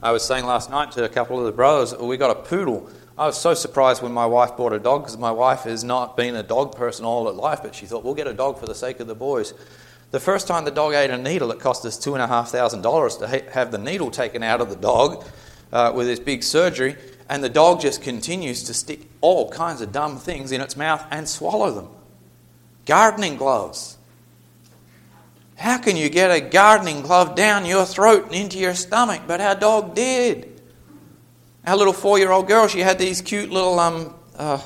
I 0.00 0.12
was 0.12 0.24
saying 0.24 0.44
last 0.44 0.70
night 0.70 0.92
to 0.92 1.04
a 1.04 1.08
couple 1.08 1.38
of 1.38 1.44
the 1.44 1.52
brothers, 1.52 1.96
we 1.96 2.16
got 2.16 2.30
a 2.30 2.40
poodle 2.40 2.88
I 3.16 3.26
was 3.26 3.38
so 3.38 3.52
surprised 3.52 4.02
when 4.02 4.12
my 4.12 4.24
wife 4.24 4.56
bought 4.56 4.72
a 4.72 4.78
dog 4.78 5.02
because 5.02 5.18
my 5.18 5.30
wife 5.30 5.60
has 5.60 5.84
not 5.84 6.16
been 6.16 6.34
a 6.34 6.42
dog 6.42 6.74
person 6.74 7.04
all 7.04 7.26
her 7.26 7.32
life, 7.32 7.60
but 7.62 7.74
she 7.74 7.84
thought, 7.84 8.04
we'll 8.04 8.14
get 8.14 8.26
a 8.26 8.32
dog 8.32 8.58
for 8.58 8.66
the 8.66 8.74
sake 8.74 9.00
of 9.00 9.06
the 9.06 9.14
boys. 9.14 9.52
The 10.12 10.20
first 10.20 10.46
time 10.46 10.66
the 10.66 10.70
dog 10.70 10.92
ate 10.92 11.10
a 11.10 11.16
needle, 11.16 11.50
it 11.52 11.58
cost 11.58 11.86
us 11.86 11.98
$2,500 11.98 13.18
to 13.18 13.50
have 13.50 13.72
the 13.72 13.78
needle 13.78 14.10
taken 14.10 14.42
out 14.42 14.60
of 14.60 14.68
the 14.68 14.76
dog 14.76 15.24
uh, 15.72 15.90
with 15.94 16.06
this 16.06 16.20
big 16.20 16.42
surgery, 16.42 16.96
and 17.30 17.42
the 17.42 17.48
dog 17.48 17.80
just 17.80 18.02
continues 18.02 18.62
to 18.64 18.74
stick 18.74 19.08
all 19.22 19.50
kinds 19.50 19.80
of 19.80 19.90
dumb 19.90 20.18
things 20.18 20.52
in 20.52 20.60
its 20.60 20.76
mouth 20.76 21.02
and 21.10 21.26
swallow 21.26 21.70
them. 21.70 21.88
Gardening 22.84 23.36
gloves. 23.38 23.96
How 25.56 25.78
can 25.78 25.96
you 25.96 26.10
get 26.10 26.30
a 26.30 26.42
gardening 26.42 27.00
glove 27.00 27.34
down 27.34 27.64
your 27.64 27.86
throat 27.86 28.26
and 28.26 28.34
into 28.34 28.58
your 28.58 28.74
stomach? 28.74 29.22
But 29.26 29.40
our 29.40 29.54
dog 29.54 29.94
did. 29.94 30.60
Our 31.66 31.76
little 31.76 31.94
four 31.94 32.18
year 32.18 32.32
old 32.32 32.48
girl, 32.48 32.68
she 32.68 32.80
had 32.80 32.98
these 32.98 33.22
cute 33.22 33.48
little 33.48 33.78
um, 33.78 34.14
uh, 34.36 34.60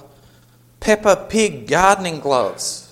Peppa 0.80 1.26
Pig 1.28 1.68
gardening 1.68 2.18
gloves. 2.18 2.85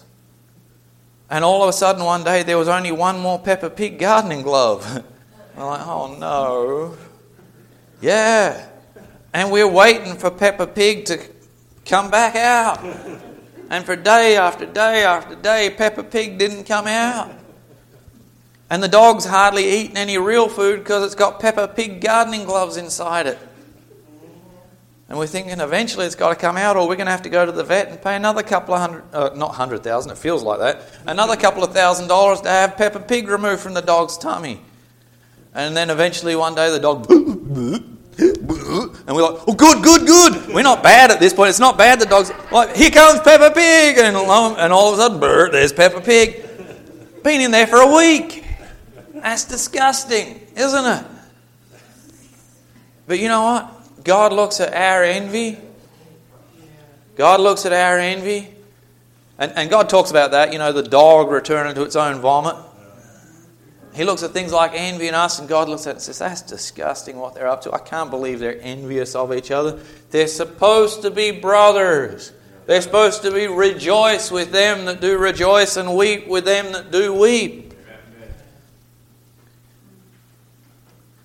And 1.31 1.45
all 1.45 1.63
of 1.63 1.69
a 1.69 1.73
sudden, 1.73 2.05
one 2.05 2.23
day, 2.23 2.43
there 2.43 2.59
was 2.59 2.69
only 2.69 2.93
one 2.93 3.19
more 3.19 3.39
Peppa 3.39 3.71
Pig 3.71 3.99
gardening 3.99 4.43
glove. 4.43 5.05
We're 5.57 5.65
like, 5.65 5.87
oh 5.87 6.17
no. 6.19 6.97
Yeah. 8.01 8.69
And 9.33 9.51
we're 9.51 9.69
waiting 9.69 10.17
for 10.17 10.31
Peppa 10.31 10.67
Pig 10.67 11.07
to 11.07 11.21
come 11.85 12.11
back 12.11 12.37
out. 12.37 12.85
And 13.71 13.85
for 13.85 13.97
day 13.97 14.37
after 14.37 14.67
day 14.67 15.05
after 15.05 15.35
day, 15.35 15.75
Peppa 15.77 16.03
Pig 16.05 16.39
didn't 16.39 16.65
come 16.65 16.87
out. 16.87 17.33
And 18.71 18.83
the 18.83 18.89
dog's 18.89 19.25
hardly 19.25 19.81
eaten 19.81 19.97
any 19.97 20.19
real 20.19 20.49
food 20.49 20.81
because 20.81 21.05
it's 21.05 21.15
got 21.15 21.41
Peppa 21.41 21.69
Pig 21.69 22.01
gardening 22.01 22.45
gloves 22.45 22.77
inside 22.77 23.27
it. 23.27 23.39
And 25.09 25.19
we're 25.19 25.27
thinking 25.27 25.61
eventually 25.61 26.07
it's 26.07 26.15
got 26.15 26.31
to 26.31 26.35
come 26.35 26.57
out, 26.57 26.77
or 26.77 26.89
we're 26.89 26.97
going 26.97 27.07
to 27.07 27.13
have 27.13 27.23
to 27.23 27.29
go 27.29 27.45
to 27.45 27.53
the 27.53 27.63
vet 27.63 27.89
and 27.89 28.01
pay 28.01 28.17
another 28.17 28.43
couple 28.43 28.75
of 28.75 28.81
hundred, 28.81 29.05
uh, 29.13 29.31
not 29.35 29.55
hundred 29.55 29.83
thousand, 29.83 30.13
it 30.13 30.19
feels 30.19 30.43
like 30.43 30.61
that, 30.61 30.83
another 31.07 31.37
couple 31.37 31.63
of 31.63 31.73
thousand 31.73 32.09
dollars 32.09 32.41
to 32.41 32.49
have 32.49 32.77
Peppa 32.77 33.01
Pig 33.01 33.29
removed 33.29 33.61
from 33.61 33.75
the 33.75 33.83
dog's 33.83 34.17
tummy. 34.17 34.61
And 35.53 35.77
then 35.77 35.91
eventually 35.91 36.35
one 36.35 36.55
day 36.55 36.71
the 36.71 36.81
dog, 36.81 37.07
and 38.19 39.09
we're 39.09 39.23
like, 39.23 39.43
oh, 39.47 39.55
good, 39.55 39.83
good, 39.83 40.07
good. 40.07 40.55
We're 40.55 40.63
not 40.63 40.83
bad 40.83 41.11
at 41.11 41.21
this 41.21 41.33
point. 41.33 41.51
It's 41.51 41.59
not 41.59 41.77
bad. 41.77 42.01
The 42.01 42.07
dog's 42.07 42.33
like, 42.51 42.77
here 42.77 42.91
comes 42.91 43.21
Peppa 43.21 43.53
Pig. 43.53 43.99
And, 43.99 44.17
and 44.17 44.73
all 44.73 44.93
of 44.93 44.99
a 44.99 45.03
sudden, 45.03 45.21
there's 45.51 45.73
Peppa 45.73 46.01
Pig. 46.01 46.43
Been 47.23 47.41
in 47.41 47.51
there 47.51 47.67
for 47.67 47.79
a 47.79 47.95
week. 47.95 48.45
That's 49.15 49.45
disgusting, 49.45 50.47
isn't 50.57 50.85
it? 50.85 51.07
But 53.07 53.19
you 53.19 53.29
know 53.29 53.43
what? 53.43 53.74
God 54.05 54.33
looks 54.33 54.61
at 54.61 54.73
our 54.73 55.03
envy. 55.03 55.59
God 57.17 57.41
looks 57.41 57.67
at 57.67 57.73
our 57.73 57.99
envy. 57.99 58.55
And, 59.39 59.53
and 59.57 59.71
God 59.71 59.89
talks 59.89 60.11
about 60.11 60.31
that, 60.31 60.53
you 60.53 60.59
know, 60.59 60.73
the 60.73 60.83
dog 60.83 61.31
returning 61.31 61.75
to 61.75 61.83
its 61.83 61.97
own 61.97 62.21
vomit. 62.21 62.57
He 63.95 64.05
looks 64.05 64.23
at 64.25 64.33
things 64.33 64.53
like 64.53 64.73
envy 64.75 65.07
in 65.07 65.15
us, 65.15 65.39
and 65.39 65.49
God 65.49 65.69
looks 65.69 65.87
at 65.87 65.91
it 65.91 65.93
and 65.95 66.03
says, 66.03 66.19
That's 66.19 66.43
disgusting 66.43 67.17
what 67.17 67.35
they're 67.35 67.49
up 67.49 67.63
to. 67.63 67.73
I 67.73 67.79
can't 67.79 68.11
believe 68.11 68.41
they're 68.41 68.61
envious 68.61 69.15
of 69.15 69.33
each 69.33 69.53
other. 69.53 69.79
They're 70.11 70.27
supposed 70.27 71.03
to 71.03 71.11
be 71.11 71.31
brothers. 71.31 72.33
They're 72.67 72.83
supposed 72.83 73.23
to 73.23 73.31
be 73.31 73.47
rejoice 73.47 74.31
with 74.31 74.51
them 74.51 74.87
that 74.87 75.01
do 75.01 75.17
rejoice 75.19 75.77
and 75.77 75.97
weep 75.97 76.27
with 76.27 76.45
them 76.45 76.73
that 76.73 76.91
do 76.91 77.15
weep. 77.15 77.74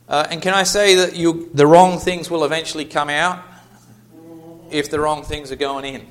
Uh, 0.09 0.25
and 0.31 0.41
can 0.41 0.55
I 0.55 0.63
say 0.63 0.95
that 0.95 1.15
you, 1.15 1.51
the 1.53 1.67
wrong 1.67 1.99
things 1.99 2.31
will 2.31 2.43
eventually 2.43 2.83
come 2.83 3.09
out 3.09 3.43
if 4.71 4.89
the 4.89 4.99
wrong 4.99 5.23
things 5.23 5.51
are 5.51 5.55
going 5.55 5.85
in? 5.85 6.07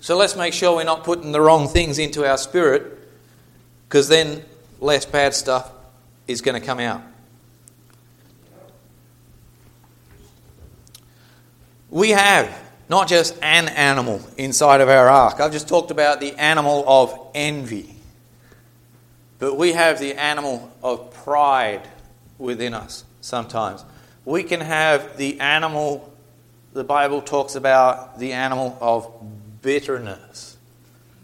So 0.00 0.16
let's 0.16 0.36
make 0.36 0.52
sure 0.52 0.76
we're 0.76 0.84
not 0.84 1.04
putting 1.04 1.32
the 1.32 1.40
wrong 1.40 1.68
things 1.68 1.98
into 1.98 2.26
our 2.26 2.38
spirit 2.38 2.98
because 3.88 4.08
then 4.08 4.42
less 4.78 5.04
bad 5.04 5.34
stuff 5.34 5.70
is 6.26 6.40
going 6.40 6.58
to 6.58 6.66
come 6.66 6.80
out. 6.80 7.02
We 11.90 12.10
have 12.10 12.54
not 12.88 13.08
just 13.08 13.36
an 13.42 13.68
animal 13.68 14.22
inside 14.36 14.80
of 14.80 14.88
our 14.88 15.08
ark. 15.08 15.40
I've 15.40 15.52
just 15.52 15.68
talked 15.68 15.90
about 15.90 16.20
the 16.20 16.34
animal 16.36 16.84
of 16.86 17.30
envy. 17.34 17.94
But 19.38 19.56
we 19.56 19.72
have 19.72 19.98
the 19.98 20.14
animal 20.14 20.70
of 20.82 21.12
pride 21.12 21.86
within 22.40 22.74
us 22.74 23.04
sometimes. 23.20 23.84
We 24.24 24.42
can 24.42 24.60
have 24.60 25.16
the 25.16 25.40
animal, 25.40 26.12
the 26.72 26.84
Bible 26.84 27.22
talks 27.22 27.54
about 27.54 28.18
the 28.18 28.32
animal 28.32 28.76
of 28.80 29.12
bitterness. 29.62 30.56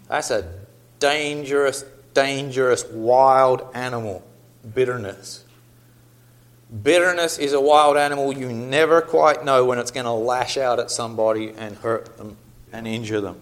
That's 0.08 0.30
a 0.30 0.52
dangerous, 0.98 1.84
dangerous, 2.14 2.84
wild 2.84 3.68
animal. 3.74 4.22
Bitterness. 4.74 5.44
Bitterness 6.82 7.38
is 7.38 7.52
a 7.52 7.60
wild 7.60 7.96
animal. 7.96 8.36
You 8.36 8.48
never 8.52 9.00
quite 9.00 9.44
know 9.44 9.64
when 9.64 9.78
it's 9.78 9.92
going 9.92 10.06
to 10.06 10.12
lash 10.12 10.56
out 10.56 10.80
at 10.80 10.90
somebody 10.90 11.52
and 11.56 11.76
hurt 11.76 12.16
them 12.16 12.36
and 12.72 12.86
injure 12.86 13.20
them. 13.20 13.40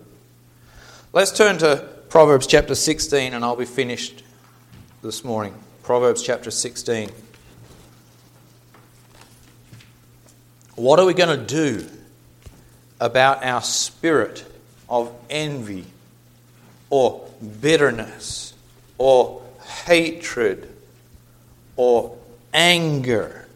Let's 1.13 1.33
turn 1.33 1.59
to 1.59 1.89
Proverbs 2.09 2.47
chapter 2.47 2.75
16 2.75 3.33
and 3.33 3.45
I'll 3.45 3.57
be 3.57 3.65
finished 3.65 4.23
this 5.03 5.25
morning. 5.25 5.55
Proverbs 5.83 6.23
chapter 6.23 6.51
16. 6.51 7.11
What 10.77 10.99
are 10.99 11.07
we 11.07 11.15
going 11.15 11.39
to 11.39 11.45
do 11.45 11.89
about 13.01 13.45
our 13.45 13.63
spirit 13.63 14.45
of 14.89 15.15
envy 15.31 15.85
or 16.91 17.29
bitterness 17.61 18.55
or 18.99 19.43
hatred 19.85 20.69
or 21.77 22.17
anger 22.53 23.47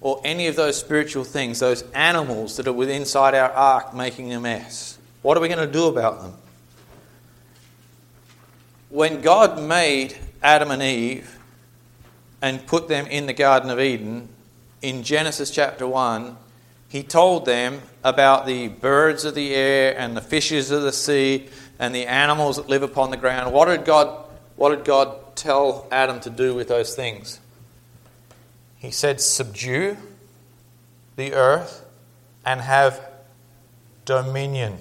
or 0.00 0.20
any 0.24 0.46
of 0.46 0.56
those 0.56 0.78
spiritual 0.78 1.24
things, 1.24 1.58
those 1.58 1.82
animals 1.92 2.56
that 2.56 2.68
are 2.68 2.72
within 2.72 3.02
inside 3.02 3.34
our 3.34 3.50
ark 3.50 3.94
making 3.94 4.32
a 4.32 4.40
mess? 4.40 4.98
What 5.22 5.36
are 5.36 5.40
we 5.40 5.48
going 5.48 5.66
to 5.66 5.72
do 5.72 5.86
about 5.86 6.20
them? 6.20 6.34
When 8.90 9.20
God 9.20 9.60
made 9.60 10.16
Adam 10.42 10.70
and 10.70 10.82
Eve 10.82 11.38
and 12.40 12.66
put 12.66 12.88
them 12.88 13.06
in 13.06 13.26
the 13.26 13.32
Garden 13.32 13.70
of 13.70 13.80
Eden, 13.80 14.28
in 14.80 15.02
Genesis 15.02 15.50
chapter 15.50 15.86
1, 15.86 16.36
he 16.88 17.02
told 17.02 17.44
them 17.44 17.82
about 18.02 18.46
the 18.46 18.68
birds 18.68 19.24
of 19.24 19.34
the 19.34 19.54
air 19.54 19.98
and 19.98 20.16
the 20.16 20.22
fishes 20.22 20.70
of 20.70 20.82
the 20.82 20.92
sea 20.92 21.48
and 21.78 21.94
the 21.94 22.06
animals 22.06 22.56
that 22.56 22.68
live 22.68 22.82
upon 22.82 23.10
the 23.10 23.16
ground. 23.16 23.52
What 23.52 23.66
did 23.66 23.84
God, 23.84 24.24
what 24.56 24.74
did 24.74 24.84
God 24.84 25.36
tell 25.36 25.86
Adam 25.90 26.18
to 26.20 26.30
do 26.30 26.54
with 26.54 26.68
those 26.68 26.94
things? 26.94 27.40
He 28.76 28.90
said, 28.90 29.20
Subdue 29.20 29.96
the 31.16 31.34
earth 31.34 31.84
and 32.46 32.60
have 32.60 33.06
dominion 34.04 34.78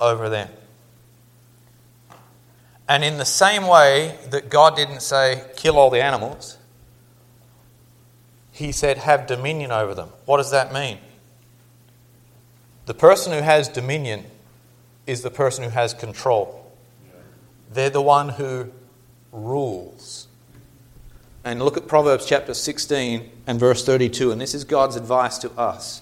over 0.00 0.28
them. 0.28 0.48
And 2.88 3.02
in 3.02 3.16
the 3.16 3.24
same 3.24 3.66
way 3.66 4.18
that 4.30 4.50
God 4.50 4.76
didn't 4.76 5.00
say, 5.00 5.42
kill 5.56 5.78
all 5.78 5.90
the 5.90 6.02
animals, 6.02 6.58
He 8.54 8.70
said, 8.70 8.98
have 8.98 9.26
dominion 9.26 9.72
over 9.72 9.96
them. 9.96 10.10
What 10.26 10.36
does 10.36 10.52
that 10.52 10.72
mean? 10.72 10.98
The 12.86 12.94
person 12.94 13.32
who 13.32 13.40
has 13.40 13.68
dominion 13.68 14.24
is 15.08 15.22
the 15.22 15.30
person 15.30 15.64
who 15.64 15.70
has 15.70 15.92
control. 15.92 16.72
They're 17.72 17.90
the 17.90 18.00
one 18.00 18.28
who 18.28 18.70
rules. 19.32 20.28
And 21.42 21.60
look 21.60 21.76
at 21.76 21.88
Proverbs 21.88 22.26
chapter 22.26 22.54
16 22.54 23.28
and 23.48 23.58
verse 23.58 23.84
32, 23.84 24.30
and 24.30 24.40
this 24.40 24.54
is 24.54 24.62
God's 24.62 24.94
advice 24.94 25.36
to 25.38 25.50
us. 25.58 26.00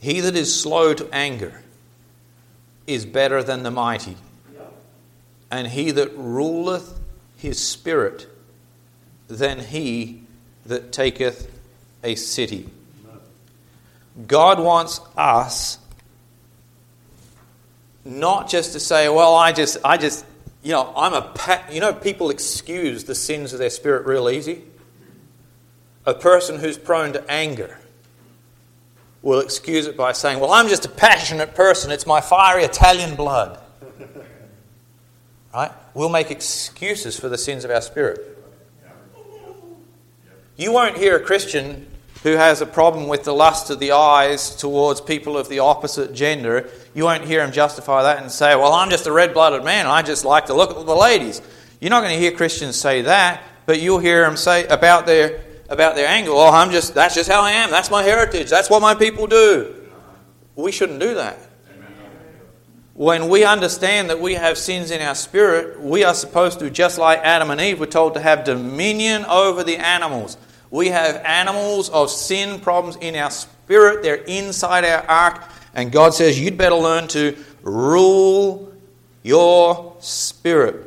He 0.00 0.18
that 0.20 0.34
is 0.34 0.60
slow 0.60 0.92
to 0.92 1.08
anger 1.14 1.62
is 2.88 3.06
better 3.06 3.44
than 3.44 3.62
the 3.62 3.70
mighty, 3.70 4.16
and 5.52 5.68
he 5.68 5.92
that 5.92 6.10
ruleth 6.16 6.98
his 7.36 7.64
spirit 7.64 8.26
than 9.28 9.60
he 9.60 10.23
that 10.66 10.92
taketh 10.92 11.50
a 12.02 12.14
city. 12.14 12.68
God 14.26 14.60
wants 14.60 15.00
us 15.16 15.78
not 18.04 18.48
just 18.48 18.72
to 18.74 18.80
say, 18.80 19.08
well, 19.08 19.34
I 19.34 19.52
just, 19.52 19.78
I 19.84 19.96
just, 19.96 20.24
you 20.62 20.72
know, 20.72 20.92
I'm 20.96 21.14
a, 21.14 21.22
pa-. 21.22 21.64
you 21.70 21.80
know, 21.80 21.92
people 21.92 22.30
excuse 22.30 23.04
the 23.04 23.14
sins 23.14 23.52
of 23.52 23.58
their 23.58 23.70
spirit 23.70 24.06
real 24.06 24.28
easy. 24.28 24.62
A 26.06 26.14
person 26.14 26.58
who's 26.58 26.76
prone 26.76 27.14
to 27.14 27.30
anger 27.30 27.78
will 29.22 29.40
excuse 29.40 29.86
it 29.86 29.96
by 29.96 30.12
saying, 30.12 30.38
well, 30.38 30.52
I'm 30.52 30.68
just 30.68 30.84
a 30.84 30.90
passionate 30.90 31.54
person. 31.54 31.90
It's 31.90 32.06
my 32.06 32.20
fiery 32.20 32.64
Italian 32.64 33.14
blood. 33.14 33.60
Right? 35.52 35.70
We'll 35.94 36.08
make 36.08 36.32
excuses 36.32 37.16
for 37.16 37.28
the 37.28 37.38
sins 37.38 37.64
of 37.64 37.70
our 37.70 37.80
spirit. 37.80 38.33
You 40.56 40.72
won't 40.72 40.96
hear 40.96 41.16
a 41.16 41.20
Christian 41.20 41.86
who 42.24 42.32
has 42.32 42.62
a 42.62 42.66
problem 42.66 43.06
with 43.06 43.24
the 43.24 43.32
lust 43.32 43.70
of 43.70 43.78
the 43.78 43.92
eyes 43.92 44.56
towards 44.56 45.00
people 45.00 45.36
of 45.36 45.48
the 45.48 45.58
opposite 45.58 46.14
gender, 46.14 46.70
you 46.94 47.04
won't 47.04 47.24
hear 47.24 47.44
him 47.44 47.52
justify 47.52 48.02
that 48.02 48.22
and 48.22 48.32
say, 48.32 48.56
Well, 48.56 48.72
I'm 48.72 48.88
just 48.88 49.06
a 49.06 49.12
red 49.12 49.34
blooded 49.34 49.62
man. 49.62 49.86
I 49.86 50.00
just 50.02 50.24
like 50.24 50.46
to 50.46 50.54
look 50.54 50.70
at 50.70 50.86
the 50.86 50.94
ladies. 50.94 51.42
You're 51.80 51.90
not 51.90 52.00
going 52.00 52.14
to 52.14 52.18
hear 52.18 52.32
Christians 52.32 52.76
say 52.76 53.02
that, 53.02 53.42
but 53.66 53.80
you'll 53.80 53.98
hear 53.98 54.22
them 54.22 54.38
say 54.38 54.66
about 54.68 55.04
their, 55.04 55.44
about 55.68 55.96
their 55.96 56.08
anger, 56.08 56.30
Oh, 56.32 56.50
I'm 56.50 56.70
just, 56.70 56.94
that's 56.94 57.14
just 57.14 57.28
how 57.28 57.42
I 57.42 57.50
am. 57.50 57.70
That's 57.70 57.90
my 57.90 58.02
heritage. 58.02 58.48
That's 58.48 58.70
what 58.70 58.80
my 58.80 58.94
people 58.94 59.26
do. 59.26 59.74
We 60.56 60.72
shouldn't 60.72 61.00
do 61.00 61.14
that. 61.16 61.38
When 62.94 63.28
we 63.28 63.44
understand 63.44 64.08
that 64.10 64.20
we 64.20 64.34
have 64.34 64.56
sins 64.56 64.92
in 64.92 65.02
our 65.02 65.16
spirit, 65.16 65.80
we 65.80 66.04
are 66.04 66.14
supposed 66.14 66.60
to, 66.60 66.70
just 66.70 66.96
like 66.96 67.18
Adam 67.18 67.50
and 67.50 67.60
Eve 67.60 67.80
were 67.80 67.86
told 67.86 68.14
to 68.14 68.20
have 68.20 68.44
dominion 68.44 69.24
over 69.24 69.64
the 69.64 69.76
animals. 69.78 70.36
We 70.70 70.88
have 70.88 71.16
animals 71.24 71.90
of 71.90 72.08
sin 72.08 72.60
problems 72.60 72.96
in 73.00 73.16
our 73.16 73.32
spirit, 73.32 74.04
they're 74.04 74.14
inside 74.14 74.84
our 74.84 75.02
ark, 75.08 75.42
and 75.74 75.90
God 75.90 76.14
says, 76.14 76.40
You'd 76.40 76.56
better 76.56 76.76
learn 76.76 77.08
to 77.08 77.36
rule 77.62 78.72
your 79.24 79.96
spirit. 79.98 80.86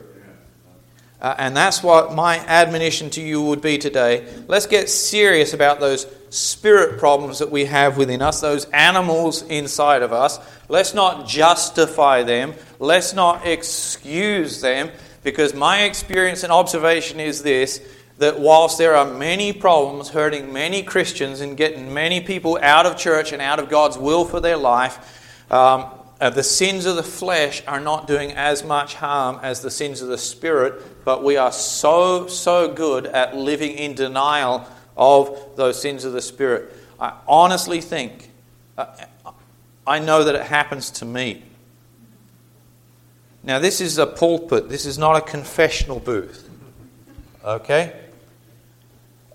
Uh, 1.19 1.35
and 1.37 1.57
that's 1.57 1.83
what 1.83 2.13
my 2.13 2.37
admonition 2.37 3.09
to 3.09 3.21
you 3.21 3.41
would 3.41 3.61
be 3.61 3.77
today. 3.77 4.25
Let's 4.47 4.67
get 4.67 4.89
serious 4.89 5.53
about 5.53 5.81
those 5.81 6.05
spirit 6.29 6.99
problems 6.99 7.39
that 7.39 7.51
we 7.51 7.65
have 7.65 7.97
within 7.97 8.21
us, 8.21 8.41
those 8.41 8.65
animals 8.65 9.41
inside 9.43 10.01
of 10.01 10.11
us. 10.13 10.39
Let's 10.69 10.93
not 10.93 11.27
justify 11.27 12.23
them, 12.23 12.53
let's 12.79 13.13
not 13.13 13.45
excuse 13.45 14.61
them, 14.61 14.91
because 15.23 15.53
my 15.53 15.83
experience 15.83 16.43
and 16.43 16.51
observation 16.51 17.19
is 17.19 17.43
this 17.43 17.81
that 18.17 18.39
whilst 18.39 18.77
there 18.79 18.95
are 18.95 19.05
many 19.05 19.53
problems 19.53 20.09
hurting 20.09 20.51
many 20.51 20.81
Christians 20.81 21.39
and 21.39 21.55
getting 21.55 21.93
many 21.93 22.19
people 22.19 22.57
out 22.61 22.85
of 22.85 22.97
church 22.97 23.31
and 23.31 23.41
out 23.41 23.59
of 23.59 23.69
God's 23.69 23.97
will 23.97 24.25
for 24.25 24.39
their 24.39 24.57
life, 24.57 25.51
um, 25.51 25.85
uh, 26.19 26.31
the 26.31 26.43
sins 26.43 26.87
of 26.87 26.95
the 26.95 27.03
flesh 27.03 27.61
are 27.67 27.79
not 27.79 28.07
doing 28.07 28.31
as 28.31 28.63
much 28.63 28.95
harm 28.95 29.39
as 29.43 29.61
the 29.61 29.69
sins 29.69 30.01
of 30.01 30.07
the 30.07 30.17
spirit, 30.17 31.05
but 31.05 31.23
we 31.23 31.37
are 31.37 31.51
so, 31.51 32.25
so 32.25 32.73
good 32.73 33.05
at 33.05 33.35
living 33.35 33.73
in 33.73 33.93
denial 33.93 34.67
of 34.97 35.55
those 35.55 35.81
sins 35.81 36.03
of 36.03 36.13
the 36.13 36.21
spirit. 36.21 36.73
I 36.99 37.13
honestly 37.27 37.81
think, 37.81 38.31
uh, 38.77 38.85
I 39.85 39.99
know 39.99 40.23
that 40.23 40.35
it 40.35 40.43
happens 40.43 40.89
to 40.91 41.05
me. 41.05 41.43
Now, 43.43 43.59
this 43.59 43.79
is 43.79 43.97
a 43.97 44.05
pulpit, 44.05 44.67
this 44.67 44.85
is 44.85 44.97
not 44.97 45.15
a 45.15 45.21
confessional 45.21 45.99
booth. 45.99 46.49
Okay? 47.45 47.97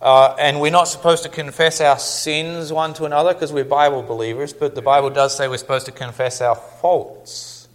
Uh, 0.02 0.34
and 0.38 0.60
we're 0.60 0.72
not 0.72 0.88
supposed 0.88 1.22
to 1.22 1.28
confess 1.28 1.80
our 1.80 1.98
sins 1.98 2.72
one 2.72 2.92
to 2.94 3.04
another 3.04 3.32
because 3.32 3.52
we're 3.52 3.64
Bible 3.64 4.02
believers, 4.02 4.52
but 4.52 4.74
the 4.74 4.82
Bible 4.82 5.10
does 5.10 5.36
say 5.36 5.46
we're 5.46 5.56
supposed 5.56 5.86
to 5.86 5.92
confess 5.92 6.40
our 6.40 6.56
faults. 6.56 7.68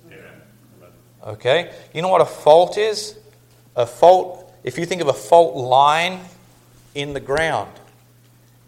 Okay? 1.25 1.73
You 1.93 2.01
know 2.01 2.09
what 2.09 2.21
a 2.21 2.25
fault 2.25 2.77
is? 2.77 3.17
A 3.75 3.85
fault, 3.85 4.53
if 4.63 4.77
you 4.77 4.85
think 4.85 5.01
of 5.01 5.07
a 5.07 5.13
fault 5.13 5.55
line 5.55 6.19
in 6.97 7.13
the 7.13 7.19
ground, 7.19 7.71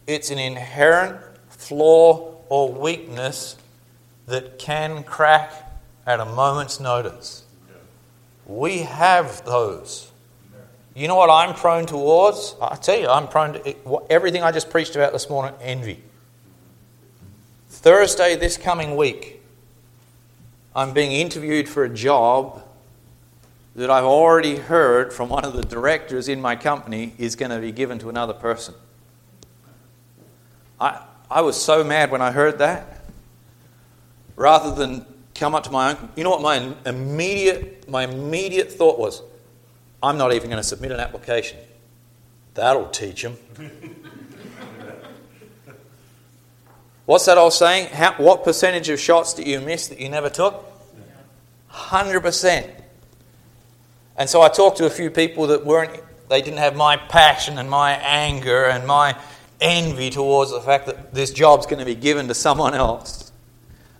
it's 0.05 0.29
an 0.29 0.37
inherent 0.37 1.19
flaw 1.49 2.35
or 2.47 2.71
weakness 2.71 3.57
that 4.27 4.59
can 4.59 5.03
crack 5.03 5.51
at 6.05 6.19
a 6.19 6.25
moment's 6.25 6.79
notice. 6.79 7.43
We 8.45 8.79
have 8.79 9.43
those. 9.45 10.11
You 10.93 11.07
know 11.07 11.15
what 11.15 11.31
I'm 11.31 11.55
prone 11.55 11.87
towards? 11.87 12.55
I 12.61 12.75
tell 12.75 12.99
you, 12.99 13.07
I'm 13.07 13.27
prone 13.27 13.53
to 13.53 14.01
everything 14.11 14.43
I 14.43 14.51
just 14.51 14.69
preached 14.69 14.95
about 14.95 15.11
this 15.11 15.27
morning 15.27 15.55
envy. 15.59 16.03
Thursday, 17.69 18.35
this 18.35 18.57
coming 18.57 18.95
week, 18.95 19.41
I'm 20.75 20.93
being 20.93 21.13
interviewed 21.13 21.67
for 21.67 21.83
a 21.83 21.89
job 21.89 22.63
that 23.75 23.89
I've 23.89 24.03
already 24.03 24.57
heard 24.57 25.13
from 25.13 25.29
one 25.29 25.45
of 25.45 25.53
the 25.53 25.61
directors 25.63 26.27
in 26.27 26.41
my 26.41 26.55
company 26.55 27.13
is 27.17 27.35
going 27.35 27.51
to 27.51 27.59
be 27.59 27.71
given 27.71 27.99
to 27.99 28.09
another 28.09 28.33
person. 28.33 28.73
I, 30.79 31.03
I 31.29 31.41
was 31.41 31.61
so 31.61 31.83
mad 31.83 32.11
when 32.11 32.21
I 32.21 32.31
heard 32.31 32.59
that. 32.59 33.05
Rather 34.35 34.73
than 34.73 35.05
come 35.35 35.53
up 35.53 35.63
to 35.65 35.71
my 35.71 35.91
own, 35.91 36.09
you 36.15 36.23
know 36.23 36.29
what 36.29 36.41
my 36.41 36.73
immediate, 36.85 37.87
my 37.89 38.03
immediate 38.03 38.71
thought 38.71 38.97
was? 38.97 39.21
I'm 40.01 40.17
not 40.17 40.33
even 40.33 40.49
going 40.49 40.61
to 40.61 40.67
submit 40.67 40.91
an 40.91 40.99
application. 40.99 41.59
That'll 42.53 42.87
teach 42.89 43.23
them. 43.23 43.37
What's 47.05 47.25
that 47.25 47.37
old 47.37 47.53
saying? 47.53 47.87
How, 47.87 48.13
what 48.13 48.43
percentage 48.43 48.87
of 48.89 48.99
shots 48.99 49.33
did 49.33 49.47
you 49.47 49.59
miss 49.61 49.87
that 49.87 49.99
you 49.99 50.09
never 50.09 50.29
took? 50.29 50.63
100%. 51.71 52.78
And 54.19 54.29
so 54.29 54.41
I 54.41 54.49
talked 54.49 54.77
to 54.79 54.85
a 54.85 54.89
few 54.89 55.09
people 55.09 55.47
that 55.47 55.65
weren't, 55.65 55.97
they 56.27 56.41
didn't 56.41 56.59
have 56.59 56.75
my 56.75 56.97
passion 56.97 57.57
and 57.57 57.69
my 57.69 57.93
anger 57.93 58.65
and 58.65 58.85
my 58.85 59.17
envy 59.61 60.09
towards 60.09 60.51
the 60.51 60.59
fact 60.59 60.87
that 60.87 61.13
this 61.13 61.31
job's 61.31 61.65
going 61.65 61.79
to 61.79 61.85
be 61.85 61.95
given 61.95 62.27
to 62.27 62.33
someone 62.33 62.73
else. 62.73 63.31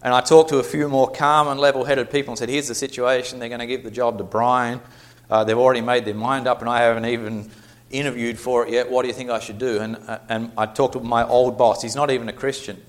And 0.03 0.13
I 0.13 0.19
talked 0.19 0.49
to 0.49 0.57
a 0.57 0.63
few 0.63 0.89
more 0.89 1.09
calm 1.09 1.47
and 1.47 1.57
level 1.57 1.85
headed 1.85 2.11
people 2.11 2.33
and 2.33 2.37
said, 2.37 2.49
here's 2.49 2.67
the 2.67 2.75
situation. 2.75 3.39
They're 3.39 3.47
going 3.47 3.59
to 3.59 3.65
give 3.65 3.83
the 3.83 3.91
job 3.91 4.17
to 4.17 4.25
Brian. 4.25 4.81
Uh, 5.29 5.45
they've 5.45 5.57
already 5.57 5.81
made 5.81 6.03
their 6.03 6.15
mind 6.15 6.47
up, 6.47 6.59
and 6.59 6.69
I 6.69 6.81
haven't 6.81 7.05
even 7.05 7.49
interviewed 7.89 8.37
for 8.37 8.67
it 8.67 8.73
yet. 8.73 8.91
What 8.91 9.03
do 9.03 9.07
you 9.07 9.13
think 9.13 9.29
I 9.29 9.39
should 9.39 9.57
do? 9.57 9.79
And, 9.79 9.95
uh, 10.05 10.19
and 10.27 10.51
I 10.57 10.65
talked 10.65 10.93
to 10.93 10.99
my 10.99 11.25
old 11.25 11.57
boss. 11.57 11.81
He's 11.81 11.95
not 11.95 12.11
even 12.11 12.27
a 12.27 12.33
Christian. 12.33 12.81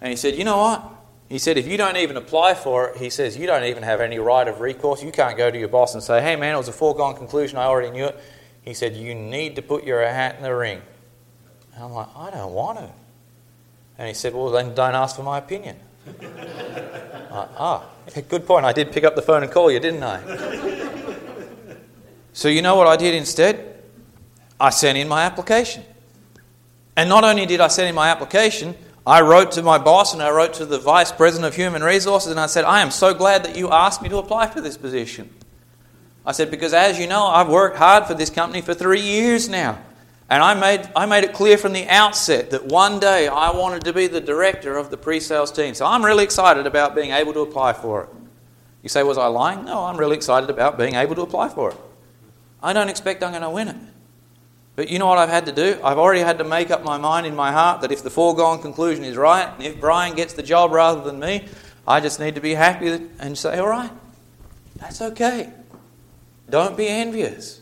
And 0.00 0.08
he 0.08 0.16
said, 0.16 0.36
You 0.36 0.44
know 0.44 0.56
what? 0.56 0.90
He 1.32 1.38
said, 1.38 1.56
If 1.56 1.66
you 1.66 1.78
don't 1.78 1.96
even 1.96 2.18
apply 2.18 2.52
for 2.52 2.90
it, 2.90 2.98
he 2.98 3.08
says, 3.08 3.38
you 3.38 3.46
don't 3.46 3.64
even 3.64 3.82
have 3.84 4.02
any 4.02 4.18
right 4.18 4.46
of 4.46 4.60
recourse. 4.60 5.02
You 5.02 5.10
can't 5.10 5.34
go 5.34 5.50
to 5.50 5.58
your 5.58 5.68
boss 5.68 5.94
and 5.94 6.02
say, 6.02 6.20
Hey, 6.20 6.36
man, 6.36 6.54
it 6.54 6.58
was 6.58 6.68
a 6.68 6.74
foregone 6.74 7.16
conclusion. 7.16 7.56
I 7.56 7.64
already 7.64 7.90
knew 7.90 8.04
it. 8.04 8.22
He 8.60 8.74
said, 8.74 8.94
You 8.94 9.14
need 9.14 9.56
to 9.56 9.62
put 9.62 9.82
your 9.82 10.06
hat 10.06 10.36
in 10.36 10.42
the 10.42 10.54
ring. 10.54 10.82
And 11.74 11.84
I'm 11.84 11.92
like, 11.92 12.08
I 12.14 12.30
don't 12.32 12.52
want 12.52 12.80
to. 12.80 12.90
And 13.96 14.08
he 14.08 14.12
said, 14.12 14.34
Well, 14.34 14.50
then 14.50 14.74
don't 14.74 14.94
ask 14.94 15.16
for 15.16 15.22
my 15.22 15.38
opinion. 15.38 15.76
ah, 17.32 17.86
good 18.28 18.44
point. 18.44 18.66
I 18.66 18.74
did 18.74 18.92
pick 18.92 19.04
up 19.04 19.16
the 19.16 19.22
phone 19.22 19.42
and 19.42 19.50
call 19.50 19.70
you, 19.70 19.80
didn't 19.80 20.02
I? 20.02 20.20
so, 22.34 22.48
you 22.48 22.60
know 22.60 22.76
what 22.76 22.88
I 22.88 22.96
did 22.96 23.14
instead? 23.14 23.82
I 24.60 24.68
sent 24.68 24.98
in 24.98 25.08
my 25.08 25.22
application. 25.22 25.82
And 26.94 27.08
not 27.08 27.24
only 27.24 27.46
did 27.46 27.62
I 27.62 27.68
send 27.68 27.88
in 27.88 27.94
my 27.94 28.10
application, 28.10 28.74
I 29.06 29.20
wrote 29.20 29.52
to 29.52 29.62
my 29.62 29.78
boss 29.78 30.12
and 30.12 30.22
I 30.22 30.30
wrote 30.30 30.54
to 30.54 30.66
the 30.66 30.78
vice 30.78 31.10
president 31.10 31.48
of 31.48 31.56
human 31.56 31.82
resources 31.82 32.30
and 32.30 32.38
I 32.38 32.46
said, 32.46 32.64
I 32.64 32.82
am 32.82 32.90
so 32.90 33.12
glad 33.12 33.44
that 33.44 33.56
you 33.56 33.70
asked 33.70 34.00
me 34.00 34.08
to 34.08 34.18
apply 34.18 34.46
for 34.46 34.60
this 34.60 34.76
position. 34.76 35.28
I 36.24 36.32
said, 36.32 36.50
because 36.52 36.72
as 36.72 37.00
you 37.00 37.08
know, 37.08 37.26
I've 37.26 37.48
worked 37.48 37.76
hard 37.76 38.06
for 38.06 38.14
this 38.14 38.30
company 38.30 38.60
for 38.60 38.74
three 38.74 39.00
years 39.00 39.48
now. 39.48 39.78
And 40.30 40.42
I 40.42 40.54
made, 40.54 40.88
I 40.94 41.04
made 41.04 41.24
it 41.24 41.34
clear 41.34 41.58
from 41.58 41.72
the 41.72 41.86
outset 41.88 42.50
that 42.52 42.64
one 42.64 43.00
day 43.00 43.26
I 43.26 43.50
wanted 43.50 43.84
to 43.84 43.92
be 43.92 44.06
the 44.06 44.20
director 44.20 44.78
of 44.78 44.90
the 44.90 44.96
pre 44.96 45.20
sales 45.20 45.50
team. 45.50 45.74
So 45.74 45.84
I'm 45.84 46.04
really 46.04 46.24
excited 46.24 46.66
about 46.66 46.94
being 46.94 47.10
able 47.10 47.32
to 47.34 47.40
apply 47.40 47.72
for 47.72 48.04
it. 48.04 48.08
You 48.82 48.88
say, 48.88 49.02
was 49.02 49.18
I 49.18 49.26
lying? 49.26 49.64
No, 49.64 49.84
I'm 49.84 49.96
really 49.96 50.16
excited 50.16 50.48
about 50.48 50.78
being 50.78 50.94
able 50.94 51.14
to 51.16 51.22
apply 51.22 51.48
for 51.48 51.72
it. 51.72 51.76
I 52.62 52.72
don't 52.72 52.88
expect 52.88 53.22
I'm 53.22 53.30
going 53.30 53.42
to 53.42 53.50
win 53.50 53.68
it. 53.68 53.76
But 54.82 54.90
you 54.90 54.98
know 54.98 55.06
what 55.06 55.18
I've 55.18 55.28
had 55.28 55.46
to 55.46 55.52
do? 55.52 55.78
I've 55.84 55.98
already 55.98 56.22
had 56.22 56.38
to 56.38 56.44
make 56.44 56.72
up 56.72 56.82
my 56.82 56.98
mind 56.98 57.24
in 57.24 57.36
my 57.36 57.52
heart 57.52 57.82
that 57.82 57.92
if 57.92 58.02
the 58.02 58.10
foregone 58.10 58.60
conclusion 58.60 59.04
is 59.04 59.16
right, 59.16 59.48
and 59.48 59.62
if 59.62 59.78
Brian 59.78 60.16
gets 60.16 60.32
the 60.32 60.42
job 60.42 60.72
rather 60.72 61.00
than 61.02 61.20
me, 61.20 61.46
I 61.86 62.00
just 62.00 62.18
need 62.18 62.34
to 62.34 62.40
be 62.40 62.54
happy 62.54 62.88
and 63.20 63.38
say, 63.38 63.60
all 63.60 63.68
right, 63.68 63.92
that's 64.74 65.00
okay. 65.00 65.52
Don't 66.50 66.76
be 66.76 66.88
envious. 66.88 67.60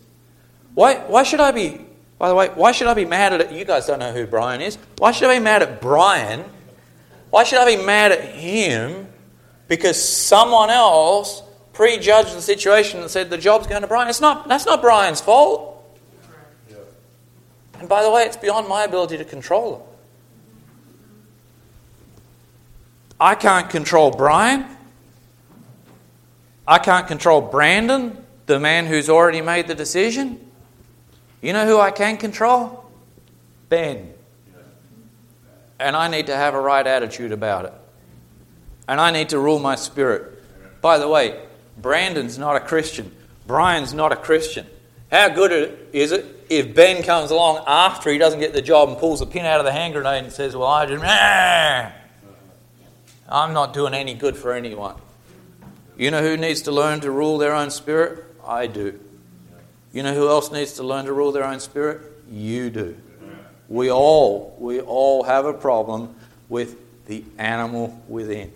Why, 0.73 0.95
why 0.95 1.23
should 1.25 1.41
I 1.41 1.51
be, 1.51 1.85
by 2.19 2.31
the 2.31 2.35
way, 2.35 2.49
why 2.55 2.73
should 2.73 2.87
I 2.87 2.95
be 2.95 3.05
mad 3.05 3.35
at 3.35 3.43
it? 3.43 3.53
You 3.53 3.67
guys 3.67 3.85
don't 3.85 3.99
know 3.99 4.15
who 4.15 4.27
Brian 4.27 4.63
is. 4.63 4.79
Why 4.97 5.13
should 5.13 5.29
I 5.29 5.37
be 5.37 5.45
mad 5.45 5.61
at 5.61 5.83
Brian? 5.83 6.43
Why 7.29 7.45
should 7.45 7.59
I 7.59 7.77
be 7.77 7.85
mad 7.85 8.13
at 8.13 8.25
him 8.25 9.09
because 9.69 10.03
someone 10.03 10.71
else 10.71 11.43
prejudged 11.75 12.35
the 12.35 12.41
situation 12.41 13.01
and 13.01 13.11
said 13.11 13.29
the 13.29 13.37
job's 13.37 13.67
going 13.67 13.83
to 13.83 13.89
Brian? 13.89 14.09
It's 14.09 14.23
not, 14.23 14.49
that's 14.49 14.65
not 14.65 14.81
Brian's 14.81 15.21
fault. 15.21 15.70
And 17.81 17.89
by 17.89 18.03
the 18.03 18.11
way, 18.11 18.25
it's 18.25 18.37
beyond 18.37 18.69
my 18.69 18.85
ability 18.85 19.17
to 19.19 19.25
control 19.25 19.77
it. 19.77 19.83
I 23.19 23.35
can't 23.35 23.71
control 23.71 24.11
Brian. 24.11 24.67
I 26.69 26.79
can't 26.79 27.09
control 27.09 27.41
Brandon, 27.41 28.17
the 28.47 28.61
man 28.61 28.87
who's 28.87 29.09
already 29.09 29.41
made 29.41 29.67
the 29.67 29.75
decision. 29.75 30.39
You 31.41 31.55
know 31.55 31.67
who 31.67 31.81
I 31.81 31.91
can 31.91 32.19
control? 32.19 32.85
Ben. 33.71 34.13
And 35.79 35.97
I 35.97 36.09
need 36.09 36.27
to 36.27 36.37
have 36.37 36.55
a 36.55 36.61
right 36.61 36.87
attitude 36.87 37.33
about 37.33 37.65
it. 37.65 37.73
And 38.87 39.01
I 39.01 39.11
need 39.11 39.31
to 39.31 39.39
rule 39.39 39.59
my 39.59 39.75
spirit. 39.75 40.39
By 40.83 40.99
the 40.99 41.09
way, 41.09 41.41
Brandon's 41.79 42.39
not 42.39 42.57
a 42.57 42.61
Christian. 42.61 43.11
Brian's 43.47 43.95
not 43.95 44.13
a 44.13 44.17
Christian. 44.17 44.67
How 45.11 45.31
good 45.31 45.79
is 45.93 46.13
it 46.13 46.40
if 46.51 46.75
Ben 46.75 47.03
comes 47.05 47.31
along 47.31 47.65
after 47.67 48.11
he 48.11 48.19
doesn't 48.19 48.41
get 48.41 48.53
the 48.53 48.61
job 48.61 48.89
and 48.89 48.99
pulls 48.99 49.21
the 49.21 49.27
pin 49.27 49.47
out 49.47 49.61
of 49.61 49.65
the 49.65 49.73
hand 49.73 49.95
grenade 49.95 50.25
and 50.25 50.33
says, 50.33 50.55
Well, 50.57 50.69
I 50.69 50.85
didn't. 50.85 51.05
I'm 53.29 53.55
not 53.55 53.73
doing 53.73 53.95
any 53.95 54.15
good 54.15 54.37
for 54.37 54.53
anyone. 54.53 54.97
You 55.97 56.11
know 56.11 56.21
who 56.21 56.37
needs 56.37 56.63
to 56.63 56.73
learn 56.73 57.01
to 57.01 57.11
rule 57.13 57.39
their 57.39 57.55
own 57.55 57.71
spirit? 57.71 58.25
I 58.45 58.67
do. 58.67 58.99
You 59.93 60.03
know 60.03 60.13
who 60.13 60.29
else 60.29 60.51
needs 60.51 60.73
to 60.75 60.83
learn 60.83 61.05
to 61.05 61.13
rule 61.13 61.31
their 61.31 61.45
own 61.45 61.61
spirit? 61.61 62.01
You 62.29 62.71
do. 62.71 62.97
We 63.69 63.91
all, 63.91 64.57
we 64.59 64.81
all 64.81 65.23
have 65.23 65.45
a 65.45 65.53
problem 65.53 66.17
with 66.49 66.77
the 67.07 67.23
animal 67.39 68.03
within. 68.09 68.53